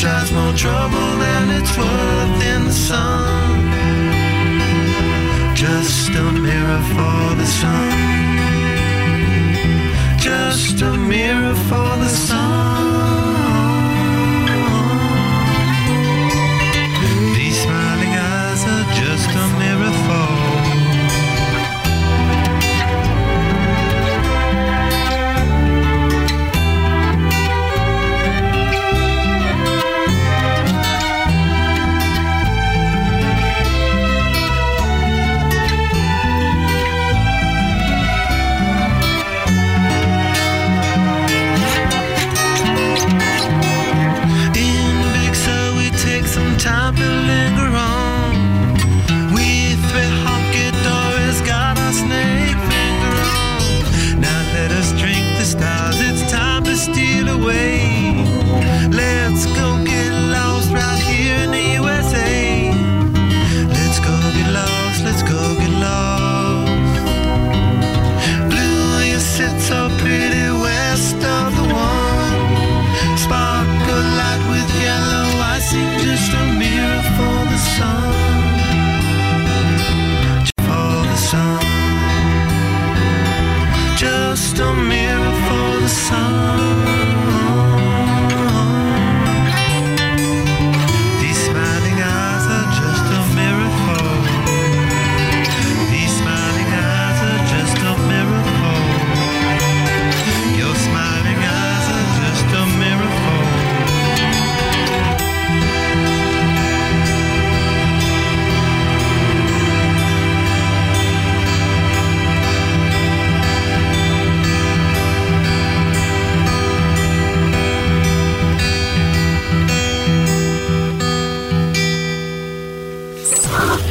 tries 0.00 0.30
more 0.30 0.52
trouble 0.52 1.10
than 1.18 1.50
it's 1.58 1.76
worth 1.76 2.44
in 2.54 2.64
the 2.66 2.72
sun. 2.72 3.66
Just 5.56 6.10
a 6.10 6.32
mirror 6.46 6.82
for 6.94 7.34
the 7.40 7.46
sun. 7.60 7.90
Just 10.18 10.80
a 10.82 10.96
mirror 10.96 11.54
for 11.68 11.88
the 12.02 12.08
sun. 12.08 12.37